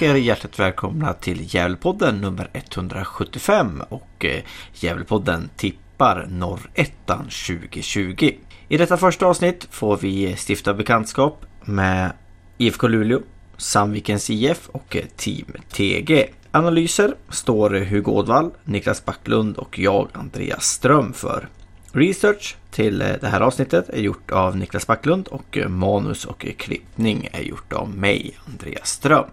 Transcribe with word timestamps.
Jag 0.00 0.10
er 0.10 0.14
hjärtligt 0.14 0.58
välkomna 0.58 1.12
till 1.12 1.54
Gävlepodden 1.54 2.20
nummer 2.20 2.50
175 2.52 3.82
och 3.88 4.24
eh, 4.24 4.42
Gävlepodden 4.74 5.50
tippar 5.56 6.26
norrettan 6.30 7.24
2020. 7.24 8.30
I 8.68 8.76
detta 8.76 8.96
första 8.96 9.26
avsnitt 9.26 9.66
får 9.70 9.96
vi 9.96 10.36
stifta 10.48 10.74
bekantskap 10.74 11.44
med 11.64 12.12
IFK 12.58 12.88
Luleå, 12.88 13.20
Sandvikens 13.56 14.30
IF 14.30 14.68
och 14.68 14.96
eh, 14.96 15.04
Team 15.16 15.46
TG. 15.72 16.28
Analyser 16.50 17.14
står 17.28 17.70
Hugo 17.70 18.10
Ådvall, 18.10 18.50
Niklas 18.64 19.04
Backlund 19.04 19.56
och 19.56 19.78
jag 19.78 20.08
Andreas 20.12 20.64
Ström 20.64 21.12
för. 21.12 21.48
Research 21.92 22.56
till 22.70 23.02
eh, 23.02 23.08
det 23.20 23.28
här 23.28 23.40
avsnittet 23.40 23.88
är 23.88 24.00
gjort 24.00 24.30
av 24.30 24.56
Niklas 24.56 24.86
Backlund 24.86 25.28
och 25.28 25.58
manus 25.68 26.24
och 26.24 26.46
klippning 26.58 27.28
är 27.32 27.42
gjort 27.42 27.72
av 27.72 27.96
mig, 27.96 28.38
Andreas 28.46 28.88
Ström. 28.88 29.24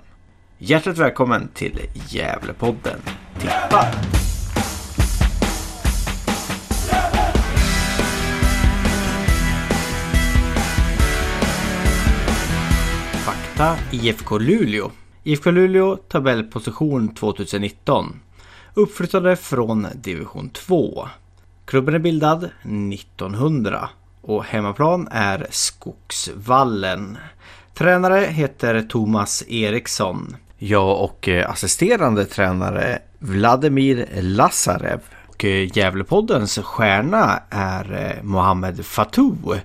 Hjärtligt 0.62 0.98
välkommen 0.98 1.50
till 1.54 1.80
Gävlepodden 2.10 3.00
Tippa! 3.40 3.86
Fakta 13.26 13.76
IFK 13.92 14.38
Luleå 14.38 14.92
IFK 15.24 15.52
Luleå 15.52 15.96
tabellposition 15.96 17.16
2019 17.16 18.20
Uppflyttade 18.74 19.36
från 19.36 19.88
division 19.96 20.50
2 20.50 21.08
Klubben 21.66 21.96
är 21.96 22.00
bildad 22.00 22.50
1900 22.64 23.90
och 24.22 24.44
hemmaplan 24.44 25.08
är 25.12 25.48
Skogsvallen. 25.50 27.18
Tränare 27.74 28.20
heter 28.20 28.82
Thomas 28.82 29.44
Eriksson. 29.48 30.36
Jag 30.62 31.04
och 31.04 31.28
eh, 31.30 31.50
assisterande 31.52 32.26
tränare 32.26 33.00
Vladimir 33.20 34.08
Lazarev. 34.22 35.00
Och 35.28 35.46
eh, 35.46 35.78
Gävlepoddens 35.78 36.58
stjärna 36.58 37.40
är 37.50 38.16
eh, 38.18 38.24
Mohamed 38.24 38.86
Fatou. 38.86 39.56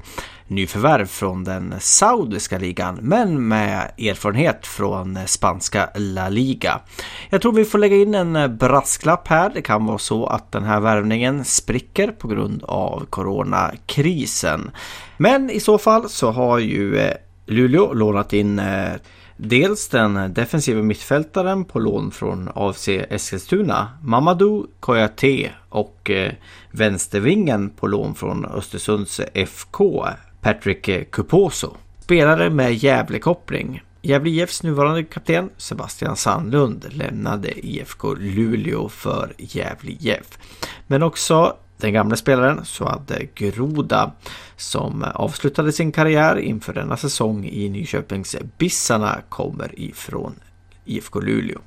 Nyförvärv 0.46 1.06
från 1.06 1.44
den 1.44 1.74
saudiska 1.80 2.58
ligan 2.58 2.98
men 3.02 3.48
med 3.48 3.90
erfarenhet 3.98 4.66
från 4.66 5.18
spanska 5.26 5.90
La 5.94 6.28
Liga. 6.28 6.80
Jag 7.30 7.42
tror 7.42 7.52
vi 7.52 7.64
får 7.64 7.78
lägga 7.78 7.96
in 7.96 8.14
en 8.14 8.56
brasklapp 8.56 9.28
här. 9.28 9.50
Det 9.54 9.62
kan 9.62 9.86
vara 9.86 9.98
så 9.98 10.26
att 10.26 10.52
den 10.52 10.64
här 10.64 10.80
värvningen 10.80 11.44
spricker 11.44 12.08
på 12.10 12.28
grund 12.28 12.64
av 12.64 13.06
coronakrisen. 13.10 14.70
Men 15.16 15.50
i 15.50 15.60
så 15.60 15.78
fall 15.78 16.08
så 16.08 16.30
har 16.30 16.58
ju 16.58 17.12
Luleå 17.46 17.92
lånat 17.92 18.32
in 18.32 18.60
Dels 19.36 19.88
den 19.88 20.34
defensiva 20.34 20.82
mittfältaren 20.82 21.64
på 21.64 21.78
lån 21.78 22.10
från 22.10 22.50
AFC 22.54 22.88
Eskilstuna, 22.88 23.88
Mamadou 24.02 24.66
Koyate 24.80 25.50
och 25.68 26.10
eh, 26.10 26.32
vänstervingen 26.70 27.70
på 27.70 27.86
lån 27.86 28.14
från 28.14 28.44
Östersunds 28.44 29.20
FK, 29.34 30.06
Patrick 30.40 31.10
Kuposo. 31.10 31.76
Spelare 32.00 32.50
med 32.50 32.74
Gävlekoppling. 32.74 33.82
Gävle 34.02 34.30
IFs 34.30 34.62
nuvarande 34.62 35.04
kapten 35.04 35.50
Sebastian 35.56 36.16
Sandlund 36.16 36.86
lämnade 36.90 37.66
IFK 37.66 38.14
Luleå 38.14 38.88
för 38.88 39.32
Gävle 39.38 39.90
IF. 40.00 40.38
Men 40.86 41.02
också 41.02 41.56
den 41.76 41.92
gamla 41.92 42.16
spelaren 42.16 42.64
Suad 42.64 43.10
eh, 43.10 43.28
Groda 43.34 44.12
som 44.56 45.04
avslutade 45.14 45.72
sin 45.72 45.92
karriär 45.92 46.36
inför 46.36 46.72
denna 46.72 46.96
säsong 46.96 47.44
i 47.44 47.68
Nyköpings 47.68 48.36
Bissarna 48.58 49.20
kommer 49.28 49.80
ifrån 49.80 50.34
IFK 50.84 51.20
Luleå. 51.20 51.58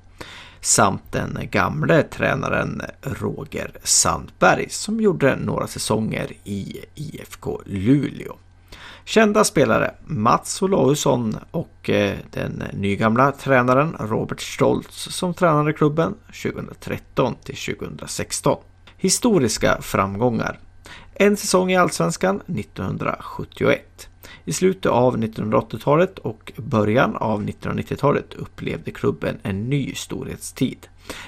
Samt 0.61 1.11
den 1.11 1.39
gamle 1.51 2.03
tränaren 2.03 2.81
Roger 3.01 3.71
Sandberg 3.83 4.69
som 4.69 5.01
gjorde 5.01 5.35
några 5.35 5.67
säsonger 5.67 6.31
i 6.43 6.77
IFK 6.95 7.61
Luleå. 7.65 8.35
Kända 9.05 9.43
spelare 9.43 9.95
Mats 10.05 10.61
Olausson 10.61 11.37
och 11.51 11.89
eh, 11.89 12.17
den 12.31 12.63
nygamla 12.73 13.31
tränaren 13.31 13.95
Robert 13.99 14.41
Stoltz 14.41 15.15
som 15.15 15.33
tränade 15.33 15.73
klubben 15.73 16.15
2013 16.43 17.35
till 17.43 17.57
2016 17.77 18.57
historiska 18.97 19.77
framgångar. 19.81 20.59
En 21.13 21.37
säsong 21.37 21.71
i 21.71 21.75
Allsvenskan 21.75 22.41
1971. 22.47 24.09
I 24.45 24.53
slutet 24.53 24.91
av 24.91 25.17
1980-talet 25.17 26.19
och 26.19 26.51
början 26.55 27.15
av 27.15 27.43
1990-talet 27.43 28.33
upplevde 28.33 28.91
klubben 28.91 29.37
en 29.43 29.69
ny 29.69 29.95
storhetstid. 29.95 30.87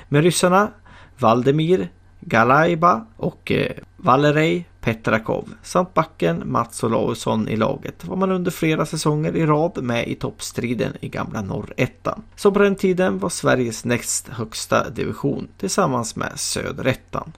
Med 0.09 0.23
ryssarna 0.23 0.71
Valdemir 1.17 1.89
Galaiba 2.19 3.05
och 3.15 3.51
eh, 3.51 3.71
Valerij 3.97 4.65
Petrakov 4.81 5.53
samt 5.63 5.93
backen 5.93 6.43
Mats 6.45 6.83
Olausson 6.83 7.47
i 7.47 7.55
laget 7.55 8.05
var 8.05 8.15
man 8.15 8.31
under 8.31 8.51
flera 8.51 8.85
säsonger 8.85 9.35
i 9.35 9.45
rad 9.45 9.83
med 9.83 10.07
i 10.07 10.15
toppstriden 10.15 10.93
i 11.01 11.09
gamla 11.09 11.41
norrettan. 11.41 12.21
Som 12.35 12.53
på 12.53 12.59
den 12.59 12.75
tiden 12.75 13.19
var 13.19 13.29
Sveriges 13.29 13.85
näst 13.85 14.27
högsta 14.27 14.89
division 14.89 15.47
tillsammans 15.57 16.15
med 16.15 16.31
söderettan. 16.35 17.31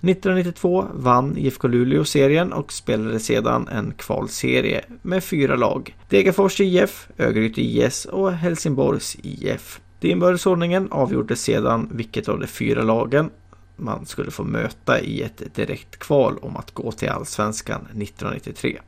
1992 0.00 0.86
vann 0.94 1.38
IFK 1.38 1.68
Luleå 1.68 2.04
serien 2.04 2.52
och 2.52 2.72
spelade 2.72 3.20
sedan 3.20 3.68
en 3.68 3.92
kvalserie 3.96 4.84
med 5.02 5.24
fyra 5.24 5.56
lag. 5.56 5.96
Degerfors 6.08 6.60
IF, 6.60 7.08
Örgryte 7.18 7.60
IS 7.60 8.04
och 8.04 8.32
Helsingborgs 8.32 9.16
IF. 9.22 9.80
Det 10.00 10.08
inbördesordningen 10.08 10.88
avgjorde 10.90 11.36
sedan 11.36 11.88
vilket 11.92 12.28
av 12.28 12.40
de 12.40 12.46
fyra 12.46 12.82
lagen 12.82 13.30
man 13.76 14.06
skulle 14.06 14.30
få 14.30 14.44
möta 14.44 15.00
i 15.00 15.22
ett 15.22 15.54
direkt 15.54 15.98
kval 15.98 16.38
om 16.42 16.56
att 16.56 16.70
gå 16.70 16.92
till 16.92 17.08
Allsvenskan 17.08 17.80
1993. 17.80 18.78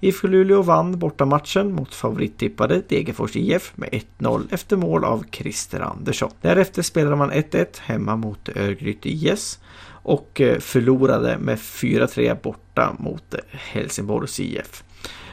IFK 0.00 0.28
Luleå 0.28 0.62
vann 0.62 0.98
bortamatchen 0.98 1.72
mot 1.72 1.94
favorittippade 1.94 2.82
Degerfors 2.88 3.36
IF 3.36 3.72
med 3.76 3.88
1-0 4.18 4.42
efter 4.50 4.76
mål 4.76 5.04
av 5.04 5.24
Christer 5.30 5.80
Andersson. 5.80 6.30
Därefter 6.40 6.82
spelade 6.82 7.16
man 7.16 7.32
1-1 7.32 7.66
hemma 7.80 8.16
mot 8.16 8.48
Örgryte 8.48 9.08
IS 9.08 9.58
och 10.04 10.40
eh, 10.40 10.58
förlorade 10.58 11.38
med 11.38 11.58
4-3 11.58 12.42
borta 12.42 12.96
mot 12.98 13.34
Helsingborgs 13.50 14.40
IF. 14.40 14.84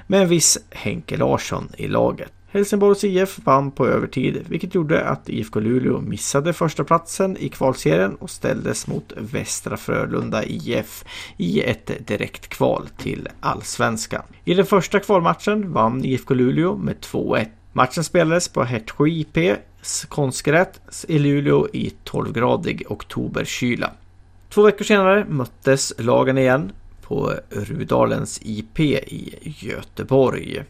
Med 0.08 0.22
en 0.22 0.30
viss 0.30 0.58
Henke 0.70 1.18
Larsson 1.18 1.70
i 1.78 1.88
laget. 1.88 2.32
Helsingborgs 2.48 3.04
IF 3.04 3.40
vann 3.44 3.72
på 3.72 3.88
övertid 3.88 4.46
vilket 4.50 4.76
gjorde 4.76 5.04
att 5.04 5.30
IFK 5.30 5.60
Luleå 5.60 6.02
missade 6.02 6.54
första 6.54 6.84
platsen 6.84 7.38
i 7.38 7.50
kvalserien 7.50 8.16
och 8.16 8.30
ställdes 8.30 8.88
mot 8.88 9.14
Västra 9.18 9.78
Frölunda 9.78 10.44
IF 10.44 11.06
i 11.38 11.62
ett 11.62 12.08
direktkval 12.08 12.88
till 12.98 13.28
Allsvenskan. 13.40 14.24
I 14.46 14.54
den 14.54 14.66
första 14.66 15.00
kvalmatchen 15.00 15.74
vann 15.74 16.06
IFK 16.06 16.34
Luleå 16.34 16.76
med 16.76 16.96
2-1. 17.00 17.46
Matchen 17.74 18.04
spelades 18.04 18.50
på 18.50 18.64
Hertsjö 18.64 19.08
IPs 19.08 20.06
konstgräs 20.06 21.06
i 21.08 21.20
Luleå 21.20 21.68
i 21.74 21.94
12-gradig 22.06 22.84
oktoberkyla. 22.90 23.92
Två 24.54 24.62
veckor 24.62 24.86
senare 24.86 25.26
möttes 25.26 25.94
lagen 25.98 26.38
igen 26.38 26.72
på 27.02 27.34
Rudalens 27.50 28.40
IP 28.44 28.80
i 28.80 29.36
Göteborg. 29.42 30.64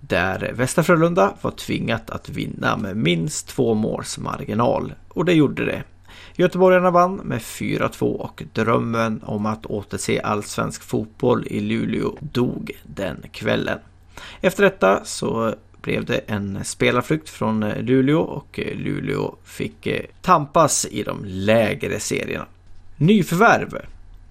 Där 0.00 0.52
Västra 0.54 0.84
Frölunda 0.84 1.34
var 1.40 1.50
tvingat 1.50 2.10
att 2.10 2.28
vinna 2.28 2.76
med 2.76 2.96
minst 2.96 3.48
två 3.48 3.74
måls 3.74 4.18
marginal. 4.18 4.92
Och 5.08 5.24
det 5.24 5.32
gjorde 5.32 5.64
det. 5.64 5.82
Göteborgarna 6.36 6.90
vann 6.90 7.16
med 7.16 7.38
4-2 7.38 8.02
och 8.02 8.42
drömmen 8.52 9.22
om 9.24 9.46
att 9.46 9.66
återse 9.66 10.20
allsvensk 10.20 10.82
fotboll 10.82 11.46
i 11.46 11.60
Luleå 11.60 12.16
dog 12.20 12.70
den 12.82 13.24
kvällen. 13.32 13.78
Efter 14.40 14.62
detta 14.62 15.04
så 15.04 15.54
blev 15.82 16.04
det 16.04 16.18
en 16.18 16.64
spelarflykt 16.64 17.28
från 17.28 17.60
Luleå 17.60 18.20
och 18.20 18.60
Luleå 18.74 19.36
fick 19.44 19.88
tampas 20.22 20.86
i 20.90 21.02
de 21.02 21.24
lägre 21.24 22.00
serierna. 22.00 22.46
Nyförvärv 23.00 23.78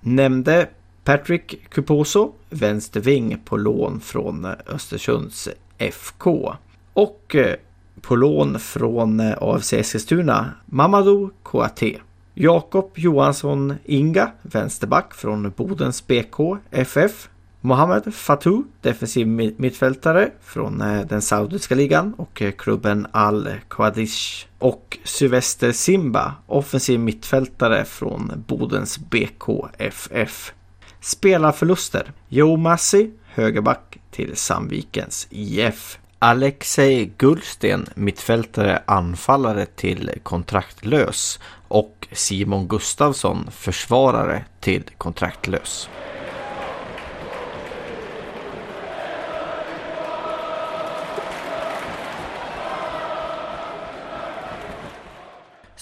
nämnde 0.01 0.69
Patrick 1.03 1.69
Cuposo, 1.69 2.33
vänsterving 2.49 3.37
på 3.45 3.57
lån 3.57 3.99
från 3.99 4.45
Östersunds 4.45 5.49
FK. 5.77 6.53
Och 6.93 7.35
eh, 7.35 7.55
på 8.01 8.15
lån 8.15 8.59
från 8.59 9.19
eh, 9.19 9.37
AFC 9.41 9.73
Eskilstuna, 9.73 10.51
Mamadou 10.65 11.29
Kouaté. 11.43 11.97
Jakob 12.33 12.91
Johansson 12.95 13.73
Inga, 13.85 14.31
vänsterback 14.41 15.13
från 15.13 15.53
Bodens 15.57 16.07
BK 16.07 16.39
FF. 16.71 17.29
Mohamed 17.67 18.13
Fatou, 18.13 18.63
defensiv 18.81 19.27
mittfältare 19.57 20.31
från 20.41 20.81
eh, 20.81 21.01
den 21.01 21.21
saudiska 21.21 21.75
ligan 21.75 22.13
och 22.13 22.41
eh, 22.41 22.51
klubben 22.51 23.07
Al 23.11 23.49
Qadish. 23.67 24.47
Och 24.59 24.97
Sylvester 25.03 25.71
Simba, 25.71 26.33
offensiv 26.45 26.99
mittfältare 26.99 27.85
från 27.85 28.43
Bodens 28.47 28.99
BKFF. 28.99 30.53
Spelarförluster. 31.01 32.11
Joe 32.29 32.57
Massi, 32.57 33.11
högerback 33.33 33.97
till 34.11 34.35
Sandvikens 34.35 35.27
IF. 35.29 35.99
Alexej 36.19 37.13
Gullsten, 37.17 37.87
mittfältare 37.95 38.81
anfallare 38.85 39.65
till 39.65 40.11
kontraktlös 40.23 41.39
och 41.67 42.07
Simon 42.11 42.67
Gustavsson, 42.67 43.47
försvarare 43.51 44.45
till 44.59 44.83
kontraktlös. 44.97 45.89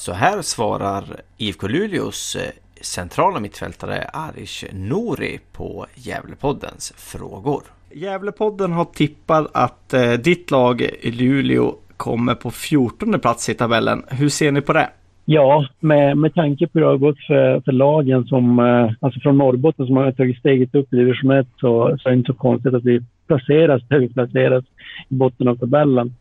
Så 0.06 0.14
här 0.14 0.42
svarar 0.42 1.04
IFK 1.38 1.68
Luleås 1.68 2.36
eh, 2.36 2.52
centrala 2.82 3.40
mittfältare 3.40 4.04
Arish 4.14 4.66
Nouri 4.74 5.40
på 5.54 5.86
Gävlepoddens 5.96 6.94
frågor. 6.98 7.62
Gävlepodden 7.94 8.72
har 8.72 8.86
tippat 8.86 9.52
att 9.54 9.94
eh, 9.94 10.12
ditt 10.12 10.52
lag 10.52 10.82
i 10.82 11.12
Luleå 11.12 11.76
kommer 11.98 12.36
på 12.36 12.52
14 12.52 13.20
plats 13.20 13.50
i 13.50 13.54
tabellen. 13.54 14.04
Hur 14.10 14.30
ser 14.30 14.52
ni 14.52 14.62
på 14.62 14.74
det? 14.74 14.90
Ja, 15.26 15.68
med, 15.80 16.18
med 16.18 16.34
tanke 16.34 16.68
på 16.68 16.80
hur 16.80 16.86
det 16.86 16.92
har 16.92 16.98
gått 16.98 17.20
för, 17.28 17.62
för 17.62 17.72
lagen 17.72 18.26
som, 18.26 18.60
eh, 18.60 18.92
alltså 19.00 19.20
från 19.20 19.38
Norrbotten 19.38 19.86
som 19.86 19.98
har 19.98 20.12
tagit 20.12 20.38
steget 20.38 20.76
upp 20.76 20.94
i 20.94 20.96
division 20.96 21.32
1 21.32 21.48
så, 21.58 21.98
så 22.00 22.10
är 22.10 22.12
det 22.12 22.18
inte 22.18 22.34
så 22.34 22.38
konstigt 22.38 22.74
att 22.74 22.86
vi 22.86 23.02
placeras 23.28 23.82
där 23.88 24.00
vi 24.00 24.14
placeras 24.14 24.66
i 25.10 25.14
botten 25.16 25.48
av 25.48 25.56
tabellen. 25.56 26.16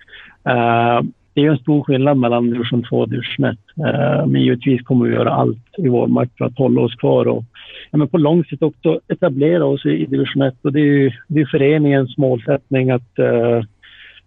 Uh, 0.49 1.03
det 1.35 1.41
är 1.41 1.51
en 1.51 1.59
stor 1.59 1.83
skillnad 1.85 2.17
mellan 2.17 2.51
division 2.51 2.83
2 2.83 2.99
och 2.99 3.09
division 3.09 3.45
1. 3.45 3.59
Uh, 3.79 4.27
men 4.27 4.43
givetvis 4.43 4.83
kommer 4.83 5.07
vi 5.07 5.15
göra 5.15 5.31
allt 5.31 5.79
i 5.79 5.89
vår 5.89 6.07
makt 6.07 6.39
för 6.39 6.45
att 6.45 6.59
hålla 6.59 6.81
oss 6.81 6.95
kvar 6.95 7.29
och 7.29 7.45
ja, 7.91 7.99
men 7.99 8.09
på 8.09 8.19
lång 8.19 8.45
sikt 8.45 8.63
också 8.63 9.01
etablera 9.09 9.65
oss 9.65 9.87
i 9.87 10.07
division 10.07 10.43
1. 10.43 10.55
Och 10.63 10.73
det 10.73 10.81
är 10.81 10.85
ju 10.85 11.11
det 11.29 11.41
är 11.41 11.47
föreningens 11.47 12.19
målsättning 12.19 12.91
att 12.91 13.19
uh, 13.19 13.65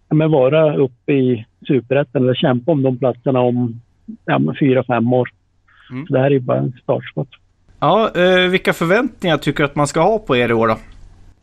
ja, 0.08 0.14
men 0.14 0.30
vara 0.30 0.76
uppe 0.76 1.12
i 1.12 1.46
superettan 1.66 2.22
eller 2.22 2.34
kämpa 2.34 2.72
om 2.72 2.82
de 2.82 2.98
platserna 2.98 3.40
om 3.40 3.80
ja, 4.24 4.40
fyra, 4.60 4.84
fem 4.84 5.12
år. 5.12 5.28
Mm. 5.90 6.06
Så 6.06 6.12
det 6.12 6.18
här 6.18 6.26
är 6.26 6.30
ju 6.30 6.40
bara 6.40 6.58
en 6.58 6.72
startskott. 6.82 7.28
Ja, 7.80 8.10
uh, 8.16 8.50
vilka 8.50 8.72
förväntningar 8.72 9.36
tycker 9.36 9.58
du 9.58 9.64
att 9.64 9.76
man 9.76 9.86
ska 9.86 10.00
ha 10.00 10.18
på 10.18 10.36
er 10.36 10.48
i 10.48 10.52
år 10.52 10.68
då? 10.68 10.76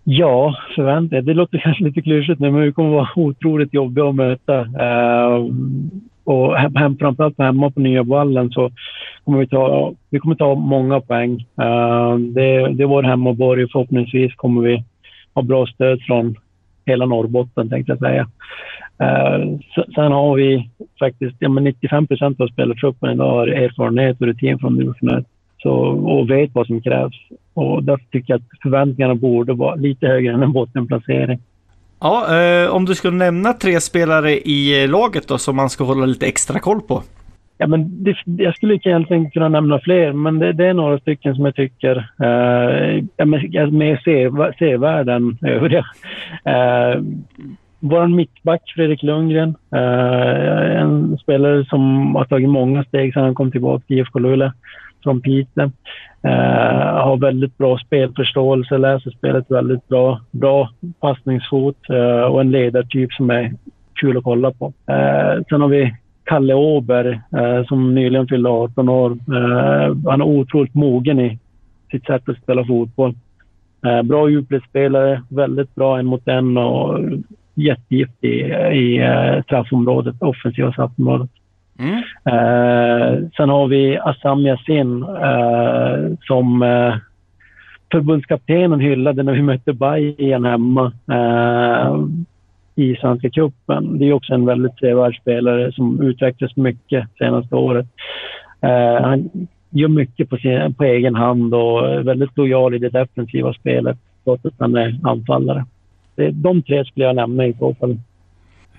Ja, 0.07 0.55
förväntningar. 0.75 1.21
Det 1.21 1.33
låter 1.33 1.57
kanske 1.63 1.83
lite 1.83 2.01
klyschigt 2.01 2.39
nu, 2.39 2.51
men 2.51 2.61
vi 2.61 2.71
kommer 2.71 2.89
vara 2.89 3.09
otroligt 3.15 3.73
jobbiga 3.73 4.05
att 4.05 4.15
möta. 4.15 4.61
Uh, 4.61 5.51
och 6.23 6.55
hem, 6.55 6.97
framförallt 6.97 7.37
hemma 7.37 7.71
på 7.71 7.79
nya 7.79 8.03
vallen 8.03 8.51
så 8.51 8.71
kommer 9.23 9.39
vi 9.39 9.47
ta, 9.47 9.93
vi 10.09 10.19
kommer 10.19 10.35
ta 10.35 10.55
många 10.55 11.01
poäng. 11.01 11.31
Uh, 11.61 12.17
det, 12.17 12.73
det 12.73 12.83
är 12.83 12.85
vår 12.87 13.03
hemmaborg 13.03 13.63
och 13.63 13.71
förhoppningsvis 13.71 14.35
kommer 14.35 14.61
vi 14.61 14.83
ha 15.33 15.41
bra 15.41 15.65
stöd 15.65 16.01
från 16.01 16.35
hela 16.85 17.05
Norrbotten 17.05 17.69
tänkte 17.69 17.91
jag 17.91 17.99
säga. 17.99 18.27
Uh, 19.01 19.59
sen 19.95 20.11
har 20.11 20.35
vi 20.35 20.69
faktiskt, 20.99 21.35
ja, 21.39 21.49
men 21.49 21.63
95 21.63 22.07
procent 22.07 22.41
av 22.41 22.47
spelartruppen 22.47 23.11
idag 23.11 23.31
har 23.31 23.47
erfarenhet 23.47 24.21
och 24.21 24.27
rutin 24.27 24.59
från 24.59 24.77
division 24.77 25.09
1 25.09 25.25
och 25.71 26.29
vet 26.29 26.49
vad 26.53 26.67
som 26.67 26.81
krävs. 26.81 27.15
Och 27.53 27.83
därför 27.83 28.05
tycker 28.05 28.33
jag 28.33 28.37
att 28.37 28.61
förväntningarna 28.63 29.15
borde 29.15 29.53
vara 29.53 29.75
lite 29.75 30.07
högre 30.07 30.33
än 30.33 30.43
en 30.43 30.53
bottenplacering. 30.53 31.39
Ja, 31.99 32.37
eh, 32.39 32.69
om 32.69 32.85
du 32.85 32.95
skulle 32.95 33.17
nämna 33.17 33.53
tre 33.53 33.81
spelare 33.81 34.31
i 34.31 34.87
laget 34.87 35.27
då 35.27 35.37
som 35.37 35.55
man 35.55 35.69
ska 35.69 35.83
hålla 35.83 36.05
lite 36.05 36.25
extra 36.25 36.59
koll 36.59 36.81
på? 36.81 37.03
Ja, 37.57 37.67
men 37.67 38.03
det, 38.03 38.15
jag 38.25 38.55
skulle 38.55 38.73
egentligen 38.75 39.31
kunna 39.31 39.49
nämna 39.49 39.79
fler, 39.79 40.13
men 40.13 40.39
det, 40.39 40.53
det 40.53 40.65
är 40.65 40.73
några 40.73 40.99
stycken 40.99 41.35
som 41.35 41.45
jag 41.45 41.55
tycker 41.55 41.97
eh, 41.97 43.03
är 43.17 43.71
mer 43.71 44.01
sevärda 44.59 45.13
än 45.13 45.37
övriga. 45.41 45.85
Eh, 46.45 47.01
vår 47.79 48.07
mittback 48.07 48.61
Fredrik 48.75 49.03
Lundgren, 49.03 49.55
eh, 49.75 50.81
en 50.81 51.17
spelare 51.17 51.65
som 51.65 52.15
har 52.15 52.25
tagit 52.25 52.49
många 52.49 52.83
steg 52.83 53.13
sedan 53.13 53.23
han 53.23 53.35
kom 53.35 53.51
tillbaka 53.51 53.83
till 53.87 53.97
IFK 53.99 54.19
Luleå 54.19 54.51
från 55.05 55.21
Piteå. 55.21 55.71
Eh, 56.23 57.03
har 57.03 57.17
väldigt 57.17 57.57
bra 57.57 57.77
spelförståelse, 57.77 58.77
läser 58.77 59.11
spelet 59.11 59.51
väldigt 59.51 59.87
bra. 59.87 60.21
Bra 60.31 60.69
passningsfot 60.99 61.89
eh, 61.89 62.21
och 62.21 62.41
en 62.41 62.51
ledartyp 62.51 63.13
som 63.13 63.29
är 63.29 63.53
kul 63.93 64.17
att 64.17 64.23
kolla 64.23 64.51
på. 64.51 64.73
Eh, 64.87 65.43
sen 65.49 65.61
har 65.61 65.67
vi 65.67 65.95
Kalle 66.23 66.53
Åberg 66.53 67.19
eh, 67.37 67.65
som 67.67 67.95
nyligen 67.95 68.27
fyllde 68.27 68.49
18 68.49 68.89
år. 68.89 69.11
Eh, 69.11 69.95
han 70.05 70.21
är 70.21 70.25
otroligt 70.25 70.73
mogen 70.73 71.19
i 71.19 71.39
sitt 71.91 72.05
sätt 72.05 72.29
att 72.29 72.37
spela 72.37 72.65
fotboll. 72.65 73.15
Eh, 73.85 74.01
bra 74.01 74.29
djupledsspelare, 74.29 75.21
väldigt 75.29 75.75
bra 75.75 75.99
en 75.99 76.05
mot 76.05 76.27
en 76.27 76.57
och 76.57 76.99
jättegiftig 77.55 78.29
i, 78.29 78.41
i 78.73 79.41
straffområdet, 79.45 80.15
offensiva 80.19 80.71
straffområdet. 80.71 81.29
Mm. 81.79 82.03
Eh, 83.15 83.29
sen 83.37 83.49
har 83.49 83.67
vi 83.67 83.97
Assam 83.97 84.45
Yassin 84.45 85.03
eh, 85.03 86.17
som 86.27 86.63
eh, 86.63 86.95
förbundskaptenen 87.91 88.79
hyllade 88.79 89.23
när 89.23 89.33
vi 89.33 89.41
mötte 89.41 89.73
Bayern 89.73 90.45
hemma 90.45 90.91
eh, 91.11 91.99
i 92.75 92.95
Svenska 92.95 93.29
cupen. 93.29 93.99
Det 93.99 94.05
är 94.05 94.13
också 94.13 94.33
en 94.33 94.45
väldigt 94.45 94.79
sevärd 94.79 95.15
spelare 95.21 95.71
som 95.71 96.01
utvecklats 96.01 96.55
mycket 96.55 97.07
senaste 97.17 97.55
året. 97.55 97.85
Eh, 98.61 99.01
han 99.01 99.29
gör 99.69 99.87
mycket 99.87 100.29
på, 100.29 100.37
sin, 100.37 100.73
på 100.73 100.83
egen 100.83 101.15
hand 101.15 101.53
och 101.53 101.89
är 101.89 102.03
väldigt 102.03 102.37
lojal 102.37 102.75
i 102.75 102.77
det 102.77 102.89
defensiva 102.89 103.53
spelet 103.53 103.97
trots 104.23 104.45
att 104.45 104.53
han 104.59 104.75
är 104.75 104.99
anfallare. 105.03 105.65
Det, 106.15 106.31
de 106.31 106.61
tre 106.61 106.85
skulle 106.85 107.05
jag 107.05 107.15
nämna 107.15 107.45
i 107.45 107.53
så 107.53 107.73
fall. 107.73 107.97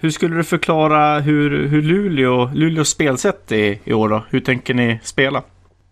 Hur 0.01 0.11
skulle 0.11 0.37
du 0.37 0.45
förklara 0.45 1.21
hur, 1.21 1.69
hur 1.69 1.83
Luleå, 1.83 2.51
Luleås 2.55 2.89
spelsätt 2.89 3.53
är 3.53 3.77
i 3.85 3.93
år 3.93 4.09
då? 4.09 4.23
Hur 4.31 4.41
tänker 4.41 4.75
ni 4.75 4.99
spela? 5.03 5.43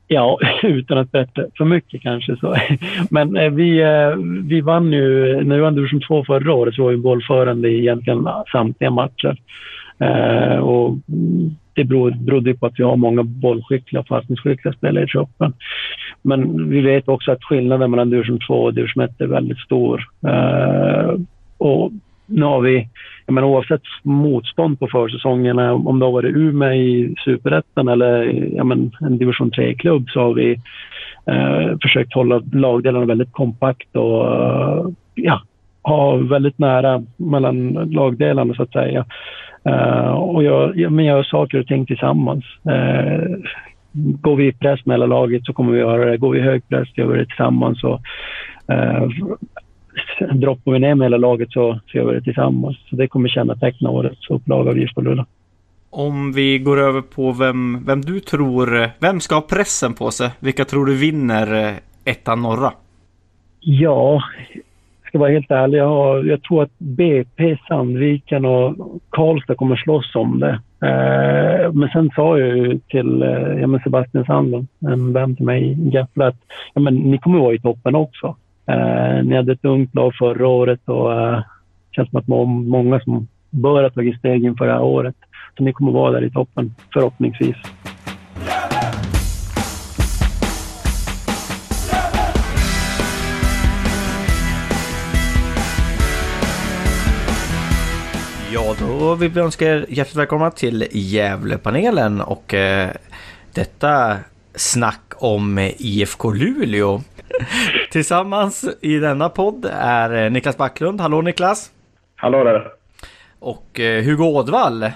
Ja, 0.09 0.39
utan 0.63 0.99
att 0.99 1.13
berätta 1.13 1.43
för 1.59 1.65
mycket 1.65 2.03
kanske. 2.03 2.37
Så. 2.37 2.57
Men 3.11 3.37
eh, 3.37 3.51
vi, 3.51 3.83
eh, 3.83 4.17
vi 4.43 4.61
vann 4.61 4.93
ju, 4.93 5.35
när 5.45 5.57
vi 5.57 5.63
vann 5.63 5.75
division 5.75 6.01
2 6.01 6.25
förra 6.25 6.55
året 6.55 6.75
så 6.75 6.83
var 6.85 6.91
vi 6.91 6.97
bollförande 6.97 7.69
i 7.69 7.79
egentligen 7.79 8.29
samtliga 8.53 8.91
matcher. 8.91 9.37
Eh, 9.99 10.57
och 10.57 10.97
det 11.75 11.85
berodde 11.85 12.55
på 12.55 12.67
att 12.67 12.79
vi 12.79 12.85
har 12.85 12.97
många 12.97 13.23
bollskickliga 13.23 14.01
och 14.01 14.07
passningsskickliga 14.07 14.75
spelare 14.75 15.05
i 15.05 15.09
truppen. 15.09 15.53
Men 16.23 16.71
vi 16.71 16.81
vet 16.81 17.09
också 17.09 17.33
att 17.33 17.45
skillnaden 17.45 17.91
mellan 17.91 18.11
division 18.11 18.41
2 18.47 18.55
och 18.55 18.75
division 18.75 19.05
1 19.05 19.21
är 19.21 19.27
väldigt 19.27 19.59
stor. 19.59 20.09
och 21.59 21.93
nu 22.27 22.45
har 22.45 22.61
vi, 22.61 22.89
jag 23.27 23.35
menar, 23.35 23.49
oavsett 23.49 23.83
motstånd 24.03 24.81
på 24.81 24.87
försäsongerna, 24.87 25.65
eh, 25.65 25.87
om 25.87 25.99
det 25.99 26.05
har 26.05 26.13
varit 26.13 26.37
Umeå 26.37 26.73
i 26.73 27.15
superettan 27.25 27.89
eller 27.89 28.23
jag 28.57 28.67
menar, 28.67 28.91
en 29.01 29.19
division 29.19 29.51
3-klubb 29.51 30.11
så 30.11 30.21
har 30.21 30.35
vi 30.35 30.53
eh, 31.27 31.79
försökt 31.83 32.15
hålla 32.15 32.43
lagdelarna 32.53 33.07
väldigt 33.07 33.33
kompakt 33.33 33.97
och 33.97 34.27
eh, 34.27 34.87
ja, 35.15 35.43
ha 35.83 36.17
väldigt 36.17 36.59
nära 36.59 37.03
mellan 37.17 37.73
lagdelarna 37.73 38.55
så 38.55 38.63
att 38.63 38.73
säga. 38.73 39.05
Eh, 39.65 40.11
och 40.11 40.45
jag, 40.45 40.93
men 40.93 41.05
gör 41.05 41.23
saker 41.23 41.61
och 41.61 41.67
ting 41.67 41.87
tillsammans. 41.87 42.45
Eh, 42.69 43.29
går 43.93 44.37
vi 44.37 44.47
i 44.47 44.53
press 44.53 44.87
med 44.87 44.95
hela 44.95 45.07
laget 45.07 45.45
så 45.45 45.53
kommer 45.53 45.73
vi 45.73 45.79
göra 45.79 46.11
det. 46.11 46.17
Går 46.17 46.33
vi 46.33 46.39
i 46.39 46.43
hög 46.43 46.69
press 46.69 46.89
gör 46.99 47.07
vi 47.07 47.19
det 47.19 47.27
tillsammans. 47.27 47.85
Och, 47.85 48.01
eh, 48.69 49.09
droppar 50.35 50.73
vi 50.73 50.79
ner 50.79 50.95
med 50.95 51.05
hela 51.05 51.17
laget 51.17 51.53
så, 51.53 51.81
så 51.87 51.97
gör 51.99 52.05
vi 52.05 52.15
det 52.15 52.23
tillsammans. 52.23 52.77
Så 52.91 52.97
det 52.97 53.09
kommer 53.09 53.29
känneteckna 53.29 53.91
årets 53.91 54.31
upplaga 54.31 54.71
av 54.71 54.79
IFK 54.79 55.01
Luleå. 55.01 55.25
Om 55.91 56.33
vi 56.33 56.59
går 56.59 56.81
över 56.81 57.01
på 57.01 57.33
vem, 57.33 57.85
vem 57.85 58.01
du 58.01 58.21
tror, 58.21 58.91
vem 58.99 59.21
ska 59.21 59.35
ha 59.35 59.43
pressen 59.43 59.95
på 59.95 60.11
sig? 60.11 60.31
Vilka 60.41 60.65
tror 60.65 60.87
du 60.87 60.97
vinner 60.97 61.69
eh, 61.69 61.75
ettan 62.05 62.43
norra? 62.43 62.73
Ja, 63.61 64.23
ska 65.15 65.19
vara 65.19 65.31
helt 65.31 65.51
ärlig, 65.51 65.79
jag, 65.79 66.27
jag 66.27 66.43
tror 66.43 66.63
att 66.63 66.79
BP, 66.79 67.57
Sandviken 67.69 68.45
och 68.45 68.77
Karlstad 69.11 69.55
kommer 69.55 69.77
slåss 69.77 70.15
om 70.15 70.41
det. 70.41 70.61
Eh, 70.87 71.73
men 71.73 71.89
sen 71.89 72.11
sa 72.17 72.39
jag 72.39 72.57
ju 72.57 72.79
till 72.79 73.23
eh, 73.23 73.29
ja, 73.29 73.81
Sebastian 73.85 74.25
Sandlund, 74.25 74.67
en 74.81 75.13
vän 75.13 75.37
till 75.37 75.45
mig 75.45 75.63
i 75.65 75.89
Gefle, 75.89 76.27
att 76.27 76.37
ja, 76.75 76.81
men, 76.81 76.95
ni 76.95 77.19
kommer 77.19 77.39
vara 77.39 77.55
i 77.55 77.59
toppen 77.59 77.95
också. 77.95 78.37
Eh, 78.67 79.25
ni 79.25 79.37
hade 79.37 79.53
ett 79.53 79.65
ungt 79.65 79.95
lag 79.95 80.15
förra 80.15 80.49
året 80.49 80.81
och 80.85 81.13
eh, 81.13 81.37
det 81.37 81.45
känns 81.97 82.11
som 82.11 82.19
att 82.19 82.29
må, 82.29 82.45
många 82.45 83.01
som 83.01 83.29
bör 83.51 83.83
ha 83.83 83.91
tagit 83.91 84.19
steg 84.19 84.45
inför 84.45 84.67
det 84.67 84.73
här 84.73 84.83
året. 84.83 85.17
Så 85.57 85.65
ni 85.65 85.73
kommer 85.73 85.93
vara 85.93 86.11
där 86.11 86.25
i 86.25 86.31
toppen, 86.31 86.75
förhoppningsvis. 86.93 87.57
Ja, 98.53 98.75
då 98.81 99.15
vill 99.15 99.31
vi 99.31 99.41
önska 99.41 99.67
er 99.67 99.87
hjärtligt 99.89 100.17
välkomna 100.17 100.51
till 100.51 100.87
Gävlepanelen 100.91 102.21
och 102.21 102.55
eh, 102.55 102.91
detta 103.55 104.17
snack 104.55 105.04
om 105.15 105.71
IFK 105.79 106.33
Luleå. 106.33 107.03
Tillsammans 107.91 108.65
i 108.81 108.99
denna 108.99 109.29
podd 109.29 109.71
är 109.79 110.31
Niklas 110.31 110.57
Backlund. 110.57 111.01
Hallå 111.01 111.23
Niklas! 111.23 111.71
Hallå 112.17 112.45
där! 112.45 112.69
Och 113.39 113.81
eh, 113.81 114.05
Hugo 114.05 114.25
Ådvall. 114.25 114.91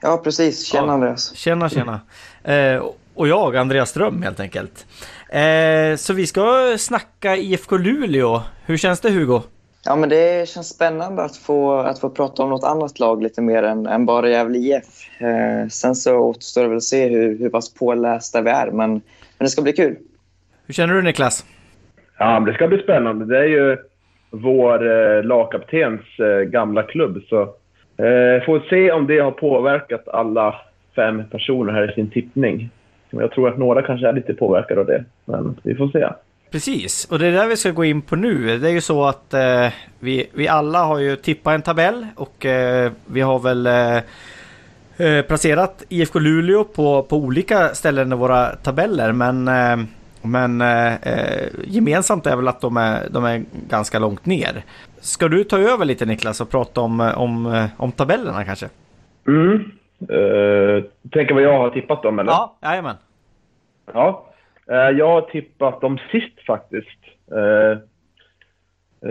Ja, 0.00 0.20
precis. 0.24 0.66
Tjena 0.66 0.86
ja. 0.86 0.92
Andreas. 0.92 1.34
Tjena, 1.34 1.68
tjena. 1.68 2.00
Eh, 2.44 2.82
och 3.14 3.28
jag, 3.28 3.56
Andreas 3.56 3.90
Ström 3.90 4.22
helt 4.22 4.40
enkelt. 4.40 4.86
Eh, 5.28 5.96
så 5.96 6.12
vi 6.12 6.26
ska 6.26 6.76
snacka 6.78 7.36
IFK 7.36 7.76
Luleå. 7.76 8.42
Hur 8.66 8.76
känns 8.76 9.00
det 9.00 9.10
Hugo? 9.10 9.42
Ja, 9.84 9.96
men 9.96 10.08
det 10.08 10.48
känns 10.48 10.68
spännande 10.68 11.22
att 11.22 11.36
få, 11.36 11.78
att 11.78 11.98
få 11.98 12.10
prata 12.10 12.42
om 12.42 12.50
något 12.50 12.64
annat 12.64 12.98
lag 12.98 13.22
lite 13.22 13.42
mer 13.42 13.62
än, 13.62 13.86
än 13.86 14.06
bara 14.06 14.28
Gävle 14.28 14.58
IF. 14.58 15.20
Eh, 15.20 15.68
sen 15.68 15.94
så 15.94 16.16
återstår 16.16 16.62
det 16.62 16.68
väl 16.68 16.76
att 16.76 16.82
se 16.82 17.08
hur, 17.08 17.38
hur 17.38 17.50
pass 17.50 17.74
pålästa 17.74 18.40
vi 18.40 18.50
är, 18.50 18.70
men, 18.70 19.00
men 19.38 19.44
det 19.44 19.50
ska 19.50 19.62
bli 19.62 19.72
kul. 19.72 19.96
Hur 20.66 20.74
känner 20.74 20.94
du 20.94 21.02
Niklas? 21.02 21.46
Ja, 22.18 22.40
det 22.40 22.54
ska 22.54 22.68
bli 22.68 22.82
spännande. 22.82 23.24
Det 23.24 23.38
är 23.38 23.48
ju 23.48 23.76
vår 24.30 24.90
eh, 24.90 25.24
lagkaptens 25.24 26.00
eh, 26.18 26.40
gamla 26.40 26.82
klubb, 26.82 27.22
så 27.28 27.42
eh, 28.04 28.44
får 28.46 28.68
se 28.70 28.92
om 28.92 29.06
det 29.06 29.18
har 29.18 29.30
påverkat 29.30 30.08
alla 30.08 30.54
fem 30.96 31.22
personer 31.30 31.72
här 31.72 31.90
i 31.90 31.94
sin 31.94 32.10
tippning. 32.10 32.70
Jag 33.10 33.30
tror 33.30 33.48
att 33.48 33.58
några 33.58 33.82
kanske 33.82 34.08
är 34.08 34.12
lite 34.12 34.34
påverkade 34.34 34.80
av 34.80 34.86
det, 34.86 35.04
men 35.24 35.60
vi 35.62 35.74
får 35.74 35.88
se. 35.88 36.08
Precis, 36.50 37.04
och 37.10 37.18
det 37.18 37.26
är 37.26 37.32
där 37.32 37.46
vi 37.46 37.56
ska 37.56 37.70
gå 37.70 37.84
in 37.84 38.02
på 38.02 38.16
nu. 38.16 38.58
Det 38.58 38.68
är 38.68 38.72
ju 38.72 38.80
så 38.80 39.04
att 39.04 39.34
eh, 39.34 39.68
vi, 39.98 40.30
vi 40.34 40.48
alla 40.48 40.84
har 40.84 40.98
ju 40.98 41.16
tippat 41.16 41.54
en 41.54 41.62
tabell 41.62 42.06
och 42.16 42.46
eh, 42.46 42.92
vi 43.06 43.20
har 43.20 43.38
väl 43.38 43.68
eh, 44.98 45.06
eh 45.06 45.24
placerat 45.24 45.84
IFK 45.88 46.18
Luleå 46.18 46.64
på, 46.64 47.02
på 47.02 47.16
olika 47.16 47.68
ställen 47.68 48.12
i 48.12 48.16
våra 48.16 48.46
tabeller. 48.46 49.12
Men, 49.12 49.48
eh, 49.48 49.86
men 50.22 50.60
eh, 50.60 50.94
gemensamt 51.64 52.26
är 52.26 52.36
väl 52.36 52.48
att 52.48 52.60
de 52.60 52.76
är, 52.76 53.08
de 53.10 53.24
är 53.24 53.44
ganska 53.68 53.98
långt 53.98 54.26
ner. 54.26 54.62
Ska 55.00 55.28
du 55.28 55.44
ta 55.44 55.58
över 55.58 55.84
lite 55.84 56.06
Niklas 56.06 56.40
och 56.40 56.50
prata 56.50 56.80
om, 56.80 57.00
om, 57.00 57.68
om 57.76 57.92
tabellerna 57.92 58.44
kanske? 58.44 58.68
Mm. 59.26 59.70
Uh, 60.10 60.82
tänker 61.12 61.34
vad 61.34 61.42
jag 61.42 61.58
har 61.58 61.70
tippat 61.70 62.02
dem 62.02 62.18
eller? 62.18 62.32
Ja, 62.32 62.56
jajamän. 62.62 62.96
Ja. 63.92 64.28
Eh, 64.70 64.90
jag 64.98 65.08
har 65.08 65.20
tippat 65.20 65.80
dem 65.80 65.98
sist 66.10 66.46
faktiskt. 66.46 66.98
Eh, 67.32 67.70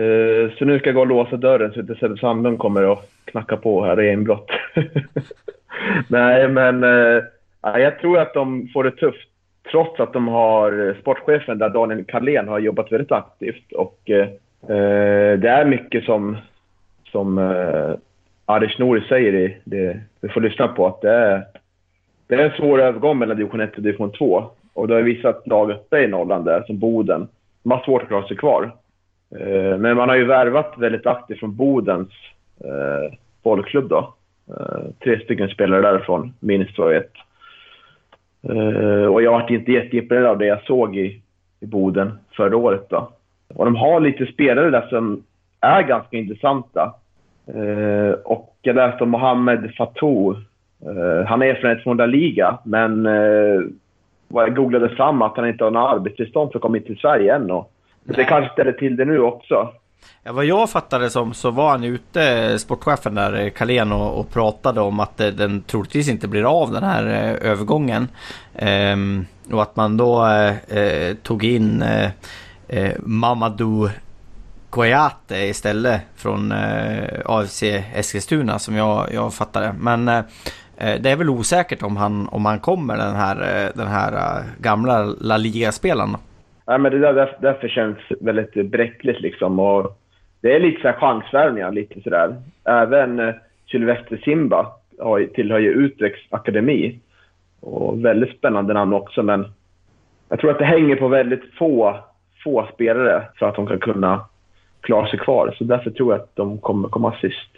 eh, 0.00 0.50
så 0.58 0.64
nu 0.64 0.78
ska 0.78 0.88
jag 0.88 0.94
gå 0.94 1.00
och 1.00 1.06
låsa 1.06 1.36
dörren 1.36 1.72
så 1.72 1.80
inte 1.80 1.94
Sebbe 1.94 2.16
Sandlund 2.16 2.58
kommer 2.58 2.82
och 2.82 3.04
knacka 3.24 3.56
på 3.56 3.84
här 3.84 4.00
i 4.00 4.12
inbrott. 4.12 4.50
Nej, 6.08 6.48
men 6.48 6.84
eh, 6.84 7.22
jag 7.62 7.98
tror 7.98 8.18
att 8.18 8.34
de 8.34 8.68
får 8.72 8.84
det 8.84 8.90
tufft 8.90 9.28
trots 9.70 10.00
att 10.00 10.12
de 10.12 10.28
har 10.28 10.88
eh, 10.88 10.94
sportchefen 11.00 11.58
där 11.58 11.68
Daniel 11.68 12.04
Karlén 12.04 12.48
har 12.48 12.58
jobbat 12.58 12.92
väldigt 12.92 13.12
aktivt. 13.12 13.72
Och 13.72 14.10
eh, 14.10 14.28
det 15.38 15.48
är 15.48 15.64
mycket 15.64 16.04
som, 16.04 16.36
som 17.12 17.38
Arish 18.44 18.78
Nouri 18.78 19.00
säger 19.08 19.32
i 19.32 19.56
det 19.64 20.00
vi 20.20 20.28
får 20.28 20.40
lyssna 20.40 20.68
på, 20.68 20.86
att 20.86 21.00
det 21.00 21.10
är, 21.10 21.44
det 22.26 22.34
är 22.34 22.38
en 22.38 22.56
svår 22.56 22.80
övergång 22.80 23.18
mellan 23.18 23.36
division 23.36 23.60
1 23.60 23.76
och 23.76 23.82
division 23.82 24.12
2. 24.12 24.44
Och 24.74 24.88
det 24.88 24.94
har 24.94 25.02
visat 25.02 25.46
lag 25.46 25.70
uppe 25.70 25.98
i 25.98 26.08
Norrland 26.08 26.44
där, 26.44 26.62
som 26.66 26.78
Boden. 26.78 27.28
De 27.62 27.70
har 27.70 27.84
svårt 27.84 28.02
att 28.02 28.08
klara 28.08 28.28
sig 28.28 28.36
kvar. 28.36 28.72
Eh, 29.40 29.78
men 29.78 29.96
man 29.96 30.08
har 30.08 30.16
ju 30.16 30.24
värvat 30.24 30.74
väldigt 30.78 31.06
aktivt 31.06 31.38
från 31.38 31.56
Bodens 31.56 32.08
eh, 32.64 33.18
bollklubb 33.42 33.88
då. 33.88 34.14
Eh, 34.50 34.90
tre 35.04 35.20
stycken 35.20 35.48
spelare 35.48 35.82
därifrån, 35.82 36.32
minst 36.40 36.78
jag 36.78 36.88
vet. 36.88 37.12
Eh, 38.42 39.06
och 39.06 39.22
jag 39.22 39.32
varit 39.32 39.50
inte 39.50 39.72
jätteimponerad 39.72 40.26
av 40.26 40.38
det 40.38 40.46
jag 40.46 40.62
såg 40.62 40.96
i, 40.96 41.22
i 41.60 41.66
Boden 41.66 42.18
förra 42.36 42.56
året 42.56 42.86
då. 42.90 43.12
Och 43.54 43.64
de 43.64 43.76
har 43.76 44.00
lite 44.00 44.26
spelare 44.26 44.70
där 44.70 44.86
som 44.88 45.22
är 45.60 45.82
ganska 45.82 46.16
intressanta. 46.16 46.94
Eh, 47.46 48.12
och 48.24 48.56
jag 48.62 48.76
läste 48.76 49.04
om 49.04 49.10
Mohamed 49.10 49.74
Fatou. 49.76 50.34
Eh, 50.82 51.26
han 51.26 51.42
är 51.42 51.54
från 51.54 51.70
ett 51.70 51.82
från 51.82 52.10
liga, 52.10 52.58
men 52.64 53.08
vad 54.28 54.44
jag 54.44 54.56
googlade 54.56 54.88
fram 54.88 55.22
att 55.22 55.36
han 55.36 55.48
inte 55.48 55.64
har 55.64 55.70
något 55.70 55.94
arbetstillstånd 55.94 56.52
för 56.52 56.58
att 56.58 56.62
komma 56.62 56.76
hit 56.76 56.86
till 56.86 56.98
Sverige 56.98 57.34
än. 57.34 57.50
Och 57.50 57.72
det 58.04 58.24
kanske 58.24 58.52
ställer 58.52 58.72
till 58.72 58.96
det 58.96 59.04
nu 59.04 59.20
också. 59.20 59.72
Ja, 60.22 60.32
vad 60.32 60.44
jag 60.44 60.70
fattade 60.70 61.10
som 61.10 61.34
så 61.34 61.50
var 61.50 61.70
han 61.70 61.84
ute, 61.84 62.22
eh, 62.22 62.56
sportchefen 62.56 63.14
där, 63.14 63.32
eh, 63.32 63.50
Carlén, 63.50 63.92
och, 63.92 64.20
och 64.20 64.30
pratade 64.30 64.80
om 64.80 65.00
att 65.00 65.16
det, 65.16 65.30
den 65.30 65.62
troligtvis 65.62 66.08
inte 66.08 66.28
blir 66.28 66.62
av 66.62 66.72
den 66.72 66.84
här 66.84 67.06
eh, 67.06 67.50
övergången. 67.50 68.08
Ehm, 68.54 69.26
och 69.52 69.62
att 69.62 69.76
man 69.76 69.96
då 69.96 70.26
eh, 70.68 71.14
tog 71.22 71.44
in 71.44 71.82
eh, 72.68 72.92
Mamadou 72.98 73.90
Koyate 74.70 75.36
istället 75.36 76.00
från 76.16 76.52
eh, 76.52 77.20
AFC 77.24 77.62
Eskilstuna 77.94 78.58
som 78.58 78.74
jag, 78.74 79.08
jag 79.12 79.34
fattade. 79.34 79.74
Men 79.80 80.08
eh, 80.08 80.22
det 80.76 81.10
är 81.10 81.16
väl 81.16 81.30
osäkert 81.30 81.82
om 81.82 81.96
han, 81.96 82.28
om 82.28 82.44
han 82.44 82.60
kommer 82.60 82.96
den 82.96 83.16
här, 83.16 83.72
den 83.74 83.88
här 83.88 84.42
gamla 84.58 85.02
La 85.02 85.36
Liga-spelaren. 85.36 86.16
Ja, 86.70 86.78
men 86.78 86.92
det 86.92 86.98
där, 86.98 87.36
därför 87.40 87.68
känns 87.68 87.98
väldigt 88.20 88.70
bräckligt 88.70 89.20
liksom. 89.20 89.58
Och 89.58 89.98
det 90.40 90.54
är 90.56 90.60
lite 90.60 90.80
så 90.80 90.88
här 90.88 90.94
chansvärvningar, 90.94 91.72
lite 91.72 92.00
sådär. 92.00 92.36
Även 92.64 93.34
Sylvester 93.70 94.16
Simba 94.24 94.72
tillhör 95.34 95.58
ju 95.58 95.70
Utrechts 95.70 96.26
akademi. 96.30 96.98
Och 97.60 98.04
väldigt 98.04 98.38
spännande 98.38 98.74
namn 98.74 98.92
också, 98.92 99.22
men 99.22 99.52
jag 100.28 100.40
tror 100.40 100.50
att 100.50 100.58
det 100.58 100.64
hänger 100.64 100.96
på 100.96 101.08
väldigt 101.08 101.54
få, 101.58 101.96
få 102.44 102.68
spelare 102.74 103.28
för 103.38 103.46
att 103.46 103.54
de 103.54 103.66
kan 103.66 103.78
kunna 103.78 104.24
klara 104.80 105.08
sig 105.08 105.18
kvar. 105.18 105.54
Så 105.58 105.64
därför 105.64 105.90
tror 105.90 106.12
jag 106.12 106.20
att 106.20 106.36
de 106.36 106.58
kommer 106.58 106.88
komma 106.88 107.14
sist. 107.20 107.52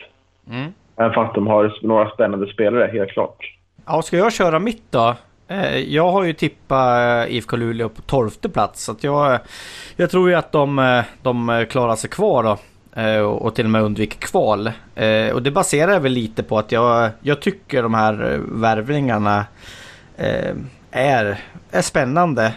Mm. 0.50 0.72
Även 0.96 1.12
fast 1.12 1.34
de 1.34 1.46
har 1.46 1.78
några 1.82 2.10
spännande 2.10 2.46
spelare, 2.46 2.90
helt 2.92 3.10
klart. 3.10 3.56
Ja, 3.86 4.02
ska 4.02 4.16
jag 4.16 4.32
köra 4.32 4.58
mitt 4.58 4.92
då? 4.92 5.16
Eh, 5.50 5.78
jag 5.78 6.12
har 6.12 6.24
ju 6.24 6.32
tippat 6.32 7.28
eh, 7.28 7.36
IFK 7.36 7.56
Luleå 7.56 7.88
på 7.88 8.02
tolfte 8.02 8.48
plats. 8.48 8.84
Så 8.84 8.92
att 8.92 9.04
jag, 9.04 9.38
jag 9.96 10.10
tror 10.10 10.30
ju 10.30 10.34
att 10.34 10.52
de, 10.52 10.78
eh, 10.78 11.04
de 11.22 11.66
klarar 11.70 11.96
sig 11.96 12.10
kvar 12.10 12.42
då. 12.42 12.58
Och 13.24 13.54
till 13.54 13.64
och 13.64 13.70
med 13.70 13.82
undviker 13.82 14.18
kval. 14.18 14.72
Och 15.34 15.42
det 15.42 15.50
baserar 15.50 15.92
jag 15.92 16.00
väl 16.00 16.12
lite 16.12 16.42
på 16.42 16.58
att 16.58 16.72
jag, 16.72 17.10
jag 17.20 17.42
tycker 17.42 17.82
de 17.82 17.94
här 17.94 18.40
värvningarna 18.42 19.44
är, 20.90 21.38
är 21.70 21.82
spännande. 21.82 22.52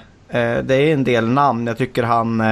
Det 0.64 0.76
är 0.76 0.94
en 0.94 1.04
del 1.04 1.28
namn. 1.28 1.68
Jag 1.68 1.78
tycker 1.78 2.04
han 2.04 2.44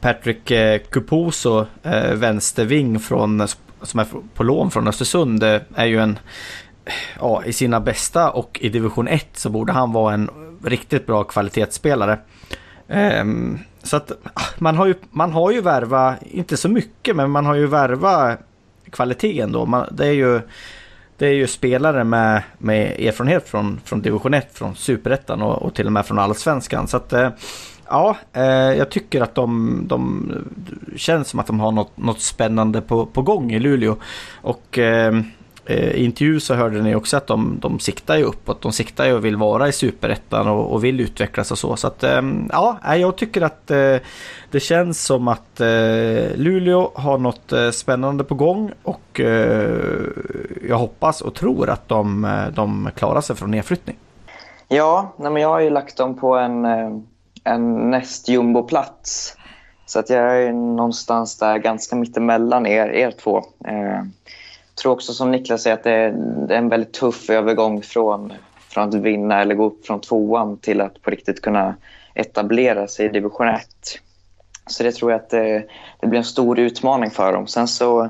Patrick 0.00 0.52
Cuposo, 0.90 1.66
vänsterving 2.14 3.00
från 3.00 3.48
som 3.82 4.00
är 4.00 4.06
på 4.34 4.42
lån 4.42 4.70
från 4.70 4.88
Östersund 4.88 5.42
är 5.74 5.86
ju 5.86 6.00
en, 6.00 6.18
ja 7.20 7.44
i 7.44 7.52
sina 7.52 7.80
bästa 7.80 8.30
och 8.30 8.58
i 8.62 8.68
division 8.68 9.08
1 9.08 9.26
så 9.32 9.50
borde 9.50 9.72
han 9.72 9.92
vara 9.92 10.14
en 10.14 10.30
riktigt 10.64 11.06
bra 11.06 11.24
kvalitetsspelare. 11.24 12.18
Um, 13.20 13.58
så 13.82 13.96
att 13.96 14.12
ah, 14.34 14.42
man 14.58 14.76
har 14.76 14.86
ju, 14.86 14.94
man 15.10 15.32
har 15.32 15.50
ju 15.50 15.60
värva, 15.60 16.14
inte 16.20 16.56
så 16.56 16.68
mycket, 16.68 17.16
men 17.16 17.30
man 17.30 17.46
har 17.46 17.54
ju 17.54 17.66
värva 17.66 18.36
kvaliteten 18.90 19.52
då. 19.52 19.66
Man, 19.66 19.86
det 19.90 20.06
är 20.06 20.12
ju 20.12 20.40
det 21.18 21.26
är 21.26 21.32
ju 21.32 21.46
spelare 21.46 22.04
med, 22.04 22.42
med 22.58 23.00
erfarenhet 23.00 23.48
från, 23.48 23.80
från 23.84 24.02
division 24.02 24.34
1, 24.34 24.48
från 24.52 24.76
superettan 24.76 25.42
och, 25.42 25.62
och 25.62 25.74
till 25.74 25.86
och 25.86 25.92
med 25.92 26.06
från 26.06 26.18
allsvenskan. 26.18 26.88
Så 26.88 26.96
att 26.96 27.12
eh, 27.12 27.30
Ja, 27.88 28.16
eh, 28.32 28.44
jag 28.78 28.90
tycker 28.90 29.20
att 29.20 29.34
de, 29.34 29.80
de 29.86 30.30
känns 30.96 31.28
som 31.28 31.40
att 31.40 31.46
de 31.46 31.60
har 31.60 31.72
något, 31.72 31.96
något 31.96 32.20
spännande 32.20 32.80
på, 32.80 33.06
på 33.06 33.22
gång 33.22 33.52
i 33.52 33.58
Luleå. 33.58 33.96
Och 34.34 34.78
ehm, 34.78 35.24
Eh, 35.68 35.90
i 35.90 36.04
intervju 36.04 36.40
så 36.40 36.54
hörde 36.54 36.82
ni 36.82 36.94
också 36.94 37.16
att 37.16 37.26
de, 37.26 37.58
de 37.60 37.78
siktar 37.78 38.16
ju 38.16 38.22
uppåt. 38.22 38.62
De 38.62 38.72
siktar 38.72 39.06
ju 39.06 39.12
och 39.12 39.24
vill 39.24 39.36
vara 39.36 39.68
i 39.68 39.72
superettan 39.72 40.48
och, 40.48 40.72
och 40.72 40.84
vill 40.84 41.00
utvecklas 41.00 41.50
och 41.50 41.58
så. 41.58 41.76
Så 41.76 41.86
att 41.86 42.04
ehm, 42.04 42.50
ja, 42.52 42.96
jag 42.96 43.16
tycker 43.16 43.42
att 43.42 43.70
eh, 43.70 43.96
det 44.50 44.60
känns 44.60 45.04
som 45.04 45.28
att 45.28 45.60
eh, 45.60 45.66
Luleå 46.34 46.90
har 46.94 47.18
något 47.18 47.52
spännande 47.72 48.24
på 48.24 48.34
gång 48.34 48.72
och 48.82 49.20
jag 50.68 50.78
hoppas 50.78 51.20
och 51.20 51.34
tror 51.34 51.70
att 51.70 51.88
de, 51.88 52.28
de 52.54 52.90
klarar 52.94 53.20
sig 53.20 53.36
från 53.36 53.50
nedflyttning. 53.50 53.96
Ja, 54.68 55.14
nej 55.18 55.32
men 55.32 55.42
jag 55.42 55.48
har 55.48 55.60
ju 55.60 55.70
lagt 55.70 55.96
dem 55.96 56.18
på 56.18 56.36
en, 56.36 56.64
en 57.44 57.90
näst-jumboplats. 57.90 59.36
Så 59.86 59.98
att 59.98 60.10
jag 60.10 60.42
är 60.42 60.52
någonstans 60.52 61.38
där 61.38 61.58
ganska 61.58 61.96
mittemellan 61.96 62.66
er, 62.66 62.88
er 62.88 63.10
två. 63.10 63.44
Tror 64.82 64.92
också 64.92 65.12
som 65.12 65.30
Niklas 65.30 65.62
säger 65.62 65.76
att 65.76 65.84
det 65.84 65.92
är, 65.92 66.52
en 66.52 66.68
väldigt 66.68 66.92
tuff 66.92 67.30
övergång 67.30 67.82
från, 67.82 68.32
från 68.68 68.88
att 68.88 68.94
vinna 68.94 69.40
eller 69.40 69.54
gå 69.54 69.64
upp 69.64 69.86
från 69.86 70.00
tvåan 70.00 70.58
till 70.58 70.80
att 70.80 71.02
på 71.02 71.10
riktigt 71.10 71.42
kunna 71.42 71.74
etablera 72.14 72.88
sig 72.88 73.06
i 73.06 73.08
division 73.08 73.48
1. 73.48 73.66
Så 74.66 74.82
det 74.82 74.92
tror 74.92 75.10
jag 75.10 75.20
att 75.20 75.30
det, 75.30 75.64
det 76.00 76.06
blir 76.06 76.18
en 76.18 76.24
stor 76.24 76.58
utmaning 76.58 77.10
för 77.10 77.32
dem. 77.32 77.46
Sen 77.46 77.68
så 77.68 78.08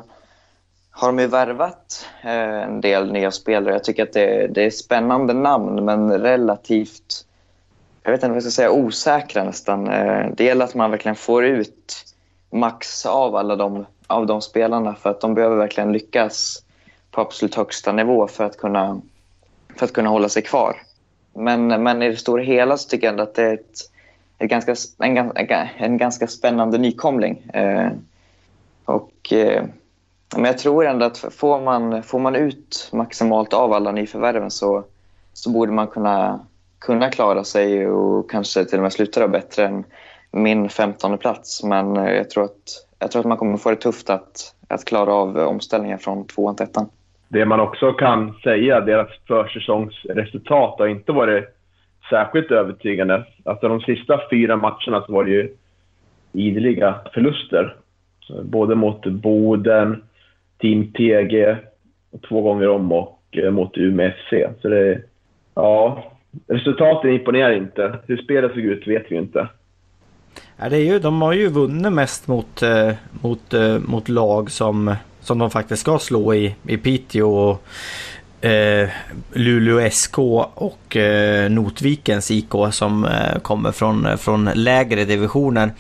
har 0.91 1.09
de 1.09 1.19
ju 1.19 1.27
värvat 1.27 2.07
eh, 2.23 2.63
en 2.63 2.81
del 2.81 3.13
nya 3.13 3.31
spelare. 3.31 3.75
Jag 3.75 3.85
tycker 3.85 4.03
att 4.03 4.13
det, 4.13 4.47
det 4.47 4.67
är 4.67 4.71
spännande 4.71 5.33
namn 5.33 5.85
men 5.85 6.19
relativt 6.19 7.27
jag 8.07 8.13
vet 8.13 8.19
inte 8.19 8.29
vad 8.29 8.37
jag 8.37 8.43
ska 8.43 8.51
säga, 8.51 8.71
osäkra 8.71 9.45
nästan. 9.45 9.89
Eh, 9.89 10.27
det 10.35 10.45
gäller 10.45 10.65
att 10.65 10.75
man 10.75 10.91
verkligen 10.91 11.17
får 11.17 11.45
ut 11.45 11.95
max 12.51 13.07
av 13.07 13.37
alla 13.37 13.57
de, 13.57 13.87
av 14.07 14.27
de 14.27 14.41
spelarna 14.43 14.95
för 14.95 15.11
att 15.11 15.21
de 15.21 15.35
behöver 15.35 15.57
verkligen 15.57 15.93
lyckas 15.93 16.63
på 17.11 17.21
absolut 17.21 17.55
högsta 17.55 17.93
nivå 17.93 18.29
för 18.29 18.45
att 18.45 18.57
kunna, 18.57 19.01
för 19.77 19.85
att 19.85 19.93
kunna 19.93 20.09
hålla 20.09 20.29
sig 20.29 20.43
kvar. 20.43 20.77
Men, 21.35 21.67
men 21.83 22.03
i 22.03 22.09
det 22.09 22.17
stora 22.17 22.43
hela 22.43 22.77
så 22.77 22.89
tycker 22.89 23.07
jag 23.07 23.13
ändå 23.13 23.23
att 23.23 23.35
det 23.35 23.43
är 23.43 23.55
ett, 23.55 23.81
ett 24.39 24.51
ganska, 24.51 24.75
en, 24.99 25.33
en 25.79 25.99
ganska 25.99 26.27
spännande 26.27 26.79
nykomling. 26.79 27.51
Eh, 27.55 27.91
och, 28.85 29.33
eh, 29.33 29.65
men 30.37 30.45
jag 30.45 30.59
tror 30.59 30.87
ändå 30.87 31.07
att 31.07 31.19
får 31.19 31.61
man, 31.61 32.03
får 32.03 32.19
man 32.19 32.37
ut 32.37 32.91
maximalt 32.93 33.53
av 33.53 33.73
alla 33.73 33.93
nyförvärven 33.93 34.51
så, 34.51 34.85
så 35.33 35.51
borde 35.51 35.73
man 35.73 35.87
kunna 35.87 36.41
kunna 36.79 37.11
klara 37.11 37.45
sig 37.45 37.87
och 37.89 38.31
kanske 38.31 38.65
till 38.65 38.79
och 38.79 38.83
med 38.83 38.93
sluta 38.93 39.21
då 39.21 39.29
bättre 39.29 39.67
än 39.67 39.85
min 40.33 40.69
15 40.69 41.19
plats. 41.19 41.65
Men 41.65 41.97
eh, 41.97 42.13
jag 42.13 42.31
tror 42.31 42.45
att, 42.45 42.87
jag 42.99 43.11
tror 43.11 43.21
att 43.21 43.27
man 43.27 43.39
kommer 43.39 43.57
få 43.57 43.71
det 43.71 43.77
tufft 43.77 44.11
att, 44.11 44.55
att 44.69 44.85
klara 44.85 45.13
av 45.13 45.37
omställningen 45.39 45.99
från 45.99 46.27
tvåan 46.27 46.57
till 46.57 46.65
ettan. 46.65 46.89
Det 47.29 47.45
man 47.45 47.61
också 47.61 47.93
kan 47.93 48.35
säga, 48.45 48.81
deras 48.81 49.09
försäsongsresultat 49.29 50.79
har 50.79 50.87
inte 50.87 51.13
varit 51.13 51.45
särskilt 52.11 52.51
övertygande. 52.51 53.25
Alltså 53.45 53.69
de 53.69 53.81
sista 53.81 54.21
fyra 54.31 54.57
matcherna 54.57 55.03
så 55.07 55.13
var 55.13 55.25
det 55.25 55.31
ju 55.31 55.55
ideliga 56.33 56.95
förluster. 57.15 57.77
Både 58.43 58.75
mot 58.75 59.07
Boden, 59.07 60.03
Team 60.61 60.93
PG, 60.93 61.57
två 62.29 62.43
gånger 62.43 62.69
om 62.69 62.93
och 62.93 63.23
eh, 63.33 63.51
mot 63.51 63.77
Umeå 63.77 64.11
FC. 64.11 64.61
Så 64.63 64.69
det, 64.69 65.03
ja, 65.55 66.03
Resultaten 66.47 67.11
imponerar 67.11 67.53
inte. 67.53 67.99
Hur 68.07 68.17
spelet 68.17 68.53
såg 68.53 68.63
ut 68.63 68.87
vet 68.87 69.05
vi 69.09 69.17
inte. 69.17 69.49
Ja, 70.59 70.69
det 70.69 70.77
är 70.77 70.85
ju, 70.85 70.99
de 70.99 71.23
har 71.23 71.33
ju 71.33 71.49
vunnit 71.49 71.93
mest 71.93 72.27
mot, 72.29 72.63
eh, 72.63 72.93
mot, 73.11 73.55
eh, 73.55 73.79
mot 73.79 74.09
lag 74.09 74.51
som, 74.51 74.95
som 75.21 75.39
de 75.39 75.51
faktiskt 75.51 75.83
ska 75.83 75.99
slå 75.99 76.35
i, 76.35 76.55
i 76.67 76.77
Piteå. 76.77 77.31
Och, 77.31 78.45
eh, 78.45 78.89
Luleå 79.33 79.91
SK 79.91 80.19
och 80.55 80.97
eh, 80.97 81.51
Notvikens 81.51 82.31
IK 82.31 82.53
som 82.71 83.05
eh, 83.05 83.39
kommer 83.43 83.73
från, 83.73 84.07
eh, 84.07 84.17
från 84.17 84.51
lägre 84.55 85.05
divisioner. 85.05 85.71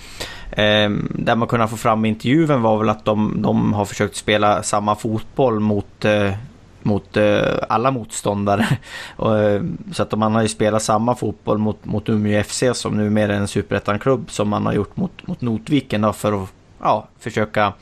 Eh, 0.50 0.90
där 1.10 1.36
man 1.36 1.48
kunde 1.48 1.68
få 1.68 1.76
fram 1.76 2.04
intervjun 2.04 2.62
var 2.62 2.78
väl 2.78 2.88
att 2.88 3.04
de, 3.04 3.42
de 3.42 3.72
har 3.72 3.84
försökt 3.84 4.16
spela 4.16 4.62
samma 4.62 4.96
fotboll 4.96 5.60
mot 5.60 6.04
eh, 6.04 6.32
mot 6.86 7.16
eh, 7.16 7.58
alla 7.68 7.90
motståndare. 7.90 8.60
eh, 9.18 9.62
så 9.92 10.02
att 10.02 10.18
man 10.18 10.34
har 10.34 10.42
ju 10.42 10.48
spelat 10.48 10.82
samma 10.82 11.14
fotboll 11.14 11.58
mot, 11.58 11.84
mot 11.84 12.08
Umeå 12.08 12.42
FC 12.42 12.64
som 12.72 12.96
numera 12.96 13.34
är 13.34 13.36
en 13.36 13.48
superettan-klubb 13.48 14.30
som 14.30 14.48
man 14.48 14.66
har 14.66 14.72
gjort 14.72 14.96
mot, 14.96 15.26
mot 15.26 15.40
Notviken 15.40 16.00
då, 16.00 16.12
för 16.12 16.42
att 16.42 16.48
ja, 16.80 17.08
försöka 17.18 17.72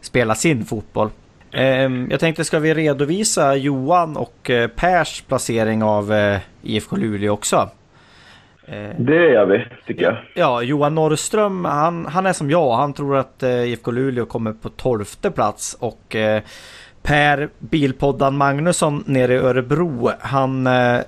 spela 0.00 0.34
sin 0.34 0.64
fotboll. 0.64 1.10
Ehm, 1.52 2.08
jag 2.10 2.20
tänkte, 2.20 2.44
ska 2.44 2.58
vi 2.58 2.74
redovisa 2.74 3.54
Johan 3.54 4.16
och 4.16 4.50
eh, 4.50 4.68
Pers 4.68 5.24
placering 5.28 5.82
av 5.82 6.38
IFK 6.62 6.96
Luleå 6.96 7.32
också? 7.32 7.70
Det 8.98 9.30
gör 9.30 9.46
vi, 9.46 9.66
tycker 9.86 10.02
jag. 10.02 10.16
Ja, 10.34 10.62
Johan 10.62 10.94
Norrström, 10.94 11.64
han, 11.64 12.06
han 12.06 12.26
är 12.26 12.32
som 12.32 12.50
jag. 12.50 12.76
Han 12.76 12.92
tror 12.92 13.16
att 13.16 13.42
IFK 13.42 13.90
Luleå 13.90 14.26
kommer 14.26 14.52
på 14.52 14.68
tolfte 14.68 15.30
plats 15.30 15.76
och 15.80 16.16
Per 17.02 17.48
Bilpoddan 17.58 18.36
Magnusson 18.36 19.04
nere 19.06 19.34
i 19.34 19.36
Örebro, 19.36 20.10
han 20.20 20.66
eh, 20.66 21.00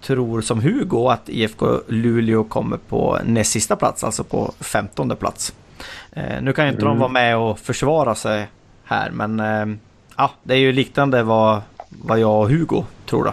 tror 0.00 0.40
som 0.40 0.60
Hugo 0.60 1.08
att 1.08 1.28
IFK 1.28 1.66
Luleå 1.88 2.44
kommer 2.44 2.76
på 2.76 3.18
näst 3.24 3.52
sista 3.52 3.76
plats, 3.76 4.04
alltså 4.04 4.24
på 4.24 4.52
femtonde 4.60 5.16
plats. 5.16 5.54
Eh, 6.12 6.42
nu 6.42 6.52
kan 6.52 6.64
ju 6.64 6.70
inte 6.70 6.82
mm. 6.82 6.94
de 6.94 6.98
vara 6.98 7.12
med 7.12 7.36
och 7.36 7.58
försvara 7.58 8.14
sig 8.14 8.46
här, 8.84 9.10
men 9.10 9.40
eh, 9.40 9.76
ja, 10.16 10.30
det 10.42 10.54
är 10.54 10.58
ju 10.58 10.72
liknande 10.72 11.22
vad, 11.22 11.60
vad 12.02 12.18
jag 12.18 12.40
och 12.40 12.50
Hugo 12.50 12.84
tror 13.06 13.24
då. 13.24 13.32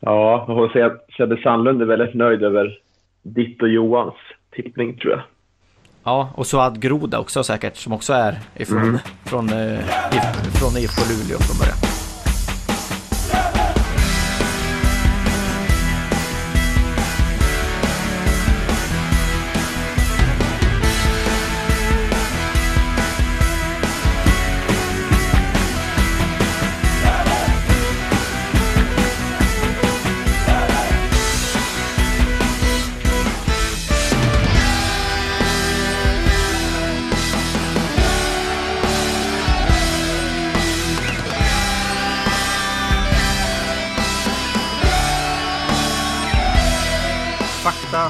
Ja, 0.00 0.46
att 0.74 1.14
Sebbe 1.16 1.36
Sandlund 1.36 1.82
är 1.82 1.86
väldigt 1.86 2.14
nöjd 2.14 2.42
över 2.42 2.78
ditt 3.22 3.62
och 3.62 3.68
Johans 3.68 4.14
tippning 4.50 4.98
tror 4.98 5.12
jag. 5.12 5.22
Ja, 6.08 6.28
och 6.34 6.46
Suad 6.46 6.80
Groda 6.80 7.18
också 7.18 7.44
säkert, 7.44 7.76
som 7.76 7.92
också 7.92 8.12
är 8.12 8.40
ifrån, 8.56 8.82
mm. 8.82 8.98
från, 9.24 9.48
eh, 9.48 9.78
från 10.60 10.76
IFK 10.76 11.02
Luleå 11.08 11.38
från 11.38 11.58
början. 11.58 11.97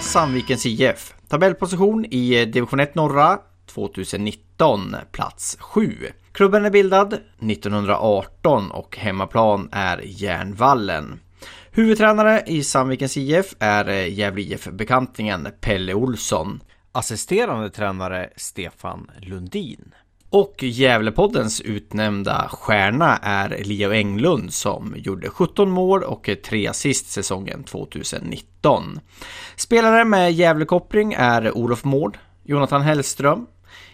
Sandvikens 0.09 0.67
IF. 0.67 1.15
Tabellposition 1.29 2.05
i 2.11 2.41
eh, 2.41 2.49
division 2.49 2.81
1 2.81 2.95
norra 2.95 3.39
2019, 3.67 4.97
plats 5.13 5.57
7. 5.61 5.97
Klubben 6.33 6.65
är 6.65 6.71
bildad 6.71 7.13
1918 7.13 8.71
och 8.71 8.97
hemmaplan 8.97 9.69
är 9.73 10.03
Järnvallen. 10.05 11.21
Huvudtränare 11.71 12.43
i 12.47 12.65
Sandvikens 12.65 13.17
IF 13.17 13.55
är 13.59 13.89
eh, 13.89 14.13
Gävle 14.13 14.43
IF-bekantingen 14.43 15.49
Pelle 15.61 15.95
Olsson. 15.95 16.61
Assisterande 16.93 17.71
tränare 17.71 18.31
Stefan 18.37 19.11
Lundin. 19.21 19.95
Och 20.31 20.63
Gävlepoddens 20.63 21.61
utnämnda 21.61 22.49
stjärna 22.49 23.17
är 23.17 23.63
Leo 23.65 23.93
Englund 23.93 24.53
som 24.53 24.95
gjorde 24.97 25.29
17 25.29 25.71
mål 25.71 26.03
och 26.03 26.31
3 26.45 26.67
assist 26.67 27.11
säsongen 27.11 27.65
2019. 27.65 29.01
Spelare 29.57 30.05
med 30.05 30.33
Gävlekoppling 30.33 31.13
är 31.13 31.57
Olof 31.57 31.85
Mård, 31.85 32.19
Jonathan 32.45 32.83
Hellström, 32.83 33.47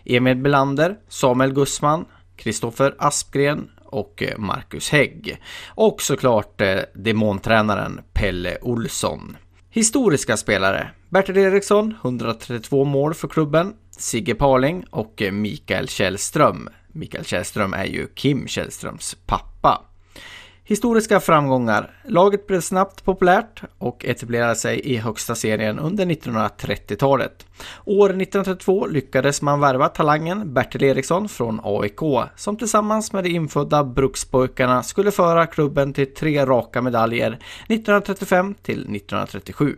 Emil 0.04 0.36
Belander, 0.36 0.96
Samuel 1.08 1.52
Gussman, 1.52 2.04
Kristoffer 2.36 2.94
Aspgren 2.98 3.70
och 3.84 4.22
Marcus 4.36 4.90
Hägg. 4.90 5.42
Och 5.68 6.02
såklart 6.02 6.60
eh, 6.60 6.78
demontränaren 6.94 8.00
Pelle 8.12 8.58
Olsson. 8.62 9.36
Historiska 9.74 10.36
spelare. 10.36 10.90
Bertil 11.08 11.36
Eriksson, 11.36 11.94
132 12.04 12.84
mål 12.84 13.14
för 13.14 13.28
klubben. 13.28 13.74
Sigge 13.90 14.34
Parling 14.34 14.84
och 14.90 15.22
Mikael 15.32 15.88
Källström. 15.88 16.68
Mikael 16.88 17.24
Källström 17.24 17.74
är 17.74 17.84
ju 17.84 18.06
Kim 18.06 18.46
Källströms 18.46 19.16
pappa. 19.26 19.82
Historiska 20.66 21.20
framgångar. 21.20 21.90
Laget 22.04 22.46
blev 22.46 22.60
snabbt 22.60 23.04
populärt 23.04 23.62
och 23.78 24.04
etablerade 24.04 24.56
sig 24.56 24.80
i 24.80 24.96
högsta 24.96 25.34
serien 25.34 25.78
under 25.78 26.06
1930-talet. 26.06 27.46
År 27.84 28.06
1932 28.06 28.86
lyckades 28.86 29.42
man 29.42 29.60
värva 29.60 29.88
talangen 29.88 30.54
Bertil 30.54 30.82
Eriksson 30.82 31.28
från 31.28 31.60
AIK 31.64 32.00
som 32.36 32.56
tillsammans 32.56 33.12
med 33.12 33.24
de 33.24 33.30
infödda 33.30 33.84
brukspojkarna 33.84 34.82
skulle 34.82 35.10
föra 35.10 35.46
klubben 35.46 35.92
till 35.92 36.14
tre 36.14 36.46
raka 36.46 36.82
medaljer 36.82 37.28
1935 37.68 38.54
till 38.62 38.80
1937. 38.80 39.76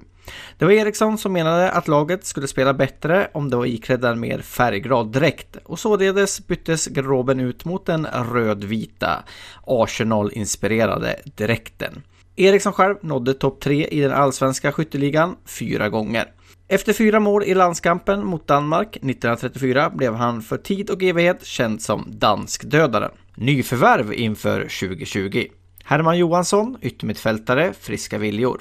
Det 0.59 0.65
var 0.65 0.73
Eriksson 0.73 1.19
som 1.19 1.33
menade 1.33 1.71
att 1.71 1.89
laget 1.89 2.27
skulle 2.27 2.49
spela 2.49 2.75
bättre 2.75 3.31
om 3.35 3.51
det 3.51 3.57
var 3.57 3.67
iklädda 3.67 4.11
en 4.11 4.21
mer 4.21 4.39
färgglad 4.39 5.13
dräkt 5.13 5.57
och 5.65 5.79
således 5.79 6.47
byttes 6.47 6.87
garderoben 6.87 7.41
ut 7.41 7.65
mot 7.65 7.87
den 7.87 8.07
rödvita 8.33 9.25
Arsenal-inspirerade 9.67 11.17
dräkten. 11.25 12.03
Eriksson 12.37 12.73
själv 12.73 12.97
nådde 13.01 13.35
topp 13.35 13.61
tre 13.61 13.87
i 13.87 14.01
den 14.01 14.13
allsvenska 14.13 14.73
skytteligan 14.73 15.37
fyra 15.45 15.89
gånger. 15.89 16.25
Efter 16.69 16.93
fyra 16.93 17.21
mål 17.21 17.45
i 17.45 17.55
landskampen 17.55 18.27
mot 18.27 18.47
Danmark 18.47 18.97
1934 18.97 19.91
blev 19.91 20.15
han 20.15 20.43
för 20.43 20.57
tid 20.57 20.91
och 20.91 21.03
evighet 21.03 21.45
känd 21.45 21.83
som 21.83 22.05
danskdödaren. 22.09 23.11
Nyförvärv 23.35 24.13
inför 24.13 24.61
2020. 24.61 25.47
Herman 25.85 26.19
Johansson, 26.19 26.77
yttermittfältare, 26.83 27.73
friska 27.81 28.19
viljor. 28.19 28.61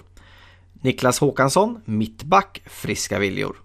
Niklas 0.86 1.20
Håkansson, 1.20 1.82
mittback, 1.86 2.62
friska 2.66 3.20
viljor. 3.20 3.56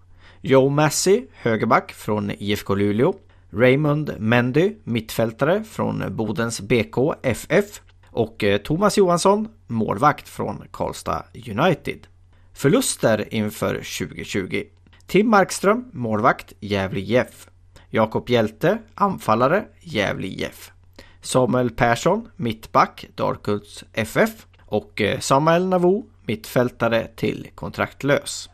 Joe 0.40 0.68
Massey, 0.68 1.26
högerback 1.33 1.92
från 1.92 2.30
IFK 2.30 2.74
Luleå. 2.74 3.14
Raymond 3.50 4.14
Mendy, 4.18 4.74
mittfältare 4.85 5.64
från 5.64 6.16
Bodens 6.16 6.61
BK 6.61 6.96
FF. 7.22 7.80
Och 8.11 8.44
eh, 8.44 8.59
Thomas 8.59 8.98
Johansson, 8.98 9.48
målvakt 9.66 10.28
från 10.28 10.64
Karlstad 10.70 11.24
United. 11.35 12.06
Förluster 12.52 13.35
inför 13.35 13.74
2020. 13.74 14.62
Tim 15.06 15.28
Markström, 15.30 15.85
målvakt, 15.92 16.52
Gävle 16.61 17.00
IF. 17.00 17.48
Jakob 17.90 18.30
Hjälte, 18.30 18.78
anfallare, 18.94 19.64
Gävle 19.80 20.26
IF. 20.26 20.72
Samuel 21.20 21.70
Persson, 21.70 22.28
mittback, 22.37 23.06
Darkhults 23.14 23.85
FF. 23.92 24.46
Och 24.61 25.00
eh, 25.00 25.18
Samuel 25.18 25.66
Navo, 25.66 26.06
mittfältare 26.31 27.07
till 27.16 27.49
kontraktlös. 27.55 28.49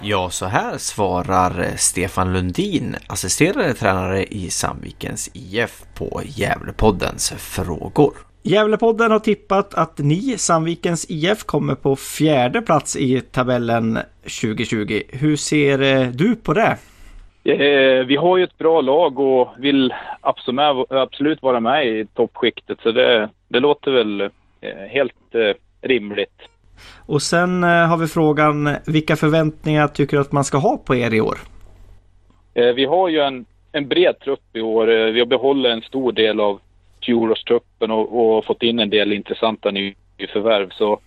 Ja, 0.00 0.30
så 0.30 0.46
här 0.46 0.78
svarar 0.78 1.76
Stefan 1.76 2.32
Lundin, 2.32 2.96
assisterande 3.06 3.74
tränare 3.74 4.24
i 4.24 4.50
Sandvikens 4.50 5.30
IF 5.32 5.82
på 5.94 6.22
Gävlepoddens 6.24 7.30
frågor. 7.30 8.14
Gävlepodden 8.42 9.10
har 9.10 9.18
tippat 9.18 9.74
att 9.74 9.98
ni, 9.98 10.38
Sandvikens 10.38 11.06
IF, 11.08 11.44
kommer 11.44 11.74
på 11.74 11.96
fjärde 11.96 12.62
plats 12.62 12.96
i 12.96 13.20
tabellen 13.20 13.98
2020. 14.22 15.02
Hur 15.08 15.36
ser 15.36 15.82
eh, 15.82 16.08
du 16.08 16.36
på 16.36 16.52
det? 16.52 16.78
Eh, 17.44 18.04
vi 18.06 18.16
har 18.16 18.36
ju 18.36 18.44
ett 18.44 18.58
bra 18.58 18.80
lag 18.80 19.18
och 19.18 19.48
vill 19.58 19.94
absolut 20.20 21.42
vara 21.42 21.60
med 21.60 21.86
i 21.86 22.06
toppskiktet 22.14 22.78
så 22.82 22.92
det, 22.92 23.28
det 23.48 23.60
låter 23.60 23.90
väl 23.90 24.20
eh, 24.20 24.28
helt 24.88 25.34
eh, 25.34 25.88
rimligt. 25.88 26.42
Och 27.06 27.22
sen 27.22 27.62
har 27.62 27.96
vi 27.96 28.06
frågan, 28.06 28.76
vilka 28.86 29.16
förväntningar 29.16 29.88
tycker 29.88 30.16
du 30.16 30.20
att 30.20 30.32
man 30.32 30.44
ska 30.44 30.58
ha 30.58 30.76
på 30.76 30.94
er 30.94 31.14
i 31.14 31.20
år? 31.20 31.38
Vi 32.54 32.84
har 32.84 33.08
ju 33.08 33.20
en, 33.20 33.44
en 33.72 33.88
bred 33.88 34.18
trupp 34.18 34.56
i 34.56 34.60
år. 34.60 34.86
Vi 34.86 35.18
har 35.18 35.26
behållit 35.26 35.72
en 35.72 35.82
stor 35.82 36.12
del 36.12 36.40
av 36.40 36.60
fjolårstruppen 37.06 37.90
och, 37.90 38.36
och 38.36 38.44
fått 38.44 38.62
in 38.62 38.78
en 38.78 38.90
del 38.90 39.12
intressanta 39.12 39.70
nyförvärv. 39.70 40.70
Så 40.70 41.00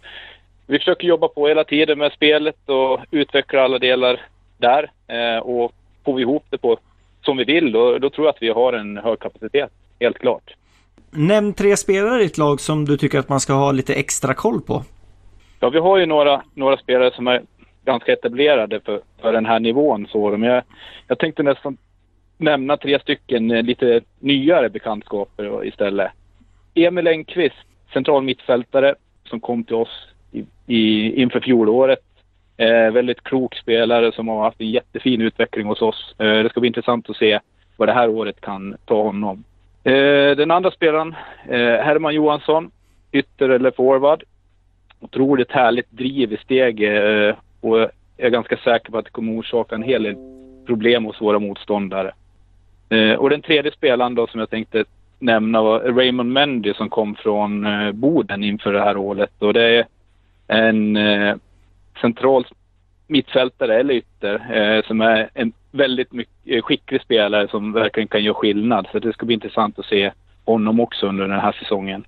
vi 0.68 0.78
försöker 0.78 1.08
jobba 1.08 1.28
på 1.28 1.48
hela 1.48 1.64
tiden 1.64 2.00
med 2.00 2.12
spelet 2.12 2.70
och 2.70 3.00
utveckla 3.12 3.62
alla 3.62 3.80
delar 3.80 4.22
där. 4.58 4.90
Och 5.44 5.72
får 6.08 6.16
vi 6.16 6.22
ihop 6.22 6.46
det 6.50 6.58
på 6.58 6.78
som 7.22 7.38
vi 7.38 7.44
vill, 7.44 7.72
då, 7.72 7.98
då 7.98 8.10
tror 8.10 8.28
jag 8.28 8.34
att 8.36 8.42
vi 8.42 8.50
har 8.50 8.74
en 8.74 8.98
hög 8.98 9.20
kapacitet. 9.20 9.72
Helt 10.00 10.18
klart. 10.18 10.56
Nämn 11.12 11.54
tre 11.54 11.78
spelare 11.78 12.22
i 12.22 12.24
ditt 12.24 12.38
lag 12.38 12.60
som 12.60 12.86
du 12.86 12.98
tycker 12.98 13.20
att 13.20 13.30
man 13.30 13.40
ska 13.40 13.54
ha 13.54 13.72
lite 13.72 13.94
extra 13.94 14.34
koll 14.34 14.62
på. 14.62 14.84
Ja, 15.60 15.70
vi 15.70 15.80
har 15.80 15.98
ju 15.98 16.06
några, 16.06 16.42
några 16.54 16.78
spelare 16.78 17.12
som 17.16 17.28
är 17.28 17.42
ganska 17.86 18.14
etablerade 18.14 18.80
för, 18.80 19.02
för 19.22 19.34
den 19.34 19.46
här 19.46 19.60
nivån. 19.60 20.08
Så, 20.12 20.38
men 20.38 20.50
jag, 20.50 20.64
jag 21.08 21.20
tänkte 21.20 21.44
nästan 21.44 21.78
nämna 22.38 22.78
tre 22.78 23.00
stycken 23.00 23.52
eh, 23.52 23.64
lite 23.64 24.02
nyare 24.20 24.70
bekantskaper 24.70 25.66
istället. 25.66 26.12
Emil 26.74 27.08
Engqvist, 27.08 27.56
central 27.94 28.24
mittfältare 28.24 28.96
som 29.30 29.40
kom 29.40 29.64
till 29.64 29.76
oss 29.76 30.08
i, 30.32 30.46
i, 30.68 31.12
inför 31.22 31.40
fjolåret. 31.40 32.00
Eh, 32.58 32.92
väldigt 32.92 33.24
klok 33.24 33.56
spelare 33.56 34.12
som 34.12 34.28
har 34.28 34.44
haft 34.44 34.62
en 34.62 34.70
jättefin 34.70 35.22
utveckling 35.22 35.68
hos 35.68 35.82
oss. 35.82 36.16
Eh, 36.18 36.44
det 36.44 36.50
ska 36.50 36.60
bli 36.60 36.68
intressant 36.68 37.10
att 37.10 37.18
se 37.18 37.40
vad 37.78 37.88
det 37.88 37.94
här 37.94 38.10
året 38.10 38.42
kan 38.42 38.76
ta 38.86 39.04
honom. 39.04 39.44
Eh, 39.84 40.36
den 40.38 40.52
andra 40.52 40.72
spelaren, 40.72 41.16
eh, 41.50 41.58
Herman 41.58 42.16
Johansson, 42.16 42.72
ytter 43.12 43.50
eller 43.50 43.72
forward. 43.72 44.24
Otroligt 45.00 45.52
härligt 45.52 45.92
driv 45.92 46.34
i 46.34 46.38
steg 46.38 46.84
eh, 46.84 47.36
och 47.62 47.80
jag 47.80 47.90
är 48.18 48.30
ganska 48.30 48.58
säker 48.58 48.92
på 48.92 48.98
att 48.98 49.06
det 49.06 49.12
kommer 49.12 49.40
orsaka 49.40 49.76
en 49.76 49.84
hel 49.84 50.04
del 50.04 50.16
problem 50.66 51.06
hos 51.06 51.22
våra 51.22 51.40
motståndare. 51.40 52.12
Eh, 52.90 53.14
och 53.14 53.30
den 53.30 53.42
tredje 53.42 53.72
spelaren 53.72 54.16
då 54.16 54.28
som 54.28 54.40
jag 54.40 54.50
tänkte 54.50 54.84
nämna 55.20 55.62
var 55.62 55.80
Raymond 55.80 56.34
Mendy 56.34 56.74
som 56.74 56.90
kom 56.90 57.16
från 57.16 57.66
eh, 57.66 57.92
Boden 57.92 58.44
inför 58.44 58.74
det 58.74 58.84
här 58.84 58.98
året. 58.98 59.32
Och 59.40 59.54
det 59.54 59.64
är 59.64 59.86
en 60.48 60.98
eh, 60.98 61.36
central 62.02 62.46
mittfältare 63.08 63.80
eller 63.80 63.94
ytter 63.94 64.56
eh, 64.56 64.84
som 64.88 65.02
är 65.02 65.30
en 65.34 65.54
väldigt 65.72 66.12
mycket, 66.12 66.34
eh, 66.46 66.62
skicklig 66.62 67.02
spelare 67.02 67.48
som 67.48 67.74
verkligen 67.74 68.08
kan 68.08 68.24
göra 68.24 68.34
skillnad. 68.34 68.88
Så 68.92 69.00
det 69.00 69.14
ska 69.14 69.26
bli 69.26 69.34
intressant 69.34 69.80
att 69.80 69.86
se 69.86 70.12
honom 70.46 70.80
också 70.80 71.08
under 71.08 71.28
den 71.28 71.40
här 71.40 71.52
säsongen. 71.52 72.06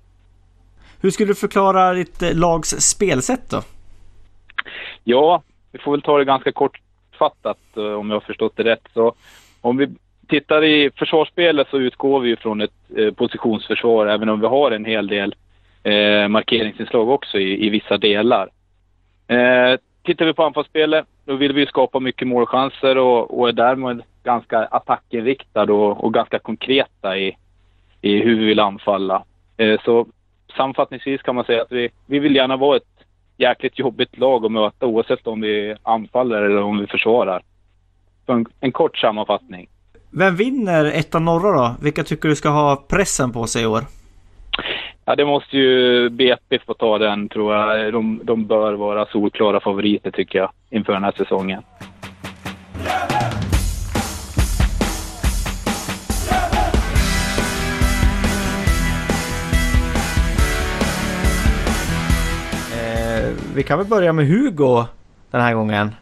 Hur 1.02 1.10
skulle 1.10 1.30
du 1.30 1.34
förklara 1.34 1.92
ditt 1.92 2.22
eh, 2.22 2.34
lags 2.34 2.68
spelsätt 2.68 3.50
då? 3.50 3.62
Ja, 5.04 5.42
vi 5.72 5.78
får 5.78 5.90
väl 5.92 6.02
ta 6.02 6.18
det 6.18 6.24
ganska 6.24 6.52
kortfattat 6.52 7.58
eh, 7.76 7.82
om 7.82 8.10
jag 8.10 8.16
har 8.16 8.20
förstått 8.20 8.56
det 8.56 8.64
rätt. 8.64 8.88
Så 8.94 9.14
om 9.60 9.76
vi 9.76 9.88
tittar 10.28 10.64
i 10.64 10.90
försvarsspelet 10.96 11.68
så 11.70 11.78
utgår 11.78 12.20
vi 12.20 12.36
från 12.36 12.60
ett 12.60 12.70
positionsförsvar 13.16 14.06
även 14.06 14.28
om 14.28 14.40
vi 14.40 14.46
har 14.46 14.70
en 14.70 14.84
hel 14.84 15.06
del 15.06 15.34
eh, 15.82 16.28
markeringsinslag 16.28 17.08
också 17.08 17.38
i, 17.38 17.66
i 17.66 17.70
vissa 17.70 17.98
delar. 17.98 18.48
Eh, 19.30 19.78
tittar 20.02 20.26
vi 20.26 20.32
på 20.32 20.44
anfallsspelet, 20.44 21.06
då 21.24 21.36
vill 21.36 21.52
vi 21.52 21.66
skapa 21.66 22.00
mycket 22.00 22.28
målchanser 22.28 22.98
och, 22.98 23.38
och 23.38 23.48
är 23.48 23.52
därmed 23.52 24.02
ganska 24.24 24.58
attackinriktade 24.58 25.72
och, 25.72 26.04
och 26.04 26.14
ganska 26.14 26.38
konkreta 26.38 27.16
i, 27.16 27.36
i 28.00 28.18
hur 28.18 28.38
vi 28.38 28.44
vill 28.44 28.60
anfalla. 28.60 29.24
Eh, 29.56 29.80
så 29.84 30.06
sammanfattningsvis 30.56 31.22
kan 31.22 31.34
man 31.34 31.44
säga 31.44 31.62
att 31.62 31.72
vi, 31.72 31.88
vi 32.06 32.18
vill 32.18 32.36
gärna 32.36 32.56
vara 32.56 32.76
ett 32.76 33.04
jäkligt 33.36 33.78
jobbigt 33.78 34.18
lag 34.18 34.44
att 34.44 34.52
möta 34.52 34.86
oavsett 34.86 35.26
om 35.26 35.40
vi 35.40 35.74
anfaller 35.82 36.42
eller 36.42 36.62
om 36.62 36.78
vi 36.78 36.86
försvarar. 36.86 37.42
Så 38.26 38.32
en, 38.32 38.46
en 38.60 38.72
kort 38.72 38.98
sammanfattning. 38.98 39.68
Vem 40.10 40.36
vinner 40.36 40.84
ettan 40.84 41.24
norra 41.24 41.52
då? 41.52 41.74
Vilka 41.82 42.04
tycker 42.04 42.28
du 42.28 42.36
ska 42.36 42.48
ha 42.48 42.84
pressen 42.88 43.32
på 43.32 43.46
sig 43.46 43.62
i 43.62 43.66
år? 43.66 43.99
Ja, 45.04 45.16
det 45.16 45.24
måste 45.24 45.56
ju 45.56 46.08
BP 46.08 46.58
få 46.66 46.74
ta 46.74 46.98
den 46.98 47.28
tror 47.28 47.54
jag. 47.54 47.92
De, 47.92 48.20
de 48.24 48.46
bör 48.46 48.72
vara 48.72 49.06
solklara 49.06 49.60
favoriter 49.60 50.10
tycker 50.10 50.38
jag 50.38 50.52
inför 50.70 50.92
den 50.92 51.04
här 51.04 51.12
säsongen. 51.16 51.62
Eh, 62.72 63.30
vi 63.54 63.62
kan 63.62 63.78
väl 63.78 63.86
börja 63.86 64.12
med 64.12 64.26
Hugo 64.26 64.84
den 65.30 65.40
här 65.40 65.54
gången. 65.54 65.94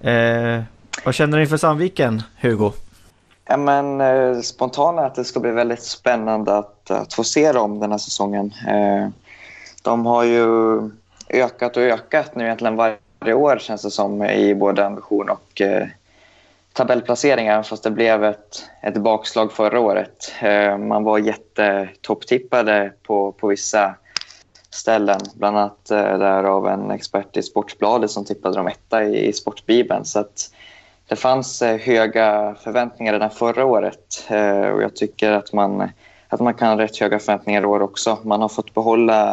Eh, 0.00 0.62
vad 1.04 1.14
känner 1.14 1.36
du 1.36 1.42
inför 1.42 1.56
Sandviken, 1.56 2.22
Hugo? 2.40 2.72
Ja, 3.48 3.56
men, 3.56 4.00
eh, 4.00 4.40
spontant 4.40 4.98
är 4.98 5.04
att 5.04 5.14
det 5.14 5.24
ska 5.24 5.40
bli 5.40 5.50
väldigt 5.50 5.82
spännande 5.82 6.56
att, 6.56 6.81
att 6.92 7.14
få 7.14 7.24
se 7.24 7.52
dem 7.52 7.80
den 7.80 7.90
här 7.90 7.98
säsongen. 7.98 8.54
Eh, 8.68 9.08
de 9.82 10.06
har 10.06 10.24
ju 10.24 10.80
ökat 11.28 11.76
och 11.76 11.82
ökat 11.82 12.34
nu 12.34 12.44
egentligen 12.44 12.76
varje 12.76 13.34
år 13.34 13.58
känns 13.58 13.82
det 13.82 13.90
som 13.90 14.24
i 14.24 14.54
både 14.54 14.86
ambition 14.86 15.28
och 15.28 15.60
eh, 15.60 15.86
tabellplaceringar 16.72 17.62
fast 17.62 17.82
det 17.82 17.90
blev 17.90 18.24
ett, 18.24 18.64
ett 18.82 18.96
bakslag 18.96 19.52
förra 19.52 19.80
året. 19.80 20.32
Eh, 20.40 20.78
man 20.78 21.04
var 21.04 21.18
jättetopptippade 21.18 22.92
på, 23.02 23.32
på 23.32 23.46
vissa 23.46 23.94
ställen. 24.70 25.20
Bland 25.34 25.58
annat 25.58 25.90
eh, 25.90 26.18
där 26.18 26.44
av 26.44 26.68
en 26.68 26.90
expert 26.90 27.36
i 27.36 27.42
Sportbladet 27.42 28.10
som 28.10 28.24
tippade 28.24 28.56
dem 28.56 28.66
etta 28.66 29.04
i, 29.04 29.28
i 29.28 29.32
Sportbibeln. 29.32 30.04
Så 30.04 30.20
att 30.20 30.50
det 31.08 31.16
fanns 31.16 31.62
eh, 31.62 31.78
höga 31.78 32.56
förväntningar 32.60 33.12
redan 33.12 33.30
förra 33.30 33.64
året 33.64 34.26
eh, 34.28 34.68
och 34.68 34.82
jag 34.82 34.96
tycker 34.96 35.32
att 35.32 35.52
man, 35.52 35.88
att 36.32 36.40
man 36.40 36.54
kan 36.54 36.68
ha 36.68 36.78
rätt 36.78 36.98
höga 36.98 37.18
förväntningar 37.18 37.62
i 37.62 37.64
år 37.64 37.82
också. 37.82 38.18
Man 38.24 38.40
har 38.40 38.48
fått 38.48 38.74
behålla 38.74 39.32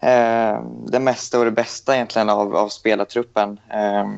eh, 0.00 0.62
det 0.86 1.00
mesta 1.00 1.38
och 1.38 1.44
det 1.44 1.50
bästa 1.50 1.94
egentligen 1.94 2.30
av, 2.30 2.56
av 2.56 2.68
spelartruppen. 2.68 3.60
Eh, 3.68 4.08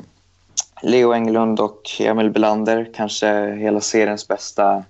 Leo 0.81 1.13
Englund 1.13 1.59
och 1.59 1.81
Emil 1.99 2.29
Belander, 2.29 2.89
kanske 2.95 3.55
hela 3.55 3.81
seriens 3.81 4.27
bästa 4.27 4.83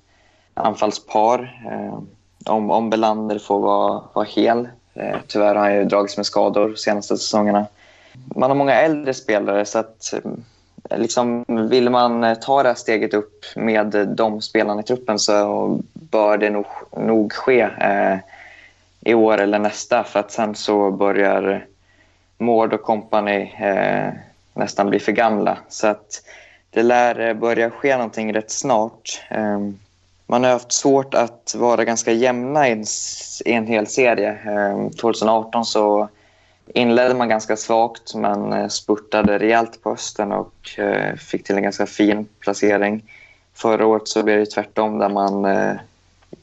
anfallspar. 0.53 1.61
Eh, 1.71 1.99
om, 2.45 2.71
om 2.71 2.89
Belander 2.89 3.39
får 3.39 3.59
vara, 3.59 4.03
vara 4.13 4.25
hel. 4.25 4.69
Eh, 4.93 5.17
tyvärr 5.27 5.55
har 5.55 5.63
han 5.63 5.75
ju 5.75 5.85
dragits 5.85 6.17
med 6.17 6.25
skador 6.25 6.69
de 6.69 6.77
senaste 6.77 7.17
säsongerna. 7.17 7.65
Man 8.35 8.49
har 8.49 8.55
många 8.55 8.75
äldre 8.75 9.13
spelare 9.13 9.65
så 9.65 9.79
att 9.79 10.13
eh, 10.13 10.31
liksom, 10.97 11.45
vill 11.69 11.89
man 11.89 12.23
eh, 12.23 12.35
ta 12.35 12.63
det 12.63 12.69
här 12.69 12.75
steget 12.75 13.13
upp 13.13 13.45
med 13.55 14.07
de 14.07 14.41
spelarna 14.41 14.81
i 14.81 14.83
truppen 14.83 15.19
så 15.19 15.79
bör 15.93 16.37
det 16.37 16.49
nog, 16.49 16.65
nog 16.97 17.33
ske 17.33 17.61
eh, 17.61 18.17
i 19.01 19.13
år 19.13 19.37
eller 19.37 19.59
nästa 19.59 20.03
för 20.03 20.19
att 20.19 20.31
sen 20.31 20.55
så 20.55 20.91
börjar 20.91 21.65
Mård 22.41 22.73
och 22.73 22.81
company 22.81 23.51
eh, 23.59 24.13
nästan 24.53 24.89
bli 24.89 24.99
för 24.99 25.11
gamla. 25.11 25.57
Så 25.69 25.87
att 25.87 26.23
det 26.69 26.83
lär 26.83 27.19
eh, 27.19 27.33
börja 27.33 27.69
ske 27.69 27.95
någonting 27.95 28.33
rätt 28.33 28.51
snart. 28.51 29.23
Eh, 29.29 29.59
man 30.27 30.43
har 30.43 30.51
haft 30.51 30.71
svårt 30.71 31.13
att 31.13 31.55
vara 31.57 31.85
ganska 31.85 32.11
jämna 32.11 32.67
i 32.67 32.71
en, 32.71 32.85
i 33.45 33.53
en 33.53 33.67
hel 33.67 33.87
serie. 33.87 34.37
Ehm, 34.45 34.89
2018 34.89 35.65
så 35.65 36.09
inledde 36.73 37.13
man 37.13 37.29
ganska 37.29 37.55
svagt 37.57 38.15
men 38.15 38.53
eh, 38.53 38.67
spurtade 38.67 39.37
rejält 39.37 39.83
på 39.83 39.89
hösten 39.89 40.31
och 40.31 40.79
eh, 40.79 41.15
fick 41.15 41.43
till 41.43 41.55
en 41.55 41.63
ganska 41.63 41.85
fin 41.85 42.27
placering. 42.39 43.03
Förra 43.53 43.85
året 43.85 44.07
så 44.07 44.23
blev 44.23 44.39
det 44.39 44.45
tvärtom 44.45 44.99
där 44.99 45.09
man 45.09 45.45
eh, 45.45 45.73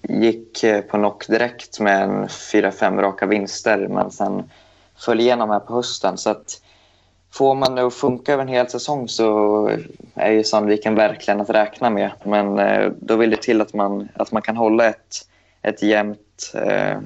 gick 0.02 0.64
på 0.90 0.96
knock 0.96 1.26
direkt 1.26 1.80
med 1.80 2.02
en 2.02 2.26
4-5 2.26 3.00
raka 3.00 3.26
vinster 3.26 3.88
men 3.88 4.10
sen 4.10 4.50
föll 4.98 5.20
igenom 5.20 5.50
här 5.50 5.60
på 5.60 5.74
hösten. 5.74 6.18
Så 6.18 6.30
att 6.30 6.62
Får 7.30 7.54
man 7.54 7.74
det 7.74 7.86
att 7.86 7.94
funka 7.94 8.32
över 8.32 8.42
en 8.42 8.48
hel 8.48 8.68
säsong 8.68 9.08
så 9.08 9.70
är 10.14 10.32
ju 10.32 10.44
Sandviken 10.44 10.94
verkligen 10.94 11.40
att 11.40 11.50
räkna 11.50 11.90
med. 11.90 12.10
Men 12.24 12.60
då 13.00 13.16
vill 13.16 13.30
det 13.30 13.42
till 13.42 13.60
att 13.60 13.74
man, 13.74 14.08
att 14.14 14.32
man 14.32 14.42
kan 14.42 14.56
hålla 14.56 14.86
ett, 14.86 15.16
ett 15.62 15.82
jämnt, 15.82 16.52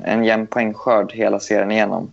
en 0.05 0.25
jämn 0.25 0.47
poängskörd 0.47 1.13
hela 1.13 1.41
serien 1.41 1.71
igenom. 1.71 2.11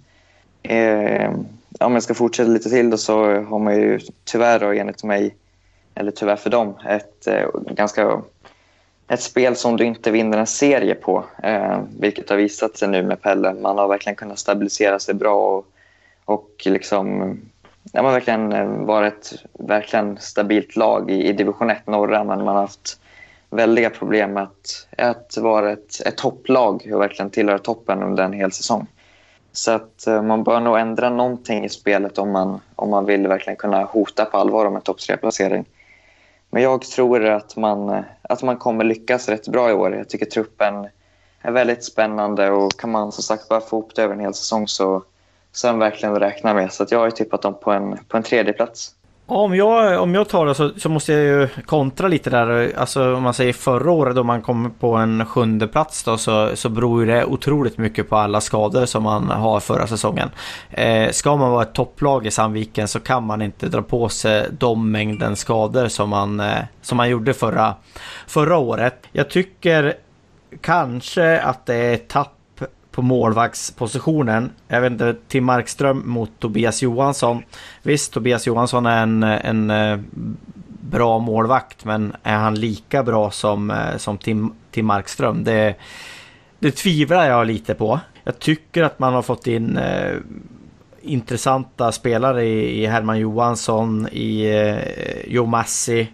Eh, 0.64 1.32
om 1.80 1.94
jag 1.94 2.04
ska 2.04 2.14
fortsätta 2.14 2.50
lite 2.50 2.70
till 2.70 2.90
då 2.90 2.98
så 2.98 3.42
har 3.42 3.60
man 3.60 3.76
ju 3.76 4.00
tyvärr 4.24 4.60
då, 4.60 4.72
enligt 4.72 5.04
mig, 5.04 5.36
eller 5.96 6.12
tyvärr 6.12 6.36
för 6.36 6.50
dem, 6.50 6.74
ett 6.88 7.28
eh, 7.28 7.48
ganska 7.72 8.22
ett 9.08 9.22
spel 9.22 9.56
som 9.56 9.78
du 9.78 9.86
inte 9.86 10.12
vinner 10.12 10.38
en 10.38 10.48
serie 10.48 10.96
på, 10.96 11.26
eh, 11.44 11.82
vilket 12.00 12.30
har 12.30 12.38
visat 12.38 12.78
sig 12.78 12.88
nu 12.88 13.04
med 13.04 13.22
Pelle. 13.22 13.54
Man 13.54 13.78
har 13.78 13.88
verkligen 13.88 14.16
kunnat 14.16 14.40
stabilisera 14.40 15.00
sig 15.00 15.16
bra 15.16 15.36
och, 15.36 15.66
och 16.26 16.52
liksom 16.66 17.38
ja, 17.92 18.02
har 18.02 18.12
verkligen 18.12 18.54
eh, 18.54 18.68
varit 18.68 19.14
ett 19.14 19.44
verkligen 19.54 20.18
stabilt 20.18 20.76
lag 20.76 21.12
i, 21.12 21.28
i 21.28 21.34
division 21.34 21.70
1 21.70 21.88
norra 21.88 22.24
men 22.24 22.38
man 22.46 22.56
har 22.56 22.62
haft 22.62 23.00
väldiga 23.50 23.90
problem 23.90 24.34
med 24.34 24.44
att, 24.44 24.88
att 24.98 25.38
vara 25.38 25.72
ett, 25.72 26.02
ett 26.06 26.18
topplag 26.18 26.90
och 26.94 27.02
verkligen 27.02 27.30
tillhöra 27.30 27.60
toppen 27.60 28.04
under 28.04 28.24
en 28.24 28.34
hel 28.34 28.52
säsong. 28.52 28.88
Så 29.60 29.72
att 29.72 30.08
eh, 30.08 30.22
man 30.22 30.44
bör 30.44 30.60
nog 30.60 30.80
ändra 30.80 31.10
någonting 31.10 31.66
i 31.66 31.70
spelet 31.70 32.18
om 32.18 32.32
man, 32.32 32.62
om 32.76 32.90
man 32.90 33.06
vill 33.06 33.28
verkligen 33.28 33.58
kunna 33.58 33.84
hota 33.84 34.26
på 34.26 34.38
allvar 34.38 34.66
om 34.66 34.76
en 34.76 34.82
topp 34.82 34.98
placering 35.20 35.66
Men 36.50 36.64
jag 36.64 36.82
tror 36.82 37.26
att 37.26 37.56
man, 37.56 37.90
eh, 37.90 38.02
att 38.22 38.44
man 38.44 38.58
kommer 38.58 38.84
lyckas 38.84 39.30
rätt 39.30 39.48
bra 39.48 39.70
i 39.70 39.74
år. 39.74 39.96
Jag 39.96 40.10
tycker 40.10 40.26
truppen 40.26 40.88
är 41.42 41.52
väldigt 41.52 41.84
spännande 41.84 42.52
och 42.52 42.80
kan 42.80 42.92
man 42.92 43.12
som 43.12 43.24
sagt 43.24 43.50
bara 43.50 43.62
få 43.62 43.78
ihop 43.78 43.96
det 43.96 44.04
över 44.04 44.14
en 44.14 44.20
hel 44.20 44.34
säsong 44.34 44.68
så 44.68 45.04
är 45.64 45.68
de 45.68 45.80
verkligen 45.80 46.20
räkna 46.20 46.54
med. 46.54 46.74
Så 46.74 46.86
jag 46.90 47.00
har 47.00 47.06
ju 47.06 47.12
tippat 47.12 47.42
dem 47.42 47.60
på 47.62 47.72
en, 47.72 47.98
på 48.08 48.18
en 48.18 48.24
tredje 48.24 48.54
plats. 48.54 48.96
Om 49.32 49.56
jag, 49.56 50.02
om 50.02 50.16
jag 50.16 50.30
tar 50.30 50.46
det 50.46 50.56
så, 50.56 50.72
så, 50.78 50.90
måste 50.90 51.14
jag 51.14 51.24
ju 51.24 51.48
kontra 51.66 52.08
lite 52.08 52.30
där. 52.30 52.74
Alltså 52.78 53.16
om 53.16 53.24
man 53.24 53.34
säger 53.34 53.54
förra 53.54 53.92
året 53.92 54.16
då 54.16 54.24
man 54.24 54.42
kom 54.42 54.74
på 54.80 54.96
en 54.96 55.26
sjunde 55.26 55.68
plats 55.68 56.04
då 56.04 56.18
så, 56.18 56.56
så 56.56 56.70
beror 56.70 57.06
det 57.06 57.26
otroligt 57.26 57.78
mycket 57.78 58.10
på 58.10 58.16
alla 58.16 58.42
skador 58.42 58.86
som 58.86 59.04
man 59.04 59.30
har 59.30 59.60
förra 59.60 59.88
säsongen. 59.88 60.30
Eh, 60.70 61.12
ska 61.12 61.38
man 61.38 61.52
vara 61.52 61.64
ett 61.64 61.74
topplag 61.74 62.26
i 62.26 62.32
Sandviken 62.32 62.88
så 62.88 63.00
kan 63.00 63.24
man 63.24 63.42
inte 63.42 63.68
dra 63.68 63.82
på 63.82 64.10
sig 64.10 64.48
de 64.60 64.92
mängden 64.92 65.36
skador 65.36 65.88
som 65.88 66.10
man, 66.10 66.40
eh, 66.40 66.58
som 66.82 66.98
man 66.98 67.10
gjorde 67.10 67.34
förra, 67.34 67.76
förra 68.28 68.58
året. 68.58 68.96
Jag 69.12 69.30
tycker 69.30 69.94
kanske 70.62 71.42
att 71.42 71.66
det 71.66 71.76
är 71.76 71.94
ett 71.94 72.08
tapp 72.08 72.39
på 72.92 73.02
målvaktspositionen. 73.02 74.52
Jag 74.68 74.82
vet 74.82 74.92
inte, 74.92 75.16
Tim 75.28 75.46
Markström 75.46 76.04
mot 76.06 76.40
Tobias 76.40 76.82
Johansson. 76.82 77.44
Visst, 77.84 78.14
Tobias 78.14 78.48
Johansson 78.48 78.86
är 78.86 79.04
en, 79.04 79.24
en 79.24 79.70
eh, 79.70 80.00
bra 80.82 81.20
målvakt, 81.20 81.86
men 81.86 82.16
är 82.24 82.38
han 82.38 82.56
lika 82.56 83.04
bra 83.04 83.32
som, 83.32 83.72
eh, 83.72 83.98
som 83.98 84.18
Tim, 84.18 84.54
Tim 84.72 84.86
Markström? 84.86 85.44
Det, 85.44 85.76
det 86.60 86.72
tvivlar 86.72 87.28
jag 87.30 87.48
lite 87.48 87.74
på. 87.74 88.00
Jag 88.24 88.40
tycker 88.40 88.84
att 88.84 89.00
man 89.00 89.14
har 89.14 89.22
fått 89.22 89.48
in 89.48 89.78
eh, 89.78 90.16
intressanta 91.02 91.92
spelare 91.92 92.46
i, 92.46 92.84
i 92.84 92.86
Herman 92.86 93.20
Johansson, 93.20 94.08
i 94.12 94.46
eh, 94.46 95.34
Joe 95.34 95.46
Massi 95.46 96.08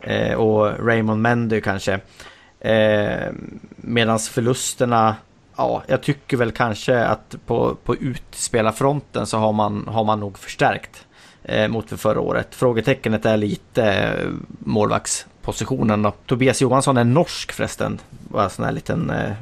eh, 0.00 0.34
och 0.34 0.86
Raymond 0.86 1.22
Mendy 1.22 1.60
kanske. 1.60 2.00
Eh, 2.60 3.32
Medan 3.76 4.18
förlusterna 4.18 5.16
ja, 5.58 5.82
jag 5.86 6.02
tycker 6.02 6.36
väl 6.36 6.52
kanske 6.52 7.04
att 7.04 7.34
på, 7.46 7.76
på 7.84 7.96
utspelarfronten 7.96 9.26
så 9.26 9.38
har 9.38 9.52
man, 9.52 9.88
har 9.88 10.04
man 10.04 10.20
nog 10.20 10.38
förstärkt 10.38 11.06
eh, 11.42 11.68
mot 11.68 11.88
för 11.88 11.96
förra 11.96 12.20
året. 12.20 12.54
Frågetecknet 12.54 13.26
är 13.26 13.36
lite 13.36 13.84
eh, 13.84 14.30
målvaktspositionen 14.58 16.02
då. 16.02 16.10
Tobias 16.26 16.60
Johansson 16.60 16.96
är 16.96 17.04
norsk 17.04 17.52
förresten. 17.52 18.00
Bara 18.10 18.44
en 18.44 18.50
sån 18.50 18.64
här 18.64 18.72
liten 18.72 19.10
eh, 19.10 19.32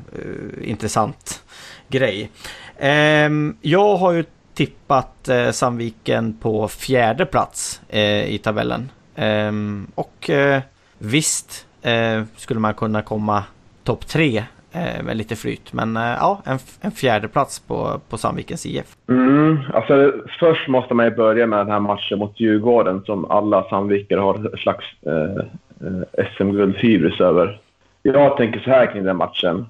intressant 0.63 1.43
grej. 1.89 2.31
Eh, 2.77 3.31
jag 3.61 3.97
har 3.97 4.13
ju 4.13 4.25
tippat 4.55 5.29
eh, 5.29 5.51
Sandviken 5.51 6.39
på 6.39 6.69
fjärde 6.69 7.27
plats 7.27 7.81
eh, 7.89 8.25
i 8.25 8.39
tabellen. 8.39 8.91
Ehm, 9.15 9.87
och 9.95 10.31
eh, 10.31 10.63
visst 10.99 11.67
eh, 11.83 12.23
skulle 12.37 12.61
man 12.61 12.75
kunna 12.75 13.03
komma 13.03 13.45
topp 13.85 14.07
tre 14.07 14.45
Eh, 14.77 15.03
med 15.03 15.17
lite 15.17 15.37
flyt. 15.37 15.73
Men 15.73 15.97
eh, 15.97 16.03
ja, 16.03 16.43
en, 16.45 16.59
en 16.81 16.91
fjärde 16.91 17.29
plats 17.29 17.61
på, 17.61 18.01
på 18.09 18.19
Sandvikens 18.19 18.67
IF. 18.67 18.97
Mm, 19.09 19.59
alltså, 19.75 20.13
först 20.41 20.69
måste 20.69 20.95
man 20.95 21.07
ju 21.07 21.11
börja 21.11 21.47
med 21.47 21.59
den 21.59 21.71
här 21.71 21.81
matchen 21.81 22.19
mot 22.19 22.41
Djurgården 22.41 23.03
som 23.07 23.31
alla 23.31 23.63
Sandvikare 23.63 24.21
har 24.21 24.55
ett 24.55 24.61
slags 24.61 24.85
eh, 25.07 25.47
eh 25.87 26.25
SM-guldhybris 26.37 27.21
över. 27.21 27.61
Jag 28.03 28.37
tänker 28.37 28.61
så 28.61 28.71
här 28.71 28.93
kring 28.93 29.05
den 29.05 29.17
matchen. 29.17 29.67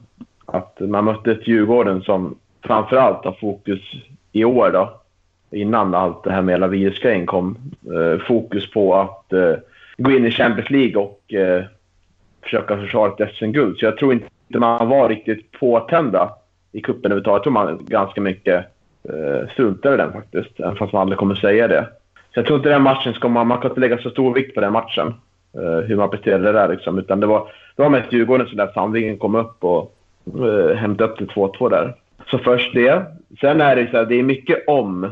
Att 0.47 0.81
man 0.81 1.05
mötte 1.05 1.33
ett 1.33 1.49
Djurgården 1.49 2.03
som 2.03 2.35
framförallt 2.63 3.25
har 3.25 3.37
fokus 3.41 3.81
i 4.33 4.45
år 4.45 4.71
då, 4.73 5.01
innan 5.51 5.95
allt 5.95 6.25
det 6.25 6.33
här 6.33 6.43
med 6.43 6.55
hela 6.55 6.67
virusgrejen 6.67 7.27
kom, 7.27 7.59
eh, 7.85 8.21
fokus 8.27 8.71
på 8.71 8.95
att 8.95 9.33
eh, 9.33 9.55
gå 9.97 10.11
in 10.11 10.27
i 10.27 10.31
Champions 10.31 10.71
League 10.71 11.03
och 11.03 11.35
eh, 11.35 11.65
försöka 12.43 12.77
försvara 12.77 13.13
ett 13.13 13.35
SM-guld. 13.35 13.79
Så 13.79 13.85
jag 13.85 13.97
tror 13.97 14.13
inte 14.13 14.27
man 14.49 14.89
var 14.89 15.09
riktigt 15.09 15.53
påtända 15.53 16.31
i 16.73 16.81
kuppen 16.81 17.13
överhuvudtaget. 17.13 17.37
Jag 17.37 17.43
tror 17.43 17.53
man 17.53 17.87
ganska 17.87 18.21
mycket 18.21 18.65
eh, 19.09 19.49
struntade 19.53 19.95
i 19.95 19.99
den 19.99 20.13
faktiskt, 20.13 20.61
även 20.61 20.77
fast 20.77 20.93
man 20.93 21.03
aldrig 21.03 21.19
kommer 21.19 21.35
säga 21.35 21.69
det. 21.69 21.89
Så 22.35 22.41
jag 22.41 22.47
tror 22.47 22.59
inte 22.59 22.69
den 22.69 22.83
matchen 22.83 23.15
ska 23.15 23.29
man, 23.29 23.47
man 23.47 23.59
kan 23.59 23.71
inte 23.71 23.81
lägga 23.81 23.99
så 23.99 24.11
stor 24.11 24.35
vikt 24.35 24.55
på 24.55 24.61
den 24.61 24.73
matchen, 24.73 25.15
eh, 25.55 25.81
hur 25.87 25.97
man 25.97 26.11
presterade 26.11 26.53
där 26.53 26.69
liksom. 26.69 26.99
Utan 26.99 27.21
det 27.21 27.27
var, 27.27 27.49
det 27.77 27.83
var 27.83 27.91
mest 27.91 28.13
Djurgården 28.13 28.47
som 28.47 28.57
lät 28.57 28.75
Sandviken 28.75 29.19
komma 29.19 29.41
upp 29.41 29.65
och 29.65 29.95
eh, 30.27 30.77
hämta 30.77 31.05
upp 31.05 31.17
till 31.17 31.27
2-2 31.27 31.71
där. 31.71 31.95
Så 32.31 32.39
först 32.39 32.75
det. 32.75 33.03
Sen 33.41 33.61
är 33.61 33.77
det 33.77 33.91
så 33.91 33.97
här, 33.97 34.05
det 34.05 34.15
är 34.15 34.23
mycket 34.23 34.69
om. 34.69 35.11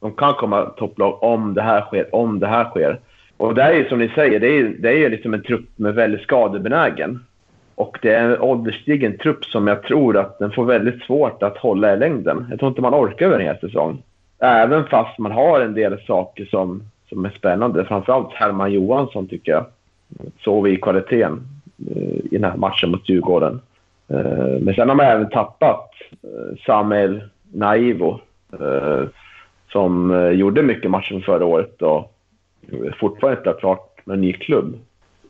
De 0.00 0.12
kan 0.12 0.34
komma 0.34 0.64
topplag 0.64 1.22
om 1.22 1.54
det 1.54 1.62
här 1.62 1.80
sker, 1.80 2.14
om 2.14 2.40
det 2.40 2.46
här 2.46 2.64
sker. 2.64 3.00
Och 3.36 3.54
det 3.54 3.62
är 3.62 3.72
ju 3.72 3.88
som 3.88 3.98
ni 3.98 4.08
säger, 4.08 4.40
det 4.40 4.48
är, 4.48 4.74
det 4.78 5.04
är 5.04 5.10
liksom 5.10 5.34
en 5.34 5.42
trupp 5.42 5.68
med 5.76 5.94
väldigt 5.94 6.22
skadebenägen. 6.22 7.24
Och 7.74 7.98
det 8.02 8.14
är 8.14 8.24
en 8.24 8.40
ålderstigen 8.40 9.18
trupp 9.18 9.44
som 9.44 9.66
jag 9.66 9.82
tror 9.82 10.16
att 10.16 10.38
den 10.38 10.50
får 10.50 10.64
väldigt 10.64 11.02
svårt 11.02 11.42
att 11.42 11.56
hålla 11.56 11.92
i 11.92 11.96
längden. 11.96 12.46
Jag 12.50 12.58
tror 12.58 12.68
inte 12.68 12.82
man 12.82 12.94
orkar 12.94 13.26
över 13.26 13.38
en 13.38 13.46
hel 13.46 13.58
säsong. 13.58 14.02
Även 14.38 14.84
fast 14.84 15.18
man 15.18 15.32
har 15.32 15.60
en 15.60 15.74
del 15.74 16.00
saker 16.06 16.44
som, 16.44 16.82
som 17.08 17.24
är 17.24 17.30
spännande. 17.30 17.84
Framförallt 17.84 18.34
Herman 18.34 18.72
Johansson 18.72 19.26
tycker 19.26 19.52
jag. 19.52 19.66
Såg 20.40 20.64
vi 20.64 20.70
i 20.70 20.76
kvaliteten 20.76 21.40
eh, 21.90 22.16
i 22.24 22.28
den 22.30 22.44
här 22.44 22.56
matchen 22.56 22.90
mot 22.90 23.08
Djurgården. 23.08 23.60
Eh, 24.08 24.60
men 24.60 24.74
sen 24.74 24.88
har 24.88 24.96
man 24.96 25.06
även 25.06 25.30
tappat 25.30 25.90
eh, 26.22 26.58
Samuel 26.66 27.22
Naivo. 27.52 28.20
Som 29.72 30.30
gjorde 30.34 30.62
mycket 30.62 30.90
matcher 30.90 31.22
förra 31.26 31.44
året 31.44 31.82
och 31.82 32.14
fortfarande 33.00 33.38
inte 33.38 33.50
har 33.50 33.58
klart 33.58 34.00
med 34.04 34.14
en 34.14 34.20
ny 34.20 34.32
klubb. 34.32 34.78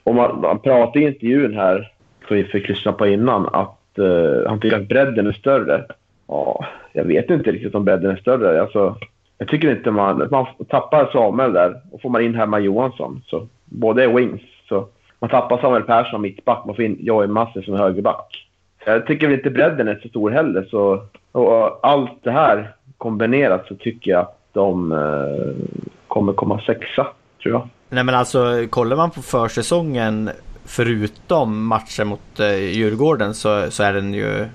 Och 0.02 0.14
man, 0.14 0.40
man 0.40 0.58
pratar 0.58 1.00
i 1.00 1.04
intervjun 1.04 1.54
här, 1.54 1.92
som 2.28 2.36
vi 2.36 2.44
fick 2.44 2.68
lyssna 2.68 2.92
på 2.92 3.06
innan, 3.06 3.48
att 3.52 3.98
uh, 3.98 4.48
han 4.48 4.60
tycker 4.60 4.80
att 4.80 4.88
bredden 4.88 5.26
är 5.26 5.32
större. 5.32 5.84
Ja, 6.28 6.64
jag 6.92 7.04
vet 7.04 7.30
inte 7.30 7.52
riktigt 7.52 7.74
om 7.74 7.84
bredden 7.84 8.10
är 8.10 8.16
större. 8.16 8.60
Alltså, 8.60 8.96
jag 9.38 9.48
tycker 9.48 9.76
inte 9.76 9.90
man... 9.90 10.28
Man 10.30 10.46
tappar 10.68 11.10
Samuel 11.12 11.52
där 11.52 11.80
och 11.90 12.02
får 12.02 12.10
man 12.10 12.22
in 12.22 12.34
Herman 12.34 12.64
Johansson. 12.64 13.22
Så 13.26 13.46
båda 13.64 14.04
är 14.04 14.08
wings. 14.08 14.42
Så 14.68 14.88
man 15.18 15.30
tappar 15.30 15.58
Samuel 15.58 15.82
Persson 15.82 16.20
mittback, 16.20 16.64
man 16.66 16.74
får 16.74 16.84
in 16.84 16.96
Joey 17.00 17.26
Massi 17.26 17.62
som 17.62 17.74
högerback. 17.74 18.46
Jag 18.86 19.06
tycker 19.06 19.30
inte 19.30 19.50
bredden 19.50 19.88
är 19.88 20.00
så 20.02 20.08
stor 20.08 20.30
heller. 20.30 20.66
Så, 20.70 21.02
och 21.32 21.86
allt 21.86 22.18
det 22.22 22.30
här 22.30 22.72
kombinerat 22.98 23.66
så 23.68 23.74
tycker 23.74 24.10
jag 24.10 24.20
att 24.20 24.38
de 24.52 24.92
eh, 24.92 25.66
kommer 26.08 26.32
komma 26.32 26.60
sexa, 26.60 27.06
tror 27.42 27.54
jag. 27.54 27.68
Nej 27.88 28.04
men 28.04 28.14
alltså 28.14 28.66
kollar 28.70 28.96
man 28.96 29.10
på 29.10 29.22
försäsongen 29.22 30.30
förutom 30.64 31.66
matchen 31.66 32.08
mot 32.08 32.40
eh, 32.40 32.54
Djurgården 32.54 33.34
så, 33.34 33.70
så 33.70 33.82
är 33.82 33.92
den 33.92 34.14
ju 34.14 34.48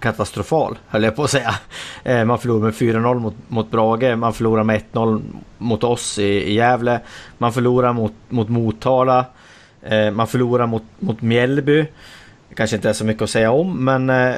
katastrofal, 0.00 0.78
höll 0.88 1.02
jag 1.02 1.16
på 1.16 1.24
att 1.24 1.30
säga. 1.30 1.54
Eh, 2.04 2.24
man 2.24 2.38
förlorar 2.38 2.60
med 2.60 2.74
4-0 2.74 3.18
mot, 3.18 3.34
mot 3.48 3.70
Brage, 3.70 4.16
man 4.16 4.34
förlorar 4.34 4.64
med 4.64 4.82
1-0 4.92 5.22
mot 5.58 5.84
oss 5.84 6.18
i, 6.18 6.22
i 6.22 6.54
Gävle, 6.54 7.00
man 7.38 7.52
förlorar 7.52 7.92
mot, 7.92 8.12
mot 8.28 8.48
Motala, 8.48 9.24
eh, 9.82 10.10
man 10.10 10.26
förlorar 10.26 10.66
mot, 10.66 10.82
mot 10.98 11.22
Mjällby. 11.22 11.86
Kanske 12.58 12.76
inte 12.76 12.88
är 12.88 12.92
så 12.92 13.04
mycket 13.04 13.22
att 13.22 13.30
säga 13.30 13.52
om, 13.52 13.84
men 13.84 14.10
eh, 14.10 14.34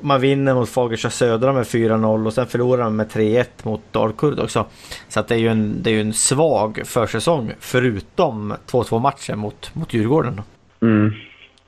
man 0.00 0.20
vinner 0.20 0.54
mot 0.54 0.68
Fagersta 0.68 1.10
Södra 1.10 1.52
med 1.52 1.62
4-0 1.62 2.26
och 2.26 2.32
sen 2.32 2.46
förlorar 2.46 2.82
man 2.82 2.96
med 2.96 3.06
3-1 3.06 3.44
mot 3.62 3.80
Dalkurd 3.92 4.38
också. 4.38 4.64
Så 5.08 5.20
att 5.20 5.28
det 5.28 5.34
är 5.34 5.38
ju 5.38 5.48
en, 5.48 5.82
det 5.82 5.90
är 5.90 6.00
en 6.00 6.12
svag 6.12 6.82
försäsong, 6.84 7.52
förutom 7.60 8.54
2-2 8.66 8.98
matchen 9.00 9.38
mot, 9.38 9.74
mot 9.74 9.94
Djurgården. 9.94 10.40
Mm. 10.82 11.12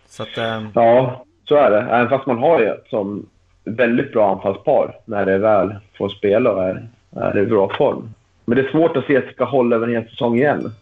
Så 0.09 0.23
att, 0.23 0.39
eh, 0.39 0.63
Ja, 0.75 1.25
så 1.49 1.55
är 1.55 1.71
det. 1.71 1.81
Även 1.81 2.09
fast 2.09 2.27
man 2.27 2.39
har 2.39 2.61
ju 2.61 2.75
som 2.91 3.27
väldigt 3.65 4.13
bra 4.13 4.33
anfallspar 4.33 4.97
när 5.05 5.27
det 5.27 5.39
väl 5.39 5.75
får 5.99 6.09
spela 6.09 6.53
och 6.53 6.63
är, 6.63 6.89
är 7.17 7.39
i 7.39 7.47
bra 7.47 7.73
form. 7.79 8.15
Men 8.45 8.57
det 8.57 8.63
är 8.63 8.71
svårt 8.71 8.97
att 8.97 9.05
se 9.05 9.17
att 9.17 9.27
det 9.27 9.33
ska 9.33 9.45
hålla 9.45 9.77
över 9.77 9.87
en 9.89 9.95
hel 9.95 10.11
säsong 10.11 10.37
igen. 10.37 10.73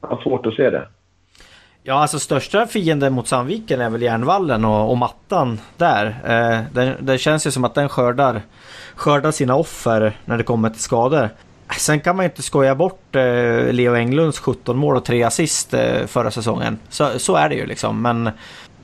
Jag 0.00 0.08
har 0.08 0.22
svårt 0.22 0.46
att 0.46 0.54
se 0.54 0.70
det. 0.70 0.82
Ja, 1.86 1.94
alltså 1.94 2.18
största 2.18 2.66
fienden 2.66 3.12
mot 3.12 3.26
Sandviken 3.26 3.80
är 3.80 3.90
väl 3.90 4.02
Järnvallen 4.02 4.64
och, 4.64 4.90
och 4.90 4.98
mattan 4.98 5.60
där. 5.76 6.06
Eh, 6.06 6.60
det, 6.72 6.96
det, 7.00 7.18
känns 7.18 7.46
ju 7.46 7.50
som 7.50 7.64
att 7.64 7.74
den 7.74 7.88
skördar, 7.88 8.40
skördar 8.94 9.30
sina 9.30 9.56
offer 9.56 10.12
när 10.24 10.38
det 10.38 10.44
kommer 10.44 10.70
till 10.70 10.80
skador. 10.80 11.22
Eh, 11.22 11.76
sen 11.78 12.00
kan 12.00 12.16
man 12.16 12.24
ju 12.24 12.30
inte 12.30 12.42
skoja 12.42 12.74
bort 12.74 13.16
eh, 13.16 13.72
Leo 13.72 13.94
Englunds 13.94 14.38
17 14.38 14.76
mål 14.76 14.96
och 14.96 15.04
3 15.04 15.22
assist 15.22 15.74
eh, 15.74 16.06
förra 16.06 16.30
säsongen. 16.30 16.78
Så, 16.88 17.18
så 17.18 17.36
är 17.36 17.48
det 17.48 17.54
ju 17.54 17.66
liksom. 17.66 18.02
Men 18.02 18.30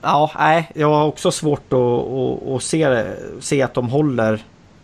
ja, 0.02 0.30
nej, 0.38 0.70
jag 0.74 0.90
har 0.90 1.06
också 1.06 1.30
svårt 1.30 1.72
att, 1.72 1.78
att, 1.78 2.48
att 2.48 2.62
se, 2.62 3.04
se 3.40 3.62
att 3.62 3.74
de 3.74 3.88
håller, 3.88 4.38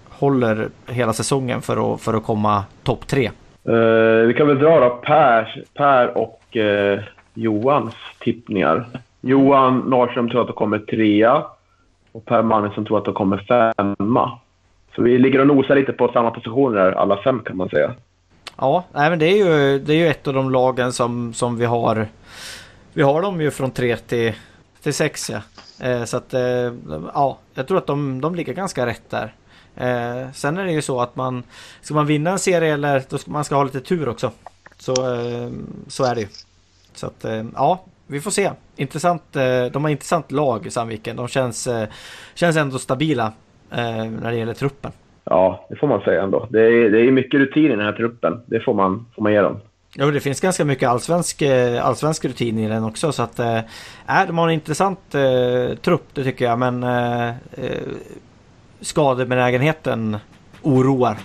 håller 0.08 0.68
hela 0.86 1.12
säsongen 1.12 1.62
för 1.62 1.94
att, 1.94 2.00
för 2.00 2.14
att 2.14 2.24
komma 2.24 2.64
topp 2.82 3.06
tre. 3.06 3.30
Uh, 3.68 4.26
vi 4.26 4.34
kan 4.34 4.46
väl 4.46 4.58
dra 4.58 4.80
då 4.80 4.90
per, 4.96 5.64
per 5.74 6.18
och 6.18 6.56
uh, 6.56 7.00
Johans 7.36 7.94
tippningar. 8.18 8.86
Johan 9.20 9.78
Norrström 9.78 10.30
tror 10.30 10.40
att 10.40 10.46
de 10.46 10.56
kommer 10.56 10.78
trea 10.78 11.44
och 12.12 12.24
Per 12.24 12.42
Magnusson 12.42 12.84
tror 12.84 12.98
att 12.98 13.04
de 13.04 13.14
kommer 13.14 13.38
femma. 13.38 14.38
Så 14.94 15.02
vi 15.02 15.18
ligger 15.18 15.40
och 15.40 15.46
nosar 15.46 15.74
lite 15.74 15.92
på 15.92 16.12
samma 16.12 16.30
positioner 16.30 16.92
alla 16.92 17.22
fem 17.22 17.40
kan 17.40 17.56
man 17.56 17.68
säga. 17.68 17.94
Ja, 18.56 18.84
nej, 18.92 19.10
men 19.10 19.18
det 19.18 19.26
är 19.26 19.36
ju, 19.36 19.78
det 19.78 19.92
är 19.92 19.96
ju 19.96 20.08
ett 20.08 20.26
av 20.26 20.34
de 20.34 20.50
lagen 20.50 20.92
som, 20.92 21.32
som 21.32 21.56
vi 21.56 21.64
har. 21.64 22.06
Vi 22.92 23.02
har 23.02 23.22
dem 23.22 23.40
ju 23.40 23.50
från 23.50 23.70
tre 23.70 23.96
till, 23.96 24.32
till 24.82 24.94
sex 24.94 25.30
ja. 25.30 25.40
Eh, 25.86 26.04
så 26.04 26.16
att 26.16 26.34
eh, 26.34 26.72
ja, 27.14 27.38
jag 27.54 27.68
tror 27.68 27.78
att 27.78 27.86
de, 27.86 28.20
de 28.20 28.34
ligger 28.34 28.54
ganska 28.54 28.86
rätt 28.86 29.10
där. 29.10 29.34
Eh, 29.76 30.32
sen 30.32 30.58
är 30.58 30.64
det 30.64 30.72
ju 30.72 30.82
så 30.82 31.00
att 31.00 31.16
man 31.16 31.42
ska 31.80 31.94
man 31.94 32.06
vinna 32.06 32.30
en 32.30 32.38
serie 32.38 32.74
eller 32.74 33.02
då 33.08 33.18
ska 33.18 33.30
man 33.30 33.44
ska 33.44 33.54
ha 33.54 33.64
lite 33.64 33.80
tur 33.80 34.08
också. 34.08 34.30
Så, 34.78 34.92
eh, 34.92 35.50
så 35.88 36.04
är 36.04 36.14
det 36.14 36.20
ju. 36.20 36.28
Så 36.98 37.06
att 37.06 37.24
eh, 37.24 37.44
ja, 37.54 37.84
vi 38.06 38.20
får 38.20 38.30
se. 38.30 38.50
Intressant. 38.76 39.36
Eh, 39.36 39.64
de 39.72 39.84
har 39.84 39.90
intressant 39.90 40.32
lag 40.32 40.66
i 40.66 40.70
Sandviken. 40.70 41.16
De 41.16 41.28
känns, 41.28 41.66
eh, 41.66 41.88
känns 42.34 42.56
ändå 42.56 42.78
stabila 42.78 43.32
när 43.70 44.30
det 44.30 44.36
gäller 44.36 44.54
truppen. 44.54 44.92
Ja, 45.24 45.66
det 45.70 45.76
får 45.76 45.86
man 45.86 46.00
säga 46.00 46.22
ändå. 46.22 46.46
Det 46.50 46.60
är, 46.60 46.90
det 46.90 47.00
är 47.00 47.10
mycket 47.10 47.40
rutin 47.40 47.64
i 47.64 47.68
den 47.68 47.80
här 47.80 47.92
truppen. 47.92 48.40
Det 48.46 48.60
får 48.60 48.74
man, 48.74 49.06
får 49.14 49.22
man 49.22 49.32
ge 49.32 49.40
dem. 49.40 49.60
Jo, 49.94 50.10
det 50.10 50.20
finns 50.20 50.40
ganska 50.40 50.64
mycket 50.64 50.88
allsvensk, 50.88 51.42
allsvensk 51.82 52.24
rutin 52.24 52.58
i 52.58 52.68
den 52.68 52.84
också. 52.84 53.12
Så 53.12 53.22
att, 53.22 53.38
äh, 53.38 53.60
de 54.26 54.38
har 54.38 54.48
en 54.48 54.54
intressant 54.54 55.14
äh, 55.14 55.76
trupp, 55.76 56.04
det 56.14 56.24
tycker 56.24 56.44
jag. 56.44 56.58
Men 56.58 56.82
äh, 56.82 57.34
skadebenägenheten 58.80 60.16
oroar. 60.62 61.16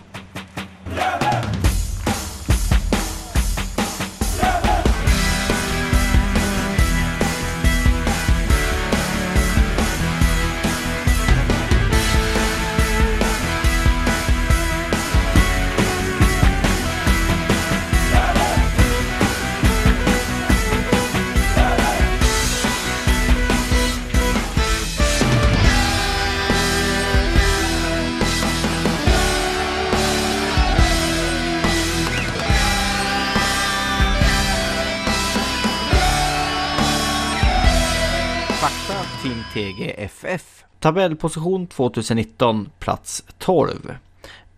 Tabellposition 40.82 41.68
2019, 41.68 42.70
plats 42.80 43.24
12. 43.38 43.96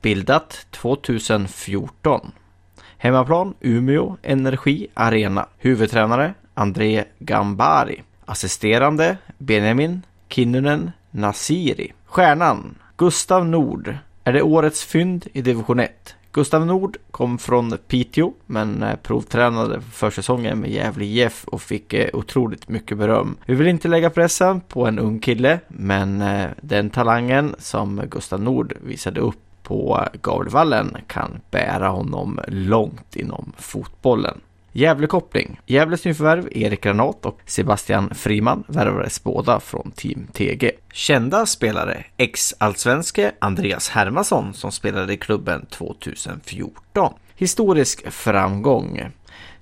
Bildat 0.01 0.67
2014. 0.71 2.31
Hemmaplan 2.97 3.53
Umeå 3.61 4.17
Energi 4.21 4.87
Arena. 4.93 5.45
Huvudtränare 5.57 6.33
André 6.53 7.05
Gambari. 7.19 8.03
Assisterande 8.25 9.17
Benjamin 9.37 10.01
Kinnunen 10.29 10.91
Nasiri. 11.11 11.91
Stjärnan 12.05 12.75
Gustav 12.97 13.45
Nord. 13.45 13.97
Är 14.23 14.33
det 14.33 14.41
årets 14.41 14.83
fynd 14.83 15.27
i 15.33 15.41
division 15.41 15.79
1? 15.79 16.15
Gustav 16.33 16.65
Nord 16.65 16.97
kom 17.11 17.37
från 17.37 17.77
Piteå 17.87 18.33
men 18.45 18.83
eh, 18.83 18.95
provtränade 18.95 19.81
för 19.81 20.09
säsongen 20.09 20.59
med 20.59 20.71
Gävle 20.71 21.05
IF 21.05 21.43
och 21.47 21.61
fick 21.61 21.93
eh, 21.93 22.09
otroligt 22.13 22.69
mycket 22.69 22.97
beröm. 22.97 23.37
Vi 23.45 23.55
vill 23.55 23.67
inte 23.67 23.87
lägga 23.87 24.09
pressen 24.09 24.61
på 24.61 24.87
en 24.87 24.99
ung 24.99 25.19
kille 25.19 25.59
men 25.67 26.21
eh, 26.21 26.49
den 26.61 26.89
talangen 26.89 27.55
som 27.59 28.01
Gustav 28.09 28.41
Nord 28.41 28.73
visade 28.81 29.19
upp 29.19 29.39
på 29.63 30.07
Gavlevallen 30.21 30.97
kan 31.07 31.41
bära 31.51 31.87
honom 31.87 32.39
långt 32.47 33.15
inom 33.15 33.51
fotbollen. 33.57 34.41
Gävlekoppling. 34.75 35.59
Gävles 35.65 36.05
nyförvärv 36.05 36.47
Erik 36.51 36.83
Granat 36.83 37.25
och 37.25 37.39
Sebastian 37.45 38.15
Friman 38.15 38.63
värvades 38.67 39.23
båda 39.23 39.59
från 39.59 39.91
Team 39.91 40.27
TG. 40.33 40.71
Kända 40.93 41.45
spelare. 41.45 42.05
Ex-allsvenske 42.17 43.31
Andreas 43.39 43.89
Hermansson 43.89 44.53
som 44.53 44.71
spelade 44.71 45.13
i 45.13 45.17
klubben 45.17 45.65
2014. 45.65 47.13
Historisk 47.35 48.11
framgång. 48.11 49.01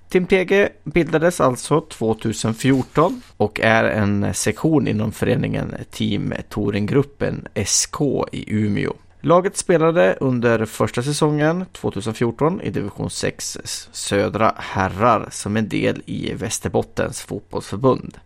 Team 0.08 0.26
TG 0.26 0.68
bildades 0.84 1.40
alltså 1.40 1.80
2014 1.80 3.22
och 3.36 3.60
är 3.60 3.84
en 3.84 4.34
sektion 4.34 4.88
inom 4.88 5.12
föreningen 5.12 5.74
Team 5.90 6.34
Toringgruppen 6.48 7.48
SK 7.66 8.00
i 8.32 8.54
Umeå. 8.54 8.92
Laget 9.24 9.56
spelade 9.56 10.16
under 10.20 10.64
första 10.64 11.02
säsongen 11.02 11.66
2014 11.72 12.60
i 12.60 12.70
division 12.70 13.10
6 13.10 13.58
södra 13.92 14.54
herrar 14.56 15.28
som 15.30 15.56
en 15.56 15.68
del 15.68 16.02
i 16.06 16.34
Västerbottens 16.34 17.22
fotbollsförbund. 17.22 18.18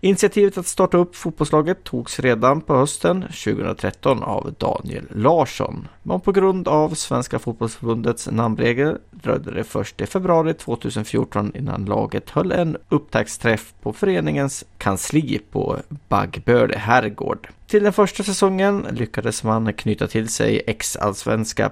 Initiativet 0.00 0.58
att 0.58 0.66
starta 0.66 0.96
upp 0.96 1.16
fotbollslaget 1.16 1.84
togs 1.84 2.20
redan 2.20 2.60
på 2.60 2.76
hösten 2.76 3.22
2013 3.22 4.22
av 4.22 4.54
Daniel 4.58 5.04
Larsson. 5.14 5.88
Men 6.02 6.20
på 6.20 6.32
grund 6.32 6.68
av 6.68 6.94
Svenska 6.94 7.38
fotbollsförbundets 7.38 8.28
namnregler 8.30 8.98
dröjde 9.10 9.50
det 9.50 9.64
först 9.64 10.00
i 10.00 10.06
februari 10.06 10.54
2014 10.54 11.52
innan 11.54 11.84
laget 11.84 12.30
höll 12.30 12.52
en 12.52 12.76
upptaktsträff 12.88 13.74
på 13.82 13.92
föreningens 13.92 14.64
kansli 14.78 15.40
på 15.50 15.76
Baggböle 16.08 16.78
herrgård. 16.78 17.48
Till 17.66 17.82
den 17.82 17.92
första 17.92 18.22
säsongen 18.22 18.86
lyckades 18.90 19.44
man 19.44 19.72
knyta 19.72 20.06
till 20.06 20.28
sig 20.28 20.62
ex-allsvenska 20.66 21.68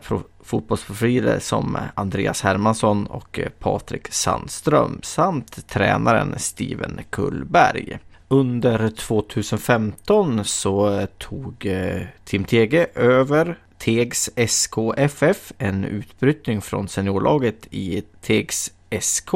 fotbollsprofiler 0.47 1.39
som 1.39 1.79
Andreas 1.95 2.43
Hermansson 2.43 3.07
och 3.07 3.41
Patrik 3.59 4.13
Sandström 4.13 5.01
samt 5.03 5.69
tränaren 5.69 6.35
Steven 6.39 7.01
Kullberg. 7.11 7.99
Under 8.29 8.89
2015 8.89 10.45
så 10.45 11.07
tog 11.19 11.67
eh, 11.67 12.03
Tim 12.25 12.45
Tege 12.45 12.87
över 12.95 13.59
Tegs 13.79 14.31
SKFF, 14.37 15.53
en 15.59 15.85
utbrytning 15.85 16.61
från 16.61 16.89
seniorlaget 16.89 17.67
i 17.71 18.03
Tegs 18.21 18.73
SK. 19.01 19.31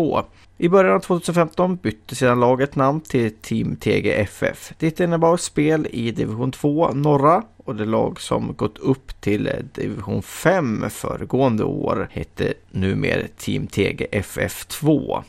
I 0.58 0.68
början 0.68 0.96
av 0.96 1.00
2015 1.00 1.76
bytte 1.76 2.14
sedan 2.14 2.40
laget 2.40 2.76
namn 2.76 3.00
till 3.00 3.36
Team 3.36 3.76
TGFF. 3.76 4.72
Det 4.78 5.00
innebar 5.00 5.36
spel 5.36 5.86
i 5.90 6.10
division 6.10 6.52
2 6.52 6.92
norra 6.92 7.42
och 7.70 7.76
det 7.76 7.84
lag 7.84 8.20
som 8.20 8.54
gått 8.56 8.78
upp 8.78 9.20
till 9.20 9.46
eh, 9.46 9.52
division 9.74 10.22
5 10.22 10.84
föregående 10.90 11.64
år 11.64 12.08
hette 12.12 12.54
numera 12.70 13.22
Team 13.36 13.66
TGFF 13.66 14.66
2. 14.66 15.22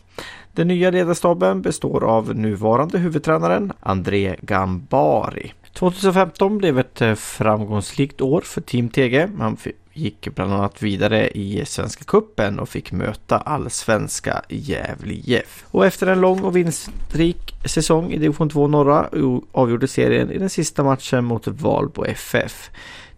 Den 0.51 0.67
nya 0.67 0.91
ledarstaben 0.91 1.61
består 1.61 2.03
av 2.03 2.35
nuvarande 2.35 2.97
huvudtränaren 2.97 3.73
André 3.79 4.35
Gambari. 4.41 5.53
2015 5.73 6.57
blev 6.57 6.79
ett 6.79 7.01
eh, 7.01 7.15
framgångsrikt 7.15 8.21
år 8.21 8.41
för 8.41 8.61
Team 8.61 8.89
TG. 8.89 9.27
Man 9.27 9.57
gick 9.93 10.35
bland 10.35 10.53
annat 10.53 10.81
vidare 10.81 11.29
i 11.29 11.65
Svenska 11.65 12.03
Kuppen 12.03 12.59
och 12.59 12.69
fick 12.69 12.91
möta 12.91 13.37
allsvenska 13.37 14.41
Gävle 14.49 15.13
IF. 15.13 15.65
Och 15.71 15.85
efter 15.85 16.07
en 16.07 16.21
lång 16.21 16.43
och 16.43 16.55
vinstrik 16.55 17.55
säsong 17.65 18.11
i 18.11 18.17
division 18.17 18.49
2 18.49 18.67
norra 18.67 19.09
avgjorde 19.51 19.87
serien 19.87 20.31
i 20.31 20.37
den 20.37 20.49
sista 20.49 20.83
matchen 20.83 21.25
mot 21.25 21.47
Valbo 21.47 22.05
FF. 22.05 22.69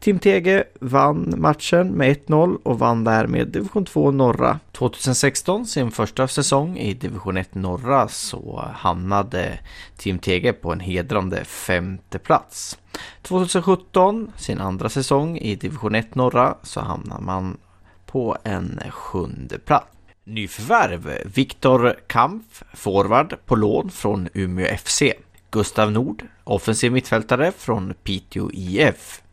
Tim 0.04 0.20
Tege 0.20 0.64
vann 0.80 1.34
matchen 1.38 1.88
med 1.92 2.18
1-0 2.28 2.58
och 2.64 2.80
vann 2.80 3.04
därmed 3.04 3.48
division 3.48 3.86
2 3.86 4.12
norra. 4.12 4.60
2016, 4.72 5.66
sin 5.66 5.92
första 5.92 6.28
säsong 6.28 6.78
i 6.78 6.94
division 6.94 7.38
1 7.38 7.56
norra, 7.56 8.08
så 8.08 8.70
hamnade 8.74 9.60
Tim 9.98 10.20
Tege 10.20 10.54
på 10.54 10.72
en 10.72 10.80
hedrande 10.80 11.46
femte 11.46 12.20
plats. 12.20 12.78
2017, 13.22 14.32
sin 14.38 14.62
andra 14.62 14.90
säsong 14.90 15.38
i 15.38 15.56
division 15.56 15.96
1 15.96 16.16
norra, 16.16 16.56
så 16.64 16.80
hamnar 16.80 17.20
man 17.20 17.58
på 18.06 18.38
en 18.44 18.80
sjunde 18.90 19.60
plats. 19.60 19.88
Nyförvärv 20.24 21.12
Viktor 21.36 21.96
Kampf, 22.08 22.64
forward 22.74 23.36
på 23.46 23.56
lån 23.56 23.90
från 23.90 24.30
Umeå 24.34 24.78
FC. 24.78 25.04
Gustav 25.52 25.92
Nord, 25.92 26.24
offensiv 26.44 26.92
mittfältare 26.92 27.52
från 27.52 27.94
Piteå 28.04 28.50
IF. 28.54 29.24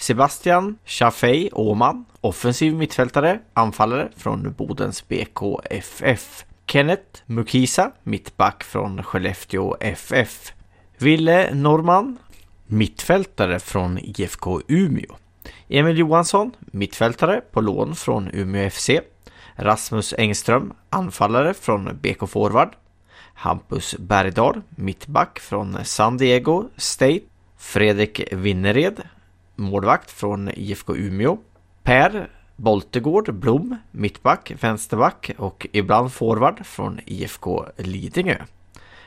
Sebastian 0.00 0.78
Chaffey 0.84 1.50
Åman, 1.52 2.04
offensiv 2.20 2.74
mittfältare, 2.74 3.40
anfallare 3.54 4.08
från 4.16 4.52
Bodens 4.52 5.08
BKFF. 5.08 6.44
Kenneth 6.66 7.22
Mukisa, 7.26 7.92
mittback 8.02 8.64
från 8.64 9.02
Skellefteå 9.02 9.76
FF. 9.80 10.52
Ville 10.98 11.54
Norman, 11.54 12.18
mittfältare 12.66 13.60
från 13.60 13.98
IFK 13.98 14.60
Umeå. 14.68 15.16
Emil 15.68 15.98
Johansson, 15.98 16.52
mittfältare 16.60 17.40
på 17.52 17.60
lån 17.60 17.94
från 17.94 18.30
Umeå 18.32 18.70
FC. 18.70 18.90
Rasmus 19.56 20.14
Engström, 20.18 20.72
anfallare 20.90 21.54
från 21.54 21.98
BK 22.02 22.28
Forward. 22.28 22.76
Hampus 23.34 23.96
Bergdahl, 23.98 24.60
mittback 24.70 25.40
från 25.40 25.84
San 25.84 26.16
Diego 26.16 26.64
State. 26.76 27.20
Fredrik 27.58 28.32
Winnered, 28.32 29.02
målvakt 29.60 30.10
från 30.10 30.50
IFK 30.54 30.96
Umeå. 30.96 31.38
Per 31.82 32.30
Boltegård 32.56 33.34
Blom, 33.34 33.76
mittback, 33.90 34.52
vänsterback 34.60 35.30
och 35.38 35.66
ibland 35.72 36.12
forward 36.12 36.66
från 36.66 37.00
IFK 37.06 37.64
Lidingö. 37.76 38.36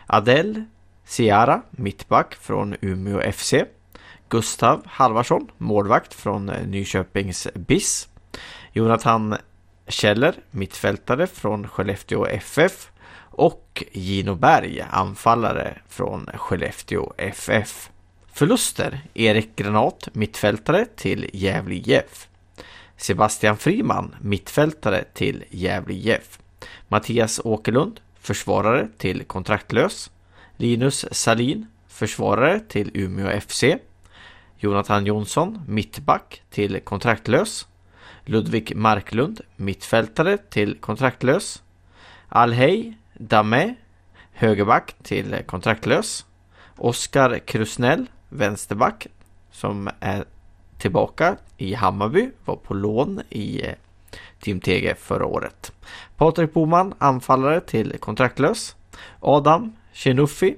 Adel 0.08 0.64
Ciara, 1.06 1.62
mittback 1.72 2.36
från 2.36 2.76
Umeå 2.82 3.32
FC. 3.32 3.54
Gustav 4.30 4.82
Halvarsson, 4.86 5.48
målvakt 5.58 6.14
från 6.14 6.46
Nyköpings 6.46 7.48
BIS. 7.54 8.08
Jonathan 8.72 9.36
Kjeller, 9.88 10.36
mittfältare 10.52 11.28
från 11.28 11.68
Skellefteå 11.68 12.26
FF. 12.26 12.92
Och 13.36 13.84
Gino 13.92 14.36
Berg, 14.36 14.86
anfallare 14.92 15.78
från 15.88 16.30
Skellefteå 16.38 17.14
FF. 17.18 17.90
Förluster 18.36 19.02
Erik 19.14 19.56
Granat, 19.56 20.10
mittfältare 20.14 20.86
till 20.96 21.30
Gävle 21.34 21.76
IF. 21.76 22.28
Sebastian 22.98 23.58
Friman, 23.58 24.16
mittfältare 24.22 25.04
till 25.14 25.44
Gävle 25.50 25.94
IF. 25.94 26.40
Mattias 26.88 27.42
Åkerlund, 27.44 28.00
försvarare 28.20 28.88
till 28.98 29.24
kontraktlös. 29.24 30.12
Linus 30.58 31.06
Salin, 31.12 31.68
försvarare 31.88 32.60
till 32.60 32.92
Umeå 32.94 33.40
FC. 33.42 33.64
Jonathan 34.58 35.06
Jonsson, 35.06 35.62
mittback 35.68 36.42
till 36.50 36.80
kontraktlös. 36.80 37.68
Ludvig 38.26 38.76
Marklund, 38.76 39.42
mittfältare 39.56 40.38
till 40.38 40.78
kontraktlös. 40.80 41.64
Alhej 42.30 42.98
Dame, 43.14 43.76
högerback 44.32 44.96
till 45.04 45.38
kontraktlös. 45.46 46.26
Oskar 46.78 47.40
Krusnell, 47.40 48.08
vänsterback 48.34 49.08
som 49.52 49.90
är 50.00 50.26
tillbaka 50.78 51.38
i 51.58 51.74
Hammarby, 51.74 52.30
var 52.46 52.56
på 52.56 52.74
lån 52.74 53.22
i 53.30 53.62
eh, 53.68 53.74
Team 54.40 54.60
TG 54.60 54.96
förra 54.96 55.26
året. 55.26 55.72
Patrik 56.18 56.54
Boman, 56.54 56.94
anfallare 56.98 57.62
till 57.62 57.98
kontraktlös. 58.00 58.76
Adam 59.20 59.76
Chenuffi, 59.94 60.56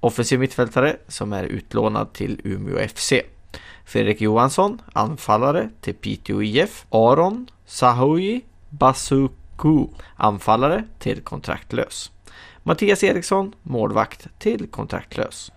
offensiv 0.00 0.40
mittfältare 0.40 0.96
som 1.08 1.32
är 1.32 1.44
utlånad 1.44 2.12
till 2.12 2.40
Umeå 2.44 2.88
FC. 2.88 3.12
Fredrik 3.84 4.20
Johansson, 4.20 4.82
anfallare 4.92 5.70
till 5.80 5.94
Piteå 5.94 6.42
IF. 6.42 6.86
Aron 6.90 7.50
Sahoui 7.66 8.40
Basuku, 8.68 9.86
anfallare 10.16 10.84
till 10.98 11.22
kontraktlös. 11.22 12.12
Mattias 12.62 13.04
Eriksson, 13.04 13.52
målvakt 13.62 14.26
till 14.38 14.66
kontraktlös. 14.70 15.52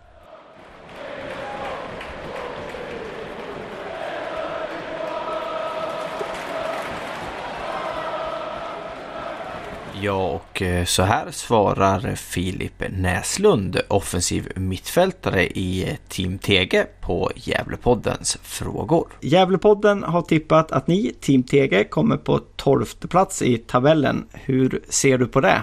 Ja, 10.04 10.32
och 10.32 10.62
eh, 10.62 10.86
så 10.86 11.04
här 11.04 11.32
svarar 11.32 12.16
Filip 12.16 12.84
Näslund, 12.89 13.82
offensiv 13.88 14.52
mittfältare 14.56 15.43
i 15.43 15.97
Team 16.08 16.39
Tege 16.39 16.86
på 17.02 17.32
Gävlepoddens 17.36 18.38
frågor. 18.43 19.08
Gävlepodden 19.20 20.04
har 20.04 20.22
tippat 20.22 20.72
att 20.72 20.88
ni, 20.88 21.14
Team 21.22 21.43
Tege, 21.43 21.84
kommer 21.84 22.18
på 22.18 22.39
12 22.56 22.86
plats 23.10 23.41
i 23.41 23.58
tabellen. 23.58 24.28
Hur 24.34 24.82
ser 24.89 25.18
du 25.18 25.28
på 25.28 25.41
det? 25.41 25.62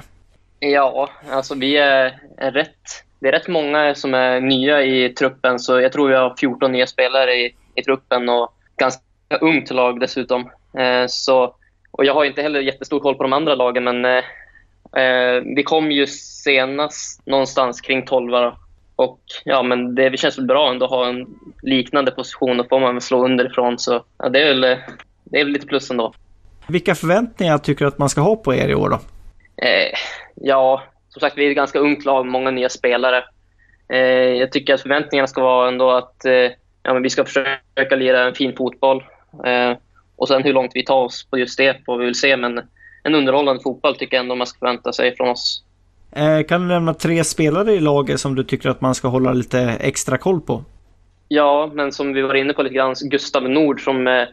Ja, 0.59 1.11
alltså 1.31 1.55
vi 1.55 1.77
är, 1.77 2.21
är 2.37 2.51
rätt. 2.51 3.05
Det 3.21 3.29
är 3.29 3.33
rätt 3.33 3.49
många 3.49 3.95
som 3.95 4.15
är 4.15 4.41
nya 4.41 4.83
i 4.83 5.09
truppen, 5.09 5.59
så 5.59 5.81
jag 5.81 5.93
tror 5.93 6.09
vi 6.09 6.15
har 6.15 6.37
14 6.41 6.73
nya 6.73 6.87
spelare 6.87 7.35
i, 7.35 7.55
i 7.75 7.83
truppen 7.83 8.29
och 8.29 8.55
ganska 8.77 9.03
ungt 9.41 9.71
lag 9.71 10.01
dessutom. 10.01 10.51
Eh, 10.79 11.07
så 11.09 11.55
och 11.91 12.05
jag 12.05 12.15
har 12.15 12.25
inte 12.25 12.43
heller 12.43 12.61
jättestor 12.61 13.01
koll 13.01 13.15
på 13.15 13.23
de 13.23 13.33
andra 13.33 13.55
lagen, 13.55 13.85
men 13.85 14.05
eh, 14.05 14.25
eh 15.03 15.43
vi 15.57 15.63
kom 15.63 15.93
ju 15.93 16.07
senast 16.07 17.27
någonstans 17.27 17.81
kring 17.81 18.07
12 18.07 18.33
och 18.99 19.21
ja, 19.45 19.63
men 19.63 19.95
det 19.95 20.19
känns 20.19 20.39
väl 20.39 20.47
bra 20.47 20.71
ändå 20.71 20.85
att 20.85 20.91
ha 20.91 21.09
en 21.09 21.27
liknande 21.63 22.11
position. 22.11 22.57
Då 22.57 22.65
får 22.65 22.81
man 22.81 22.95
väl 22.95 23.01
slå 23.01 23.25
underifrån. 23.25 23.79
Så 23.79 24.05
ja, 24.19 24.29
det, 24.29 24.43
är 24.43 24.47
väl, 24.47 24.61
det 25.25 25.41
är 25.41 25.45
väl 25.45 25.53
lite 25.53 25.67
plus 25.67 25.91
ändå. 25.91 26.13
Vilka 26.69 26.95
förväntningar 26.95 27.59
tycker 27.59 27.85
du 27.85 27.89
att 27.89 27.99
man 27.99 28.09
ska 28.09 28.21
ha 28.21 28.37
på 28.37 28.55
er 28.55 28.69
i 28.69 28.75
år 28.75 28.89
då? 28.89 28.97
Eh, 29.63 29.93
ja, 30.35 30.83
som 31.09 31.21
sagt, 31.21 31.39
vi 31.39 31.47
är 31.47 31.51
ett 31.51 31.57
ganska 31.57 31.79
ungt 31.79 32.05
lag, 32.05 32.27
många 32.27 32.51
nya 32.51 32.69
spelare. 32.69 33.25
Eh, 33.89 33.99
jag 34.39 34.53
tycker 34.53 34.75
att 34.75 34.81
förväntningarna 34.81 35.27
ska 35.27 35.43
vara 35.43 35.69
ändå 35.69 35.91
att 35.91 36.25
eh, 36.25 36.51
ja, 36.83 36.93
men 36.93 37.03
vi 37.03 37.11
ska 37.11 37.25
försöka 37.25 37.97
lira 37.97 38.27
en 38.27 38.35
fin 38.35 38.57
fotboll. 38.57 39.05
Eh, 40.19 40.21
och 40.21 40.29
sen 40.29 40.43
hur 40.43 40.53
långt 40.53 40.73
vi 40.75 40.85
tar 40.85 41.05
oss 41.05 41.27
på 41.31 41.39
just 41.39 41.59
det 41.59 41.77
får 41.87 41.99
vi 41.99 42.05
väl 42.05 42.15
se. 42.15 42.37
Men 42.37 42.61
en 43.03 43.15
underhållande 43.15 43.63
fotboll 43.63 43.97
tycker 43.97 44.17
jag 44.17 44.23
ändå 44.23 44.35
man 44.35 44.47
ska 44.47 44.59
förvänta 44.59 44.93
sig 44.93 45.17
från 45.17 45.29
oss. 45.29 45.65
Eh, 46.13 46.43
kan 46.43 46.61
du 46.61 46.67
nämna 46.67 46.95
tre 46.95 47.25
spelare 47.25 47.73
i 47.73 47.81
laget 47.81 48.21
som 48.21 48.35
du 48.35 48.45
tycker 48.45 48.69
att 48.69 48.81
man 48.81 48.95
ska 48.95 49.09
hålla 49.09 49.33
lite 49.33 49.61
extra 49.61 50.19
koll 50.19 50.41
på? 50.41 50.65
Ja, 51.29 51.71
men 51.75 51.93
som 51.93 52.13
vi 52.13 52.23
var 52.23 52.35
inne 52.35 52.53
på 52.53 52.63
lite 52.63 52.75
grann, 52.75 52.95
Gustav 53.01 53.43
Nord 53.43 53.85
som 53.85 54.07
eh, 54.07 54.25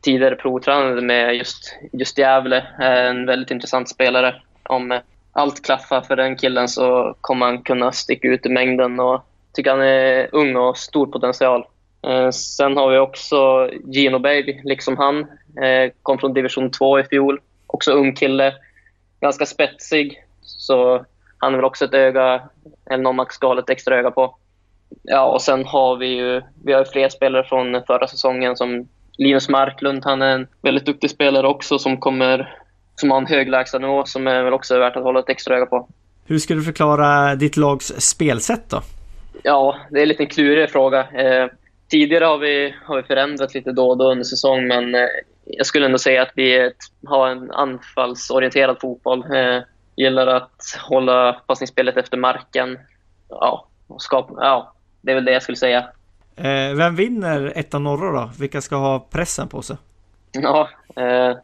tidigare 0.00 0.36
provtränade 0.36 1.02
med 1.02 1.36
just, 1.36 1.76
just 1.92 2.18
Gävle. 2.18 2.66
är 2.78 3.04
en 3.04 3.26
väldigt 3.26 3.50
intressant 3.50 3.88
spelare. 3.88 4.34
Om 4.62 4.92
eh, 4.92 5.00
allt 5.32 5.64
klaffar 5.64 6.00
för 6.00 6.16
den 6.16 6.36
killen 6.36 6.68
så 6.68 7.16
kommer 7.20 7.46
han 7.46 7.62
kunna 7.62 7.92
sticka 7.92 8.28
ut 8.28 8.46
i 8.46 8.48
mängden 8.48 9.00
och 9.00 9.24
tycker 9.52 9.70
han 9.70 9.82
är 9.82 10.28
ung 10.32 10.56
och 10.56 10.76
stor 10.76 11.06
potential. 11.06 11.64
Eh, 12.06 12.30
sen 12.30 12.76
har 12.76 12.90
vi 12.90 12.98
också 12.98 13.70
Gino 13.84 14.18
Baby, 14.18 14.60
liksom 14.64 14.96
han. 14.96 15.20
Eh, 15.64 15.92
kom 16.02 16.18
från 16.18 16.34
division 16.34 16.70
2 16.70 16.98
i 16.98 17.04
fjol. 17.04 17.40
Också 17.66 17.92
ung 17.92 18.14
kille. 18.14 18.54
Ganska 19.20 19.46
spetsig. 19.46 20.22
Så 20.42 21.04
han 21.38 21.52
är 21.52 21.56
väl 21.56 21.64
också 21.64 21.84
ett 21.84 21.94
öga, 21.94 22.42
eller 22.90 23.02
någon 23.02 23.16
man 23.16 23.26
ska 23.28 23.46
hålla 23.46 23.60
ett 23.60 23.70
extra 23.70 23.96
öga 23.96 24.10
på. 24.10 24.36
Ja, 25.02 25.26
och 25.26 25.42
sen 25.42 25.64
har 25.64 25.96
vi 25.96 26.06
ju 26.06 26.42
vi 26.64 26.72
har 26.72 26.80
ju 26.80 26.84
fler 26.84 27.08
spelare 27.08 27.44
från 27.44 27.82
förra 27.86 28.08
säsongen 28.08 28.56
som 28.56 28.88
Linus 29.18 29.48
Marklund. 29.48 30.04
Han 30.04 30.22
är 30.22 30.34
en 30.34 30.46
väldigt 30.62 30.86
duktig 30.86 31.10
spelare 31.10 31.46
också 31.46 31.78
som 31.78 31.96
kommer 31.96 32.58
som 32.94 33.10
har 33.10 33.18
en 33.18 33.26
hög 33.26 33.48
lägstanivå 33.48 34.04
som 34.04 34.26
är 34.26 34.42
väl 34.42 34.52
också 34.52 34.78
värt 34.78 34.96
att 34.96 35.02
hålla 35.02 35.20
ett 35.20 35.28
extra 35.28 35.56
öga 35.56 35.66
på. 35.66 35.88
Hur 36.26 36.38
skulle 36.38 36.60
du 36.60 36.64
förklara 36.64 37.34
ditt 37.34 37.56
lags 37.56 37.86
spelsätt 37.86 38.70
då? 38.70 38.82
Ja, 39.42 39.76
det 39.90 39.98
är 39.98 40.02
en 40.02 40.08
liten 40.08 40.26
klurig 40.26 40.70
fråga. 40.70 41.06
Tidigare 41.90 42.24
har 42.24 42.38
vi, 42.38 42.74
har 42.84 42.96
vi 42.96 43.02
förändrat 43.02 43.54
lite 43.54 43.72
då 43.72 43.90
och 43.90 43.98
då 43.98 44.10
under 44.10 44.24
säsong, 44.24 44.66
men 44.66 44.94
eh, 44.94 45.08
jag 45.44 45.66
skulle 45.66 45.86
ändå 45.86 45.98
säga 45.98 46.22
att 46.22 46.32
vi 46.34 46.56
ett, 46.56 46.76
har 47.06 47.28
en 47.28 47.50
anfallsorienterad 47.50 48.80
fotboll. 48.80 49.24
Eh, 49.34 49.62
gillar 49.96 50.26
att 50.26 50.78
hålla 50.88 51.32
passningsspelet 51.32 51.96
efter 51.96 52.16
marken. 52.16 52.78
Ja, 53.28 53.68
skapa, 53.98 54.34
ja, 54.36 54.72
det 55.00 55.10
är 55.10 55.14
väl 55.14 55.24
det 55.24 55.32
jag 55.32 55.42
skulle 55.42 55.56
säga. 55.56 55.78
Eh, 56.36 56.76
vem 56.76 56.96
vinner 56.96 57.52
ettan 57.56 57.84
norra 57.84 58.20
då? 58.20 58.30
Vilka 58.40 58.60
ska 58.60 58.76
ha 58.76 59.06
pressen 59.10 59.48
på 59.48 59.62
sig? 59.62 59.76
Ja, 60.32 60.68
eh, 60.96 61.36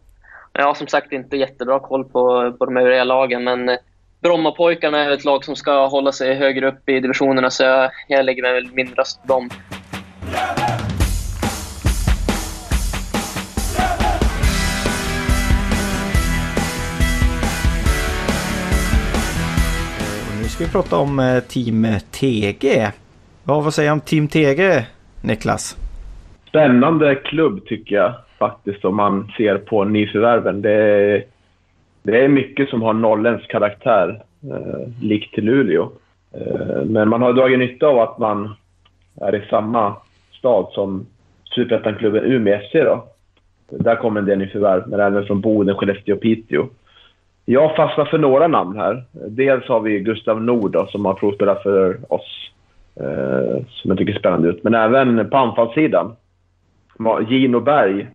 jag 0.52 0.66
har 0.66 0.74
som 0.74 0.86
sagt 0.86 1.12
inte 1.12 1.36
jättebra 1.36 1.80
koll 1.80 2.04
på, 2.04 2.52
på 2.58 2.66
de 2.66 2.76
övriga 2.76 3.04
lagen, 3.04 3.44
men 3.44 3.68
eh, 3.68 3.76
Brommapojkarna 4.20 4.98
är 4.98 5.10
ett 5.10 5.24
lag 5.24 5.44
som 5.44 5.56
ska 5.56 5.86
hålla 5.86 6.12
sig 6.12 6.34
högre 6.34 6.68
upp 6.68 6.88
i 6.88 7.00
divisionerna, 7.00 7.50
så 7.50 7.62
jag, 7.62 7.90
jag 8.08 8.24
lägger 8.24 8.42
väl 8.42 8.72
min 8.72 8.94
röst 8.94 9.22
på 9.22 9.28
dem. 9.28 9.50
Nu 20.42 20.48
ska 20.48 20.64
vi 20.64 20.70
prata 20.70 20.96
om 20.96 21.18
eh, 21.18 21.40
Team 21.40 21.86
TG. 22.10 22.90
Ja, 23.44 23.60
vad 23.60 23.74
säger 23.74 23.88
du 23.88 23.92
om 23.92 24.00
Team 24.00 24.28
TG, 24.28 24.84
Niklas? 25.22 25.76
Spännande 26.48 27.14
klubb 27.14 27.66
tycker 27.66 27.96
jag 27.96 28.14
faktiskt 28.38 28.84
om 28.84 28.96
man 28.96 29.32
ser 29.36 29.58
på 29.58 29.84
nyförvärven. 29.84 30.62
Det 30.62 30.72
är, 30.72 31.24
det 32.02 32.24
är 32.24 32.28
mycket 32.28 32.68
som 32.68 32.82
har 32.82 32.92
norrländsk 32.92 33.50
karaktär, 33.50 34.22
eh, 34.42 34.88
likt 35.02 35.34
till 35.34 35.44
Luleå. 35.44 35.90
Eh, 36.32 36.84
men 36.84 37.08
man 37.08 37.22
har 37.22 37.32
dragit 37.32 37.58
nytta 37.58 37.86
av 37.86 37.98
att 37.98 38.18
man 38.18 38.54
är 39.20 39.34
i 39.34 39.46
samma 39.50 39.96
stad 40.44 40.66
som 40.72 41.06
superettan-klubben 41.54 42.24
Umeå 42.24 42.58
FC. 42.58 42.72
Då. 42.72 43.04
Där 43.70 43.96
kommer 43.96 44.20
en 44.20 44.26
del 44.26 44.38
nyförvärv, 44.38 44.82
men 44.86 45.00
även 45.00 45.26
från 45.26 45.40
Boden, 45.40 45.76
Skellefteå 45.76 46.14
och 46.14 46.20
Piteå. 46.20 46.66
Jag 47.44 47.76
fastnar 47.76 48.04
för 48.04 48.18
några 48.18 48.48
namn 48.48 48.76
här. 48.76 49.04
Dels 49.12 49.64
har 49.68 49.80
vi 49.80 50.00
Gustav 50.00 50.42
Nord 50.42 50.72
då, 50.72 50.86
som 50.86 51.04
har 51.04 51.14
provspelat 51.14 51.62
för 51.62 51.98
oss. 52.08 52.50
Eh, 52.96 53.64
som 53.68 53.90
jag 53.90 53.98
tycker 53.98 54.12
ser 54.12 54.20
spännande 54.20 54.48
ut. 54.48 54.64
Men 54.64 54.74
även 54.74 55.30
på 55.30 55.36
anfallssidan. 55.36 56.16
Gino 57.28 57.60
Berg, 57.60 58.06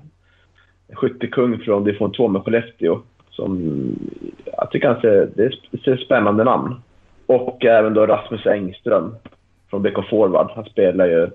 skyttekung 0.94 1.58
från 1.58 1.84
division 1.84 2.12
2 2.12 2.28
med 2.28 2.44
Skellefteå. 2.44 3.00
Som 3.30 3.82
jag 4.58 4.72
tycker 4.72 4.88
han 4.88 5.02
ser, 5.02 5.30
det 5.36 5.44
är 5.44 5.94
ett 5.94 6.00
spännande 6.00 6.44
namn. 6.44 6.76
Och 7.26 7.66
även 7.66 7.94
då 7.94 8.06
Rasmus 8.06 8.46
Engström 8.46 9.16
från 9.70 9.84
BK 9.84 10.10
Forward. 10.10 10.52
Han 10.56 10.66
spelar 10.66 11.06
ju 11.06 11.30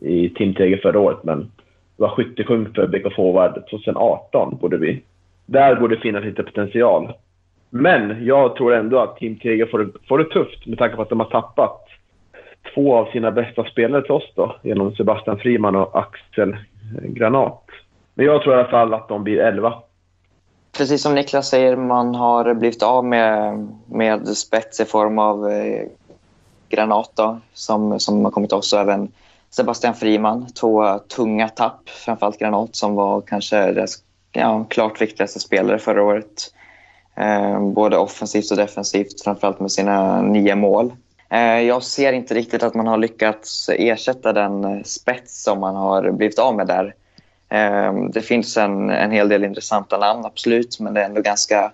i 0.00 0.28
Team 0.28 0.54
TG 0.54 0.76
förra 0.82 1.00
året, 1.00 1.18
men 1.22 1.50
var 1.96 2.08
skyttekung 2.08 2.74
för 2.74 2.86
BK 2.86 3.14
Forward 3.16 3.54
2018 3.70 4.58
borde 4.60 4.76
vi. 4.76 5.02
Där 5.46 5.76
borde 5.76 5.96
finnas 5.96 6.24
lite 6.24 6.42
potential. 6.42 7.12
Men 7.70 8.24
jag 8.26 8.56
tror 8.56 8.74
ändå 8.74 8.98
att 8.98 9.16
Team 9.16 9.36
TG 9.36 9.66
får 9.66 9.78
det, 9.78 9.92
får 10.08 10.18
det 10.18 10.24
tufft 10.24 10.66
med 10.66 10.78
tanke 10.78 10.96
på 10.96 11.02
att 11.02 11.08
de 11.08 11.20
har 11.20 11.30
tappat 11.30 11.86
två 12.74 12.96
av 12.96 13.06
sina 13.06 13.30
bästa 13.30 13.64
spelare 13.64 14.02
till 14.02 14.10
oss 14.10 14.32
då, 14.34 14.56
genom 14.62 14.94
Sebastian 14.94 15.38
Friman 15.38 15.76
och 15.76 15.98
Axel 15.98 16.56
Granat. 17.02 17.64
Men 18.14 18.26
jag 18.26 18.42
tror 18.42 18.54
i 18.54 18.58
alla 18.58 18.68
fall 18.68 18.94
att 18.94 19.08
de 19.08 19.24
blir 19.24 19.38
11. 19.38 19.74
Precis 20.78 21.02
som 21.02 21.14
Niklas 21.14 21.48
säger, 21.48 21.76
man 21.76 22.14
har 22.14 22.54
blivit 22.54 22.82
av 22.82 23.04
med, 23.04 23.66
med 23.86 24.28
spets 24.28 24.80
i 24.80 24.84
form 24.84 25.18
av 25.18 25.48
eh, 25.48 25.82
Granat 26.68 27.12
då, 27.14 27.38
som, 27.52 28.00
som 28.00 28.24
har 28.24 28.30
kommit 28.30 28.52
oss 28.52 28.72
och 28.72 28.80
även 28.80 29.08
Sebastian 29.50 29.94
Friman. 29.94 30.46
Två 30.52 30.98
tunga 30.98 31.48
tapp, 31.48 31.88
framförallt 31.88 32.38
Granat 32.38 32.76
som 32.76 32.94
var 32.94 33.20
kanske 33.20 33.72
deras 33.72 33.98
ja, 34.32 34.64
klart 34.68 35.00
viktigaste 35.00 35.40
spelare 35.40 35.78
förra 35.78 36.02
året. 36.02 36.52
Eh, 37.16 37.60
både 37.60 37.98
offensivt 37.98 38.50
och 38.50 38.56
defensivt, 38.56 39.22
framförallt 39.24 39.60
med 39.60 39.72
sina 39.72 40.22
nio 40.22 40.54
mål. 40.54 40.92
Eh, 41.28 41.60
jag 41.60 41.82
ser 41.82 42.12
inte 42.12 42.34
riktigt 42.34 42.62
att 42.62 42.74
man 42.74 42.86
har 42.86 42.98
lyckats 42.98 43.70
ersätta 43.72 44.32
den 44.32 44.84
spets 44.84 45.42
som 45.42 45.60
man 45.60 45.76
har 45.76 46.10
blivit 46.10 46.38
av 46.38 46.56
med 46.56 46.66
där. 46.66 46.94
Eh, 47.48 47.94
det 48.12 48.22
finns 48.22 48.56
en, 48.56 48.90
en 48.90 49.10
hel 49.10 49.28
del 49.28 49.44
intressanta 49.44 49.98
namn, 49.98 50.24
absolut, 50.24 50.80
men 50.80 50.94
det 50.94 51.00
är 51.00 51.04
ändå 51.04 51.20
ganska 51.20 51.72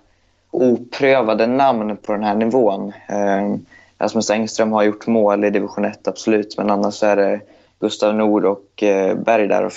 oprövade 0.51 1.47
namn 1.47 1.97
på 1.97 2.11
den 2.11 2.23
här 2.23 2.35
nivån. 2.35 2.93
Eh, 3.09 3.55
Rasmus 3.99 4.29
Engström 4.29 4.71
har 4.71 4.83
gjort 4.83 5.07
mål 5.07 5.45
i 5.45 5.49
division 5.49 5.85
1, 5.85 6.07
absolut, 6.07 6.57
men 6.57 6.69
annars 6.69 7.03
är 7.03 7.15
det 7.15 7.39
Gustav 7.83 8.15
Nord 8.15 8.45
och 8.45 8.83
eh, 8.83 9.15
Berg 9.15 9.47
där 9.47 9.73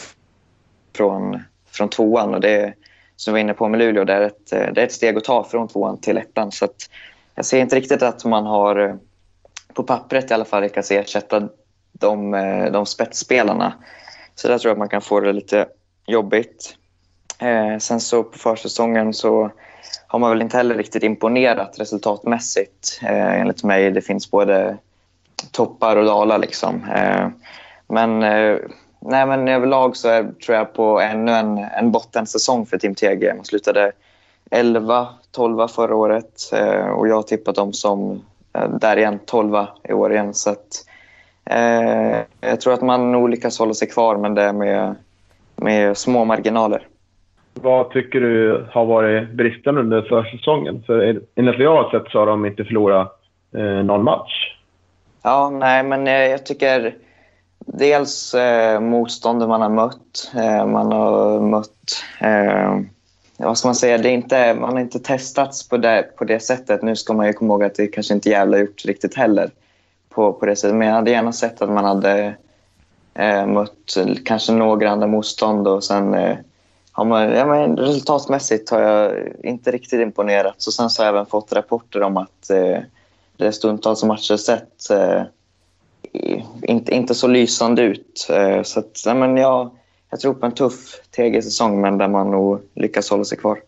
från, 0.96 1.42
från 1.70 1.88
tvåan. 1.88 2.34
Och 2.34 2.40
det, 2.40 2.74
som 3.16 3.34
vi 3.34 3.38
var 3.38 3.40
inne 3.40 3.54
på 3.54 3.68
med 3.68 3.78
Luleå, 3.78 4.04
det 4.04 4.12
är, 4.12 4.20
ett, 4.20 4.52
eh, 4.52 4.72
det 4.72 4.80
är 4.80 4.84
ett 4.84 4.92
steg 4.92 5.16
att 5.16 5.24
ta 5.24 5.44
från 5.44 5.68
tvåan 5.68 6.00
till 6.00 6.16
ettan. 6.16 6.52
Så 6.52 6.68
jag 7.34 7.44
ser 7.44 7.58
inte 7.58 7.76
riktigt 7.76 8.02
att 8.02 8.24
man 8.24 8.46
har, 8.46 8.76
eh, 8.76 8.94
på 9.74 9.82
pappret 9.82 10.30
i 10.30 10.34
alla 10.34 10.44
fall, 10.44 10.62
lyckats 10.62 10.90
ersätta 10.90 11.48
de, 11.92 12.34
eh, 12.34 12.72
de 12.72 12.86
spetsspelarna. 12.86 13.72
Så 14.34 14.48
där 14.48 14.58
tror 14.58 14.70
jag 14.70 14.74
att 14.74 14.78
man 14.78 14.88
kan 14.88 15.02
få 15.02 15.20
det 15.20 15.32
lite 15.32 15.66
jobbigt. 16.06 16.76
Eh, 17.38 17.78
sen 17.78 18.00
så 18.00 18.22
på 18.22 18.38
försäsongen 18.38 19.14
så 19.14 19.50
har 20.06 20.18
man 20.18 20.30
väl 20.30 20.42
inte 20.42 20.56
heller 20.56 20.74
riktigt 20.74 21.02
imponerat 21.02 21.80
resultatmässigt 21.80 23.00
eh, 23.02 23.40
enligt 23.40 23.64
mig. 23.64 23.90
Det 23.90 24.02
finns 24.02 24.30
både 24.30 24.76
toppar 25.52 25.96
och 25.96 26.04
dalar 26.04 26.38
liksom. 26.38 26.84
Eh, 26.84 27.28
men, 27.88 28.22
eh, 28.22 28.58
nej, 29.00 29.26
men 29.26 29.48
överlag 29.48 29.96
så 29.96 30.08
är, 30.08 30.22
tror 30.22 30.56
jag 30.56 30.74
på 30.74 31.00
ännu 31.00 31.32
en, 31.32 31.58
en 31.58 31.92
bottensäsong 31.92 32.66
för 32.66 32.78
Team 32.78 32.94
TG. 32.94 33.34
Man 33.34 33.44
slutade 33.44 33.92
11-12 34.50 35.68
förra 35.68 35.96
året 35.96 36.52
eh, 36.52 36.88
och 36.88 37.08
jag 37.08 37.14
har 37.14 37.22
tippat 37.22 37.54
dem 37.54 37.72
som 37.72 38.22
eh, 38.52 38.68
där 38.70 38.96
igen 38.96 39.18
12 39.26 39.54
i 39.88 39.92
år 39.92 40.12
igen. 40.12 40.34
Så 40.34 40.50
att, 40.50 40.84
eh, 41.50 42.18
jag 42.40 42.60
tror 42.60 42.72
att 42.72 42.82
man 42.82 43.12
nog 43.12 43.28
lyckas 43.28 43.58
hålla 43.58 43.74
sig 43.74 43.88
kvar 43.88 44.16
men 44.16 44.34
det 44.34 44.42
är 44.42 44.52
med, 44.52 44.94
med 45.56 45.96
små 45.96 46.24
marginaler. 46.24 46.86
Vad 47.54 47.90
tycker 47.90 48.20
du 48.20 48.66
har 48.70 48.84
varit 48.84 49.30
bristen 49.30 49.78
under 49.78 50.02
försäsongen? 50.02 50.82
För 50.86 51.20
enligt 51.34 51.54
vad 51.54 51.64
jag 51.64 51.82
har 51.82 51.90
sett 51.90 52.12
så 52.12 52.18
har 52.18 52.26
de 52.26 52.46
inte 52.46 52.64
förlorat 52.64 53.20
eh, 53.56 53.62
någon 53.62 54.04
match. 54.04 54.56
Ja, 55.22 55.50
nej, 55.50 55.82
men 55.82 56.06
jag 56.06 56.46
tycker 56.46 56.94
dels 57.66 58.34
eh, 58.34 58.80
motståndet 58.80 59.48
man 59.48 59.60
har 59.60 59.68
mött. 59.68 60.30
Eh, 60.34 60.66
man 60.66 60.92
har 60.92 61.40
mött... 61.40 62.04
Eh, 62.20 62.80
vad 63.38 63.58
ska 63.58 63.68
man 63.68 63.74
säga? 63.74 63.98
Det 63.98 64.08
är 64.08 64.12
inte, 64.12 64.54
man 64.54 64.72
har 64.72 64.80
inte 64.80 64.98
testats 64.98 65.68
på 65.68 65.76
det, 65.76 66.16
på 66.16 66.24
det 66.24 66.40
sättet. 66.40 66.82
Nu 66.82 66.96
ska 66.96 67.12
man 67.12 67.26
ju 67.26 67.32
komma 67.32 67.54
ihåg 67.54 67.64
att 67.64 67.74
det 67.74 67.86
kanske 67.86 68.14
inte 68.14 68.30
Gävle 68.30 68.58
gjort 68.58 68.84
riktigt 68.84 69.14
heller. 69.14 69.50
På, 70.08 70.32
på 70.32 70.46
det 70.46 70.56
sättet. 70.56 70.76
Men 70.76 70.88
jag 70.88 70.94
hade 70.94 71.10
gärna 71.10 71.32
sett 71.32 71.62
att 71.62 71.70
man 71.70 71.84
hade 71.84 72.34
eh, 73.14 73.46
mött 73.46 73.96
kanske 74.24 74.52
några 74.52 74.90
andra 74.90 75.06
motstånd 75.06 75.68
och 75.68 75.84
sen 75.84 76.14
eh, 76.14 76.36
har 76.92 77.04
man, 77.04 77.22
ja, 77.22 77.46
men 77.46 77.76
resultatmässigt 77.76 78.70
har 78.70 78.80
jag 78.80 79.12
inte 79.42 79.70
riktigt 79.70 80.00
imponerat. 80.00 80.54
Så 80.58 80.72
sen 80.72 80.90
så 80.90 81.02
har 81.02 81.06
jag 81.06 81.14
även 81.14 81.26
fått 81.26 81.52
rapporter 81.52 82.02
om 82.02 82.16
att 82.16 82.50
eh, 82.50 82.78
det 83.36 83.52
stundtals 83.52 84.04
matcher 84.04 84.36
sett 84.36 84.90
eh, 84.90 85.22
inte, 86.62 86.94
inte 86.94 87.14
så 87.14 87.28
lysande 87.28 87.82
ut. 87.82 88.28
Eh, 88.30 88.62
så 88.62 88.80
att, 88.80 89.16
men 89.16 89.36
jag, 89.36 89.70
jag 90.10 90.20
tror 90.20 90.34
på 90.34 90.46
en 90.46 90.54
tuff 90.54 91.00
TG-säsong, 91.16 91.80
men 91.80 91.98
där 91.98 92.08
man 92.08 92.30
nog 92.30 92.60
lyckas 92.74 93.10
hålla 93.10 93.24
sig 93.24 93.38
kvar. 93.38 93.58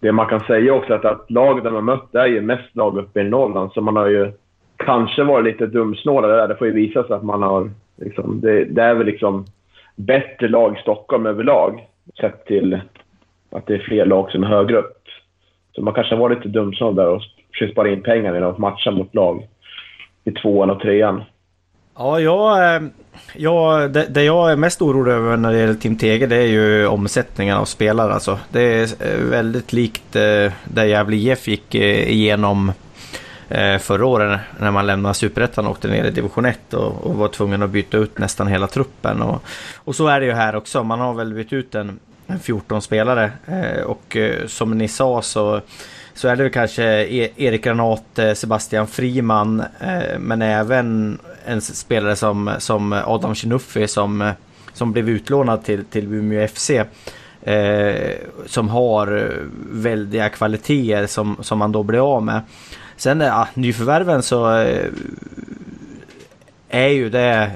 Det 0.00 0.12
man 0.12 0.26
kan 0.26 0.40
säga 0.40 0.74
också 0.74 0.92
är 0.92 0.96
att, 0.96 1.04
att 1.04 1.30
laget 1.30 1.72
man 1.72 1.84
mött 1.84 2.14
är 2.14 2.26
ju 2.26 2.40
mest 2.40 2.76
lag 2.76 2.98
uppe 2.98 3.20
i 3.20 3.24
Norrland, 3.24 3.72
så 3.72 3.80
man 3.80 3.96
har 3.96 4.06
ju 4.06 4.32
kanske 4.76 5.24
varit 5.24 5.44
lite 5.44 5.66
dumsnåla 5.66 6.28
där. 6.28 6.48
Det 6.48 6.56
får 6.56 6.66
ju 6.66 6.72
visa 6.72 7.04
sig 7.04 7.16
att 7.16 7.24
man 7.24 7.42
har... 7.42 7.70
Liksom, 7.96 8.40
det, 8.40 8.64
det 8.64 8.82
är 8.82 8.94
väl 8.94 9.06
liksom 9.06 9.46
bättre 9.96 10.48
lag 10.48 10.76
i 10.76 10.80
Stockholm 10.80 11.26
överlag 11.26 11.86
sett 12.20 12.46
till 12.46 12.80
att 13.50 13.66
det 13.66 13.74
är 13.74 13.78
fler 13.78 14.06
lag 14.06 14.30
som 14.30 14.42
är 14.42 14.48
högre 14.48 14.76
upp. 14.76 15.02
Så 15.72 15.82
man 15.82 15.94
kanske 15.94 16.14
har 16.14 16.20
varit 16.20 16.38
lite 16.38 16.58
dumsnål 16.58 16.94
där 16.94 17.08
och 17.08 17.22
försökt 17.52 17.72
spara 17.72 17.90
in 17.90 18.02
pengar 18.02 18.34
genom 18.34 18.50
att 18.50 18.58
matcha 18.58 18.90
mot 18.90 19.14
lag 19.14 19.48
i 20.24 20.30
tvåan 20.30 20.70
och 20.70 20.80
trean. 20.80 21.22
Ja, 21.96 22.20
jag, 22.20 22.74
eh, 22.74 22.82
jag, 23.32 23.90
det, 23.90 24.06
det 24.06 24.22
jag 24.24 24.52
är 24.52 24.56
mest 24.56 24.82
orolig 24.82 25.12
över 25.12 25.36
när 25.36 25.52
det 25.52 25.58
gäller 25.58 25.74
Team 25.74 25.96
Tege 25.96 26.26
det 26.26 26.36
är 26.36 26.46
ju 26.46 26.86
omsättningen 26.86 27.56
av 27.56 27.64
spelare. 27.64 28.14
Alltså. 28.14 28.38
Det 28.50 28.60
är 28.60 28.82
eh, 28.82 29.20
väldigt 29.20 29.72
likt 29.72 30.16
eh, 30.16 30.52
Gävle 30.86 31.16
IF 31.16 31.48
gick 31.48 31.74
eh, 31.74 32.10
igenom 32.10 32.72
förra 33.80 34.06
året 34.06 34.40
när 34.58 34.70
man 34.70 34.86
lämnade 34.86 35.14
Superettan 35.14 35.66
och 35.66 35.70
åkte 35.70 35.88
ner 35.88 36.04
i 36.04 36.10
division 36.10 36.44
1 36.44 36.74
och, 36.74 37.06
och, 37.06 37.14
var 37.14 37.28
tvungen 37.28 37.62
att 37.62 37.70
byta 37.70 37.96
ut 37.96 38.18
nästan 38.18 38.46
hela 38.46 38.66
truppen. 38.66 39.22
Och, 39.22 39.42
och 39.76 39.96
så 39.96 40.06
är 40.06 40.20
det 40.20 40.26
ju 40.26 40.32
här 40.32 40.56
också. 40.56 40.84
Man 40.84 41.00
har 41.00 41.14
väl 41.14 41.34
bytt 41.34 41.52
ut 41.52 41.74
en, 41.74 41.98
en 42.26 42.38
14 42.38 42.82
spelare 42.82 43.32
och 43.86 44.16
som 44.46 44.78
ni 44.78 44.88
sa 44.88 45.22
så 45.22 45.60
så 46.14 46.28
är 46.28 46.36
det 46.36 46.50
kanske 46.50 46.84
e- 46.84 47.30
Erik 47.36 47.64
Granat, 47.64 48.18
Sebastian 48.34 48.86
Friman 48.86 49.62
men 50.18 50.42
även 50.42 51.18
en 51.46 51.60
spelare 51.60 52.16
som, 52.16 52.50
som 52.58 52.92
Adam 52.92 53.34
Chinuffi 53.34 53.88
som, 53.88 54.32
som 54.72 54.92
blev 54.92 55.08
utlånad 55.08 55.64
till, 55.64 55.84
till 55.84 56.12
Umeå 56.12 56.48
FC. 56.48 56.70
Eh, 57.46 58.12
som 58.46 58.68
har 58.68 59.32
väldiga 59.70 60.28
kvaliteter 60.28 61.06
som, 61.06 61.36
som 61.40 61.58
man 61.58 61.72
då 61.72 61.82
blir 61.82 62.14
av 62.16 62.22
med. 62.22 62.40
Sen 62.96 63.20
eh, 63.20 63.26
ja, 63.26 63.48
nyförvärven 63.54 64.22
så 64.22 64.56
eh, 64.56 64.90
är 66.68 66.88
ju 66.88 67.10
det... 67.10 67.50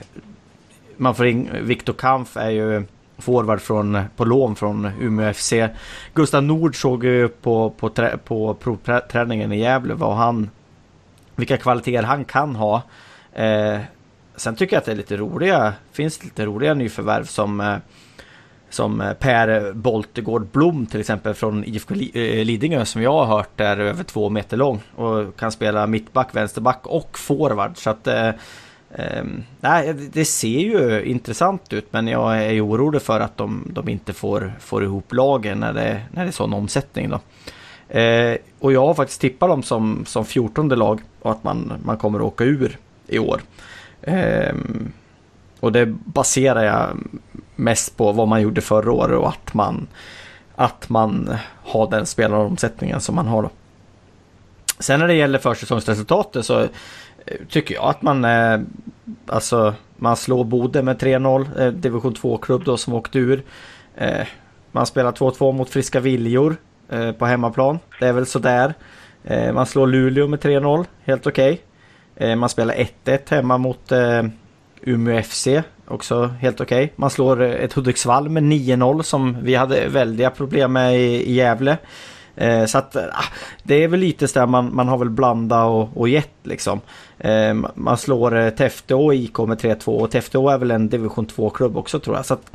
Man 0.97 1.14
får 1.14 1.26
in, 1.26 1.49
Viktor 1.62 1.93
Kampf 1.93 2.36
är 2.36 2.51
ju 2.51 2.84
forward 3.18 3.61
från, 3.61 4.01
på 4.16 4.24
lån 4.24 4.57
från 4.57 4.91
Umeå 5.01 5.32
FC. 5.32 5.53
Gustav 6.14 6.43
Nord 6.43 6.80
såg 6.80 7.05
ju 7.05 7.28
på, 7.28 7.70
på, 7.70 7.89
trä, 7.89 8.18
på 8.24 8.55
provträningen 8.55 9.53
i 9.53 9.59
Gävle 9.59 9.95
vad 9.95 10.16
han, 10.16 10.51
vilka 11.36 11.57
kvaliteter 11.57 12.03
han 12.03 12.24
kan 12.24 12.57
ha. 12.57 12.82
Eh, 13.32 13.78
sen 14.36 14.56
tycker 14.56 14.76
jag 14.76 14.80
att 14.80 14.86
det 14.86 14.92
är 14.92 14.96
lite 14.96 15.16
roliga, 15.16 15.74
finns 15.92 16.24
lite 16.24 16.46
roliga 16.46 16.74
nyförvärv 16.74 17.24
som 17.24 17.60
eh, 17.60 17.76
som 18.70 19.00
eh, 19.00 19.12
Per 19.12 19.72
Boltegård 19.72 20.46
Blom 20.46 20.86
till 20.86 21.00
exempel 21.00 21.34
från 21.34 21.64
IFK 21.64 21.94
eh, 21.94 22.44
Lidingö 22.44 22.84
som 22.84 23.02
jag 23.02 23.12
har 23.12 23.24
hört 23.36 23.60
är 23.60 23.76
över 23.76 24.04
två 24.04 24.28
meter 24.28 24.56
lång 24.56 24.80
och 24.94 25.36
kan 25.36 25.52
spela 25.52 25.86
mittback, 25.86 26.28
vänsterback 26.32 26.86
och 26.86 27.18
forward. 27.18 27.76
Så 27.76 27.90
att 27.90 28.06
eh, 28.06 28.28
eh, 28.94 29.24
nej, 29.60 29.94
det 30.12 30.24
ser 30.24 30.58
ju 30.58 31.04
intressant 31.04 31.72
ut 31.72 31.86
men 31.92 32.08
jag 32.08 32.44
är 32.44 32.52
ju 32.52 32.60
orolig 32.60 33.02
för 33.02 33.20
att 33.20 33.36
de, 33.36 33.68
de 33.70 33.88
inte 33.88 34.12
får, 34.12 34.52
får 34.60 34.84
ihop 34.84 35.12
lagen 35.12 35.60
när 35.60 35.72
det, 35.72 36.02
när 36.10 36.22
det 36.22 36.30
är 36.30 36.32
sån 36.32 36.52
omsättning. 36.52 37.10
Då. 37.10 37.20
Eh, 37.98 38.36
och 38.58 38.72
jag 38.72 38.86
har 38.86 38.94
faktiskt 38.94 39.20
tippat 39.20 39.48
dem 39.48 39.62
som, 39.62 40.04
som 40.06 40.24
14 40.24 40.68
lag 40.68 41.00
och 41.22 41.30
att 41.30 41.44
man, 41.44 41.72
man 41.84 41.96
kommer 41.96 42.18
att 42.18 42.24
åka 42.24 42.44
ur 42.44 42.78
i 43.09 43.18
år. 43.18 43.40
Ehm, 44.02 44.92
och 45.61 45.72
det 45.72 45.86
baserar 45.86 46.64
jag 46.64 46.98
mest 47.56 47.96
på 47.96 48.12
vad 48.12 48.28
man 48.28 48.42
gjorde 48.42 48.61
förra 48.61 48.92
året 48.92 49.18
och 49.18 49.28
att 49.28 49.54
man, 49.54 49.86
att 50.54 50.88
man 50.88 51.36
har 51.62 51.90
den 51.90 52.06
spelaromsättningen 52.06 53.00
som 53.00 53.14
man 53.14 53.26
har. 53.26 53.42
Då. 53.42 53.50
Sen 54.78 55.00
när 55.00 55.09
det 55.09 55.14
gäller 55.14 55.38
försäsongsresultatet 55.38 56.46
så 56.46 56.61
eh, 56.61 56.68
tycker 57.48 57.74
jag 57.74 57.84
att 57.84 58.02
man, 58.02 58.24
eh, 58.24 58.61
alltså 59.26 59.74
man 59.96 60.16
slår 60.16 60.44
Bode 60.44 60.82
med 60.82 60.98
3-0, 60.98 61.61
eh, 61.61 61.72
division 61.72 62.14
2-klubb 62.14 62.64
då 62.64 62.76
som 62.76 62.94
åkte 62.94 63.18
ur. 63.18 63.42
Eh, 63.96 64.26
man 64.72 64.86
spelar 64.86 65.12
2-2 65.12 65.52
mot 65.52 65.70
Friska 65.70 66.00
Viljor 66.00 66.56
eh, 66.88 67.12
på 67.12 67.26
hemmaplan. 67.26 67.78
Det 68.00 68.06
är 68.06 68.12
väl 68.12 68.26
sådär. 68.26 68.74
Eh, 69.24 69.52
man 69.52 69.66
slår 69.66 69.86
Luleå 69.86 70.28
med 70.28 70.40
3-0, 70.40 70.84
helt 71.04 71.26
okej. 71.26 71.52
Okay. 71.52 71.64
Eh, 72.20 72.36
man 72.36 72.48
spelar 72.48 72.74
1-1 73.04 73.18
hemma 73.30 73.58
mot 73.58 73.92
eh, 73.92 74.22
Umeå 74.82 75.22
FC. 75.22 75.48
Också 75.88 76.26
helt 76.26 76.60
okej. 76.60 76.84
Okay. 76.84 76.94
Man 76.96 77.10
slår 77.10 77.42
eh, 77.42 77.50
ett 77.50 77.72
Hudiksvall 77.72 78.28
med 78.28 78.42
9-0 78.42 79.02
som 79.02 79.36
vi 79.42 79.54
hade 79.54 79.88
väldiga 79.88 80.30
problem 80.30 80.72
med 80.72 81.00
i, 81.00 81.32
Gävle. 81.32 81.78
Så 82.66 82.78
att 82.78 82.96
ah, 82.96 83.24
det 83.62 83.84
är 83.84 83.88
väl 83.88 84.00
lite 84.00 84.28
så 84.28 84.38
där 84.38 84.46
man, 84.46 84.74
man 84.74 84.88
har 84.88 84.98
väl 84.98 85.10
blanda 85.10 85.64
och, 85.64 85.96
och 85.96 86.08
gett 86.08 86.34
liksom. 86.42 86.80
Man 87.74 87.96
slår 87.96 88.50
Täfteå 88.50 89.04
och 89.04 89.14
IK 89.14 89.38
med 89.38 89.60
3-2 89.60 89.86
och 89.86 90.10
Täfteå 90.10 90.48
är 90.48 90.58
väl 90.58 90.70
en 90.70 90.88
division 90.88 91.26
2-klubb 91.26 91.76
också 91.76 92.00
tror 92.00 92.16
jag. 92.16 92.26
Så 92.26 92.34
att, 92.34 92.50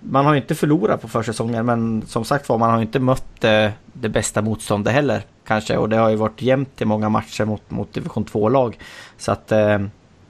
man 0.00 0.26
har 0.26 0.34
inte 0.34 0.54
förlorat 0.54 1.02
på 1.02 1.08
försäsongen 1.08 1.66
men 1.66 2.02
som 2.06 2.24
sagt 2.24 2.48
var 2.48 2.58
man 2.58 2.70
har 2.70 2.82
inte 2.82 2.98
mött 2.98 3.40
det 3.40 4.08
bästa 4.08 4.42
motståndet 4.42 4.92
heller 4.92 5.22
kanske. 5.46 5.76
Och 5.76 5.88
det 5.88 5.96
har 5.96 6.10
ju 6.10 6.16
varit 6.16 6.42
jämnt 6.42 6.82
i 6.82 6.84
många 6.84 7.08
matcher 7.08 7.44
mot, 7.44 7.70
mot 7.70 7.94
division 7.94 8.24
2-lag. 8.24 8.78
Så 9.16 9.32
att 9.32 9.52
eh, 9.52 9.78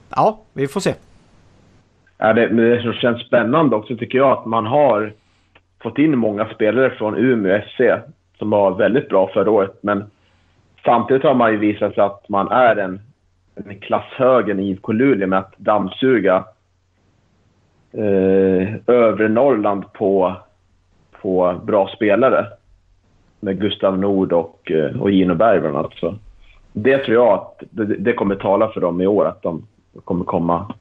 ja, 0.09 0.39
vi 0.53 0.67
får 0.67 0.79
se. 0.79 0.93
Ja, 2.17 2.33
det, 2.33 2.47
det 2.47 2.81
som 2.81 2.93
känns 2.93 3.21
spännande 3.21 3.75
också 3.75 3.97
tycker 3.97 4.17
jag 4.17 4.31
att 4.31 4.45
man 4.45 4.65
har 4.65 5.13
fått 5.81 5.97
in 5.97 6.17
många 6.17 6.45
spelare 6.53 6.89
från 6.89 7.17
Umeå 7.17 7.61
FC 7.61 7.81
som 8.37 8.49
var 8.49 8.71
väldigt 8.71 9.09
bra 9.09 9.29
förra 9.33 9.51
året. 9.51 9.79
Men 9.81 10.03
samtidigt 10.85 11.23
har 11.23 11.33
man 11.33 11.51
ju 11.51 11.57
visat 11.57 11.93
sig 11.93 12.03
att 12.03 12.29
man 12.29 12.51
är 12.51 12.75
en, 12.75 13.01
en 13.55 13.79
klass 13.79 14.05
högre 14.11 14.51
än 14.51 14.59
IFK 14.59 14.91
Luleå 14.91 15.27
med 15.27 15.39
att 15.39 15.57
dammsuga 15.57 16.43
eh, 17.91 18.75
övre 18.87 19.29
Norrland 19.29 19.93
på, 19.93 20.35
på 21.21 21.61
bra 21.63 21.87
spelare 21.95 22.47
med 23.43 23.59
Gustav 23.59 23.99
Nord 23.99 24.33
och, 24.33 24.71
eh, 24.71 25.01
och 25.01 25.11
Gino 25.11 25.35
Berg 25.35 25.59
bland 25.59 25.77
annat. 25.77 25.93
Så 25.93 26.15
det 26.73 26.97
tror 26.97 27.15
jag 27.15 27.33
att 27.33 27.63
det, 27.69 27.85
det, 27.85 28.13
kommer 28.13 28.35
tala 28.35 28.69
för 28.69 28.81
dem 28.81 29.01
i 29.01 29.07
år, 29.07 29.25
att 29.25 29.41
de 29.41 29.65
kommer 30.03 30.25
komma 30.25 30.73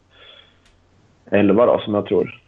elva 1.30 1.66
då, 1.66 1.80
som 1.84 1.94
jag 1.94 2.06
tror. 2.06 2.40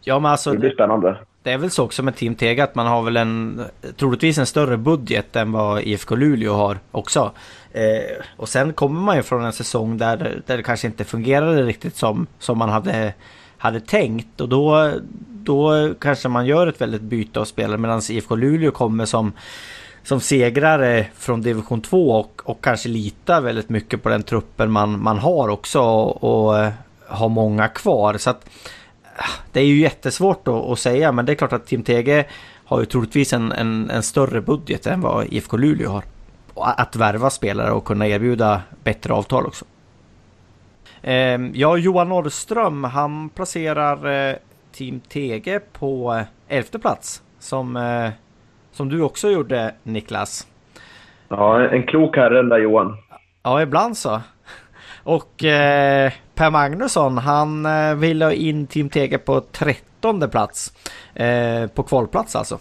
Ja, 0.00 0.18
men 0.18 0.30
alltså, 0.30 0.52
det 0.52 0.58
blir 0.58 0.70
spännande. 0.70 1.16
Det 1.42 1.52
är 1.52 1.58
väl 1.58 1.70
så 1.70 1.84
också 1.84 2.02
med 2.02 2.16
Team 2.16 2.34
Tega 2.34 2.64
att 2.64 2.74
man 2.74 2.86
har 2.86 3.02
väl 3.02 3.16
en 3.16 3.60
troligtvis 3.96 4.38
en 4.38 4.46
större 4.46 4.76
budget 4.76 5.36
än 5.36 5.52
vad 5.52 5.82
IFK 5.82 6.16
Luleå 6.16 6.52
har 6.52 6.78
också. 6.90 7.30
Eh, 7.72 8.24
och 8.36 8.48
sen 8.48 8.72
kommer 8.72 9.00
man 9.00 9.16
ju 9.16 9.22
från 9.22 9.44
en 9.44 9.52
säsong 9.52 9.98
där, 9.98 10.42
där 10.46 10.56
det 10.56 10.62
kanske 10.62 10.86
inte 10.86 11.04
fungerade 11.04 11.62
riktigt 11.62 11.96
som, 11.96 12.26
som 12.38 12.58
man 12.58 12.68
hade, 12.68 13.14
hade 13.58 13.80
tänkt. 13.80 14.40
Och 14.40 14.48
då, 14.48 14.92
då 15.48 15.94
kanske 16.00 16.28
man 16.28 16.46
gör 16.46 16.66
ett 16.66 16.80
väldigt 16.80 17.02
byte 17.02 17.40
av 17.40 17.44
spelare 17.44 17.78
medan 17.78 18.02
IFK 18.10 18.36
Luleå 18.36 18.70
kommer 18.70 19.04
som 19.04 19.32
som 20.02 20.20
segrare 20.20 21.06
från 21.14 21.42
division 21.42 21.80
2 21.80 22.10
och, 22.10 22.42
och 22.44 22.64
kanske 22.64 22.88
litar 22.88 23.40
väldigt 23.40 23.68
mycket 23.68 24.02
på 24.02 24.08
den 24.08 24.22
truppen 24.22 24.70
man, 24.70 25.02
man 25.02 25.18
har 25.18 25.48
också 25.48 25.80
och, 25.80 26.24
och 26.24 26.58
eh, 26.58 26.72
har 27.06 27.28
många 27.28 27.68
kvar. 27.68 28.18
Så 28.18 28.30
att, 28.30 28.50
ah, 29.16 29.42
det 29.52 29.60
är 29.60 29.64
ju 29.64 29.80
jättesvårt 29.80 30.48
att, 30.48 30.54
att 30.54 30.78
säga 30.78 31.12
men 31.12 31.26
det 31.26 31.32
är 31.32 31.36
klart 31.36 31.52
att 31.52 31.66
Tim 31.66 31.82
Tege 31.82 32.26
har 32.64 32.80
ju 32.80 32.86
troligtvis 32.86 33.32
en, 33.32 33.52
en, 33.52 33.90
en, 33.90 34.02
större 34.02 34.40
budget 34.40 34.86
än 34.86 35.00
vad 35.00 35.26
IFK 35.26 35.56
Luleå 35.56 35.90
har. 35.90 36.04
Att 36.54 36.96
värva 36.96 37.30
spelare 37.30 37.72
och 37.72 37.84
kunna 37.84 38.06
erbjuda 38.06 38.62
bättre 38.84 39.12
avtal 39.12 39.46
också. 39.46 39.64
Ehm, 41.02 41.52
ja, 41.54 41.76
Johan 41.76 42.08
Norrström 42.08 42.84
han 42.84 43.28
placerar 43.28 44.28
eh, 44.30 44.36
Team 44.72 45.00
TG 45.00 45.60
på 45.72 46.14
eh, 46.14 46.56
elfte 46.56 46.78
plats. 46.78 47.22
Som, 47.38 47.76
eh, 47.76 48.10
som 48.72 48.88
du 48.88 49.02
också 49.02 49.30
gjorde 49.30 49.74
Niklas. 49.82 50.46
Ja, 51.28 51.68
en 51.68 51.86
klok 51.86 52.16
herre 52.16 52.36
den 52.36 52.48
där 52.48 52.58
Johan. 52.58 52.96
Ja, 53.42 53.62
ibland 53.62 53.96
så. 53.96 54.20
Och 55.02 55.44
eh, 55.44 56.12
Per 56.34 56.50
Magnusson 56.50 57.18
han 57.18 57.66
eh, 57.66 57.94
vill 57.94 58.22
ha 58.22 58.32
in 58.32 58.66
Team 58.66 58.88
TG 58.88 59.18
på 59.18 59.40
trettonde 59.40 60.28
plats. 60.28 60.72
Eh, 61.14 61.66
på 61.66 61.82
kvalplats 61.82 62.36
alltså. 62.36 62.58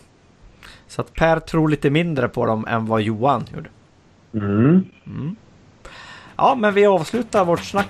Så 0.88 1.02
att 1.02 1.14
Per 1.14 1.40
tror 1.40 1.70
lite 1.70 1.90
mindre 1.90 2.28
på 2.28 2.46
dem 2.46 2.68
än 2.68 2.86
vad 2.86 3.02
Johan 3.02 3.46
gjorde. 3.56 3.70
Mm. 4.34 4.86
Mm. 5.06 5.36
Ja, 6.36 6.56
men 6.56 6.74
vi 6.74 6.86
avslutar 6.86 7.46
vårt 7.46 7.64
snack. 7.64 7.88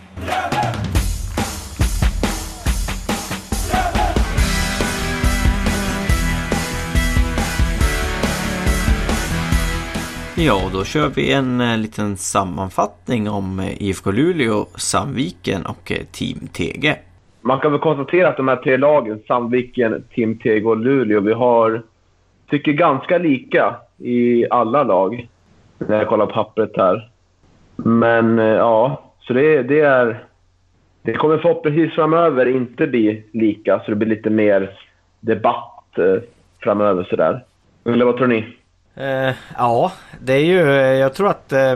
Ja, 10.40 10.70
då 10.74 10.84
kör 10.84 11.10
vi 11.16 11.34
en 11.34 11.62
eh, 11.62 11.78
liten 11.78 12.18
sammanfattning 12.18 13.30
om 13.30 13.60
eh, 13.60 13.82
IFK 13.82 14.12
Luleå, 14.12 14.66
Sandviken 14.76 15.66
och 15.66 15.92
eh, 15.92 15.98
Team 16.12 16.48
TG. 16.54 16.96
Man 17.42 17.60
kan 17.60 17.72
väl 17.72 17.82
konstatera 17.82 18.28
att 18.28 18.38
de 18.38 18.48
här 18.48 18.56
tre 18.56 18.78
lagen, 18.78 19.20
Sandviken, 19.28 20.04
Team 20.16 20.38
TG 20.38 20.66
och 20.66 20.78
Luleå, 20.78 21.20
vi 21.20 21.34
har, 21.34 21.82
tycker 22.50 22.72
ganska 22.72 23.18
lika 23.18 23.76
i 23.98 24.50
alla 24.50 24.84
lag. 24.84 25.28
När 25.78 25.98
jag 25.98 26.08
kollar 26.08 26.26
pappret 26.26 26.72
här. 26.78 27.10
Men 27.76 28.40
eh, 28.40 28.46
ja, 28.46 29.04
så 29.20 29.34
det, 29.34 29.64
det 29.64 29.80
är... 29.80 30.24
Det 31.02 31.14
kommer 31.14 31.38
förhoppningsvis 31.38 31.96
framöver 31.96 32.46
inte 32.46 32.88
bli 32.88 33.24
lika, 33.32 33.80
så 33.80 33.92
det 33.92 33.96
blir 33.96 34.08
lite 34.08 34.30
mer 34.30 34.72
debatt 35.20 35.98
eh, 35.98 36.22
framöver 36.60 37.04
sådär. 37.04 37.44
Eller 37.86 38.06
vad 38.06 38.18
tror 38.18 38.28
ni? 38.28 38.46
Eh, 39.00 39.34
ja, 39.58 39.92
det 40.20 40.34
är 40.34 40.44
ju, 40.44 40.62
eh, 40.62 40.94
jag 40.94 41.14
tror 41.14 41.30
att 41.30 41.52
eh, 41.52 41.76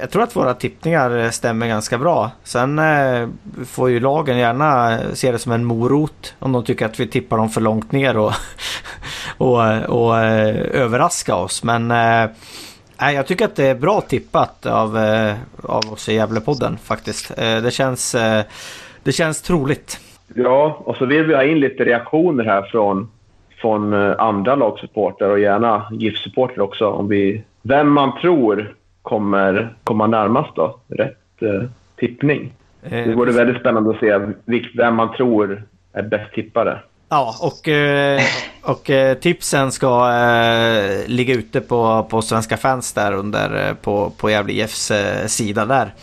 Jag 0.00 0.10
tror 0.10 0.22
att 0.22 0.36
våra 0.36 0.54
tippningar 0.54 1.18
eh, 1.18 1.30
stämmer 1.30 1.66
ganska 1.66 1.98
bra. 1.98 2.30
Sen 2.44 2.78
eh, 2.78 3.28
får 3.66 3.90
ju 3.90 4.00
lagen 4.00 4.38
gärna 4.38 4.92
eh, 4.92 5.12
se 5.12 5.32
det 5.32 5.38
som 5.38 5.52
en 5.52 5.64
morot 5.64 6.34
om 6.38 6.52
de 6.52 6.64
tycker 6.64 6.86
att 6.86 7.00
vi 7.00 7.06
tippar 7.06 7.36
dem 7.36 7.50
för 7.50 7.60
långt 7.60 7.92
ner 7.92 8.16
och, 8.16 8.32
och, 9.38 9.82
och 9.82 10.18
eh, 10.18 10.82
överraska 10.82 11.34
oss. 11.34 11.64
Men 11.64 11.90
eh, 11.90 12.30
nej, 13.00 13.14
jag 13.14 13.26
tycker 13.26 13.44
att 13.44 13.56
det 13.56 13.66
är 13.66 13.74
bra 13.74 14.00
tippat 14.00 14.66
av, 14.66 14.98
eh, 14.98 15.34
av 15.62 15.92
oss 15.92 16.08
i 16.08 16.14
Gävlepodden 16.14 16.78
faktiskt. 16.84 17.38
Eh, 17.38 17.56
det, 17.62 17.70
känns, 17.70 18.14
eh, 18.14 18.44
det 19.02 19.12
känns 19.12 19.42
troligt. 19.42 20.00
Ja, 20.34 20.82
och 20.84 20.96
så 20.96 21.06
vill 21.06 21.24
vi 21.24 21.34
ha 21.34 21.44
in 21.44 21.60
lite 21.60 21.84
reaktioner 21.84 22.44
här 22.44 22.62
från, 22.62 23.10
från 23.62 23.92
eh, 23.92 24.14
andra 24.18 24.54
lagsupportrar 24.54 25.30
och 25.30 25.40
gärna 25.40 25.86
GIF-supportrar 25.90 26.60
också. 26.60 26.86
Om 26.90 27.08
vi, 27.08 27.42
vem 27.62 27.92
man 27.92 28.20
tror 28.20 28.74
kommer 29.02 29.74
komma 29.84 30.06
närmast 30.06 30.50
då. 30.54 30.76
Rätt 30.88 31.42
eh, 31.42 31.68
tippning. 31.96 32.52
Eh, 32.82 32.90
Det 32.90 33.14
vore 33.14 33.32
väldigt 33.32 33.60
spännande 33.60 33.90
att 33.90 34.00
se 34.00 34.20
vem 34.74 34.94
man 34.94 35.12
tror 35.12 35.62
är 35.92 36.02
bäst 36.02 36.34
tippare. 36.34 36.78
Ja, 37.08 37.34
och, 37.40 37.68
eh, 37.68 38.20
och 38.62 38.90
tipsen 39.20 39.72
ska 39.72 40.10
ligga 41.06 41.34
ute 41.34 41.60
på, 41.60 42.06
på 42.10 42.22
Svenska 42.22 42.56
fans 42.56 42.92
där 42.92 43.12
under 43.12 43.74
på, 43.82 44.12
på 44.16 44.30
Gävle 44.30 44.52
IFs 44.52 44.92
sida 45.26 45.66
där. 45.66 45.94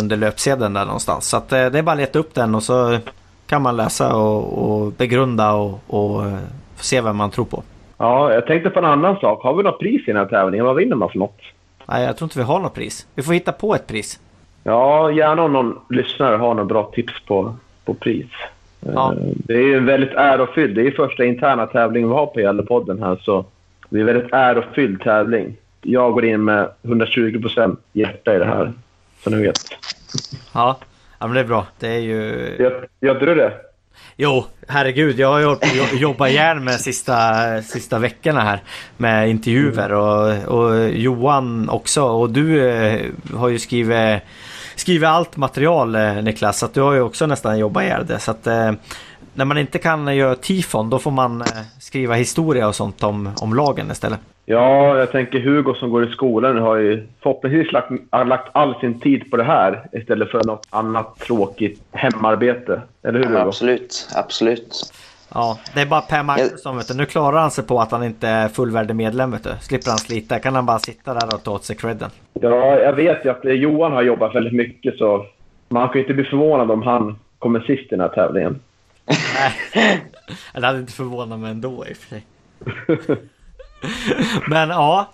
Under 0.00 0.16
löpsedeln 0.16 0.74
där 0.74 0.84
någonstans. 0.84 1.28
Så 1.28 1.36
att, 1.36 1.48
det 1.48 1.56
är 1.78 1.82
bara 1.82 1.92
att 1.92 1.98
leta 1.98 2.18
upp 2.18 2.34
den 2.34 2.54
och 2.54 2.62
så 2.62 2.98
kan 3.46 3.62
man 3.62 3.76
läsa 3.76 4.16
och, 4.16 4.68
och 4.68 4.92
begrunda 4.92 5.52
och, 5.52 5.80
och 5.86 6.22
eh, 6.78 6.82
se 6.82 7.00
vem 7.00 7.16
man 7.16 7.30
tror 7.30 7.44
på. 7.44 7.62
Ja, 7.98 8.32
jag 8.34 8.46
tänkte 8.46 8.70
på 8.70 8.78
en 8.78 8.84
annan 8.84 9.16
sak. 9.20 9.42
Har 9.42 9.54
vi 9.54 9.62
något 9.62 9.78
pris 9.78 10.02
i 10.02 10.04
den 10.12 10.16
här 10.16 10.26
tävlingen? 10.26 10.66
Vad 10.66 10.76
vinner 10.76 10.96
man 10.96 11.10
för 11.10 11.18
något? 11.18 11.38
Nej, 11.86 12.04
jag 12.04 12.16
tror 12.16 12.26
inte 12.26 12.38
vi 12.38 12.44
har 12.44 12.60
något 12.60 12.74
pris. 12.74 13.06
Vi 13.14 13.22
får 13.22 13.32
hitta 13.32 13.52
på 13.52 13.74
ett 13.74 13.86
pris. 13.86 14.20
Ja, 14.64 15.10
gärna 15.10 15.42
om 15.42 15.52
någon 15.52 15.78
lyssnare 15.90 16.36
har 16.36 16.54
några 16.54 16.64
bra 16.64 16.90
tips 16.94 17.12
på, 17.26 17.54
på 17.84 17.94
pris. 17.94 18.26
Ja. 18.80 19.12
Eh, 19.12 19.18
Det 19.34 19.54
är 19.54 19.62
ju 19.62 19.80
väldigt 19.80 20.12
ärofylld. 20.14 20.74
Det 20.74 20.80
är 20.80 20.84
ju 20.84 20.92
första 20.92 21.24
interna 21.24 21.66
tävlingen 21.66 22.08
vi 22.08 22.14
har 22.14 22.26
på 22.26 22.40
Gävlepodden 22.40 23.02
här, 23.02 23.16
så 23.22 23.44
det 23.88 23.96
är 23.96 24.00
en 24.00 24.06
väldigt 24.06 24.32
ärofylld 24.32 25.00
tävling. 25.02 25.56
Jag 25.82 26.12
går 26.12 26.24
in 26.24 26.44
med 26.44 26.68
120 26.82 27.40
procent 27.40 27.80
hjärta 27.92 28.34
i 28.34 28.38
det 28.38 28.44
här, 28.44 28.72
så 29.24 29.30
ni 29.30 29.42
vet. 29.42 29.58
Ja, 30.54 30.76
ja 31.18 31.26
men 31.26 31.34
det 31.34 31.40
är 31.40 31.44
bra. 31.44 31.66
Det 31.78 31.88
är 31.88 31.98
ju... 31.98 32.56
Gör, 32.58 32.88
gör 33.00 33.14
du 33.14 33.34
det? 33.34 33.52
Jo, 34.20 34.44
herregud. 34.68 35.18
Jag 35.18 35.28
har 35.28 35.96
jobbat 35.96 36.30
ihjäl 36.30 36.60
med 36.60 36.80
sista, 36.80 37.62
sista 37.62 37.98
veckorna 37.98 38.40
här 38.40 38.62
med 38.96 39.30
intervjuer 39.30 39.92
och, 39.92 40.44
och 40.44 40.88
Johan 40.88 41.68
också. 41.68 42.02
Och 42.02 42.30
du 42.30 42.68
eh, 42.68 43.06
har 43.34 43.48
ju 43.48 43.58
skrivit, 43.58 44.22
skrivit 44.76 45.08
allt 45.08 45.36
material 45.36 45.94
eh, 45.94 46.22
Niklas. 46.22 46.58
Så 46.58 46.66
att 46.66 46.74
du 46.74 46.80
har 46.80 46.92
ju 46.92 47.00
också 47.00 47.26
nästan 47.26 47.58
jobbat 47.58 47.82
ihjäl 47.82 48.06
det. 48.06 48.18
Så 48.18 48.30
att 48.30 48.46
eh, 48.46 48.72
när 49.34 49.44
man 49.44 49.58
inte 49.58 49.78
kan 49.78 50.16
göra 50.16 50.34
tifon 50.34 50.90
då 50.90 50.98
får 50.98 51.10
man 51.10 51.44
skriva 51.80 52.14
historia 52.14 52.68
och 52.68 52.74
sånt 52.74 53.02
om, 53.02 53.30
om 53.40 53.54
lagen 53.54 53.90
istället. 53.90 54.20
Ja, 54.50 54.98
jag 54.98 55.12
tänker 55.12 55.40
Hugo 55.40 55.74
som 55.74 55.90
går 55.90 56.08
i 56.08 56.12
skolan 56.12 56.58
har 56.58 56.76
ju 56.76 57.06
förhoppningsvis 57.22 57.72
lagt, 57.72 57.90
har 58.10 58.24
lagt 58.24 58.48
all 58.52 58.74
sin 58.80 59.00
tid 59.00 59.30
på 59.30 59.36
det 59.36 59.44
här 59.44 59.82
istället 59.92 60.30
för 60.30 60.44
något 60.44 60.66
annat 60.70 61.18
tråkigt 61.18 61.82
hemarbete. 61.92 62.82
Eller 63.02 63.18
hur 63.18 63.24
Ja, 63.24 63.30
Hugo? 63.30 63.48
absolut, 63.48 64.08
absolut. 64.14 64.92
Ja, 65.34 65.58
det 65.74 65.80
är 65.80 65.86
bara 65.86 66.00
Per 66.00 66.22
Magnusson 66.22 66.76
vet 66.76 66.88
du. 66.88 66.94
Nu 66.94 67.06
klarar 67.06 67.40
han 67.40 67.50
sig 67.50 67.64
på 67.64 67.80
att 67.80 67.90
han 67.92 68.04
inte 68.04 68.28
är 68.28 68.48
fullvärdig 68.48 68.96
medlem 68.96 69.30
vet 69.30 69.44
du. 69.44 69.50
Slipper 69.60 69.90
han 69.90 69.98
slita. 69.98 70.38
Kan 70.38 70.54
han 70.54 70.66
bara 70.66 70.78
sitta 70.78 71.14
där 71.14 71.34
och 71.34 71.42
ta 71.42 71.50
åt 71.50 71.64
sig 71.64 71.76
credden. 71.76 72.10
Ja, 72.32 72.78
jag 72.78 72.92
vet 72.92 73.24
ju 73.24 73.30
att 73.30 73.44
Johan 73.44 73.92
har 73.92 74.02
jobbat 74.02 74.34
väldigt 74.34 74.54
mycket 74.54 74.96
så 74.98 75.26
man 75.68 75.88
kan 75.88 75.94
ju 75.94 76.00
inte 76.00 76.14
bli 76.14 76.24
förvånad 76.24 76.70
om 76.70 76.82
han 76.82 77.18
kommer 77.38 77.60
sist 77.60 77.82
i 77.82 77.86
den 77.90 78.00
här 78.00 78.08
tävlingen. 78.08 78.60
Nej, 79.06 80.00
det 80.54 80.66
hade 80.66 80.78
inte 80.78 80.92
förvånat 80.92 81.38
mig 81.40 81.50
ändå 81.50 81.84
i 81.88 81.92
och 81.92 81.96
för 81.96 82.08
sig. 82.08 82.26
Men 84.48 84.68
ja. 84.68 85.06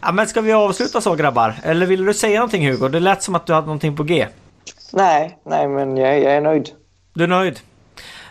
ja, 0.00 0.12
men 0.12 0.26
ska 0.26 0.40
vi 0.40 0.52
avsluta 0.52 1.00
så 1.00 1.14
grabbar? 1.14 1.54
Eller 1.62 1.86
vill 1.86 2.04
du 2.04 2.14
säga 2.14 2.38
någonting 2.38 2.70
Hugo? 2.70 2.88
Det 2.88 3.00
lät 3.00 3.22
som 3.22 3.34
att 3.34 3.46
du 3.46 3.52
hade 3.52 3.66
någonting 3.66 3.96
på 3.96 4.02
G. 4.02 4.26
Nej, 4.92 5.38
nej 5.44 5.68
men 5.68 5.96
jag, 5.96 6.22
jag 6.22 6.32
är 6.32 6.40
nöjd. 6.40 6.68
Du 7.14 7.24
är 7.24 7.28
nöjd? 7.28 7.60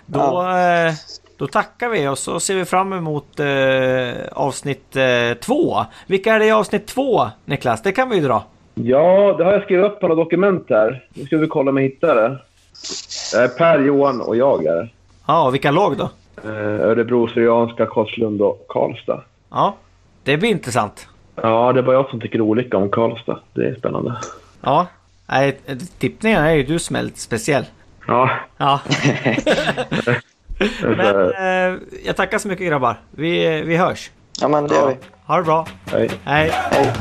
Då, 0.05 0.47
eh, 0.47 0.93
då 1.37 1.47
tackar 1.47 1.89
vi 1.89 2.07
och 2.07 2.17
så 2.17 2.39
ser 2.39 2.55
vi 2.55 2.65
fram 2.65 2.93
emot 2.93 3.39
eh, 3.39 4.27
avsnitt 4.31 4.95
eh, 4.95 5.37
två. 5.41 5.77
Vilka 6.07 6.33
är 6.33 6.39
det 6.39 6.45
i 6.45 6.51
avsnitt 6.51 6.87
två 6.87 7.27
Niklas? 7.45 7.81
Det 7.81 7.91
kan 7.91 8.09
vi 8.09 8.15
ju 8.15 8.21
dra. 8.21 8.43
Ja, 8.73 9.35
det 9.37 9.43
har 9.43 9.51
jag 9.51 9.63
skrivit 9.63 9.85
upp 9.85 9.99
på 9.99 10.07
något 10.07 10.17
dokument 10.17 10.65
här. 10.69 11.05
Nu 11.13 11.25
ska 11.25 11.37
vi 11.37 11.47
kolla 11.47 11.71
om 11.71 11.77
jag 11.77 11.83
hittar 11.83 12.15
det. 12.15 12.37
Det 13.33 13.43
är 13.43 13.47
Per, 13.47 13.79
Johan 13.79 14.21
och 14.21 14.35
jag 14.35 14.65
är. 14.65 14.93
Ja, 15.27 15.49
vilka 15.49 15.71
lag 15.71 15.97
då? 15.97 16.09
Eh, 16.49 16.81
Örebro, 16.89 17.27
Syrianska, 17.27 17.85
Karlslund 17.85 18.41
och 18.41 18.65
Karlstad. 18.69 19.23
Ja, 19.51 19.75
det 20.23 20.37
blir 20.37 20.49
intressant. 20.49 21.07
Ja, 21.35 21.73
det 21.73 21.79
är 21.79 21.83
bara 21.83 21.95
jag 21.95 22.09
som 22.09 22.21
tycker 22.21 22.41
olika 22.41 22.77
om 22.77 22.89
Karlstad. 22.89 23.39
Det 23.53 23.67
är 23.67 23.75
spännande. 23.75 24.17
Ja, 24.61 24.87
nej, 25.27 25.59
tippningen 25.99 26.43
är 26.43 26.53
ju 26.53 26.63
du 26.63 26.79
som 26.79 26.95
är 26.95 27.01
lite 27.03 27.19
speciell. 27.19 27.65
Ja, 28.07 28.29
Ja. 28.57 28.79
Men 30.81 31.31
eh, 31.33 31.79
jag 32.05 32.15
tackar 32.15 32.37
så 32.37 32.47
mycket 32.47 32.67
grabbar. 32.67 32.99
Vi, 33.11 33.61
vi 33.61 33.77
hörs. 33.77 34.11
Ja, 34.41 34.47
men 34.47 34.67
det 34.67 34.75
gör 34.75 34.87
vi. 34.87 34.95
Ha 35.25 35.37
det 35.37 35.43
bra. 35.43 35.67
hej. 35.91 36.09
Hej. 36.23 36.51
Hej. 36.53 36.93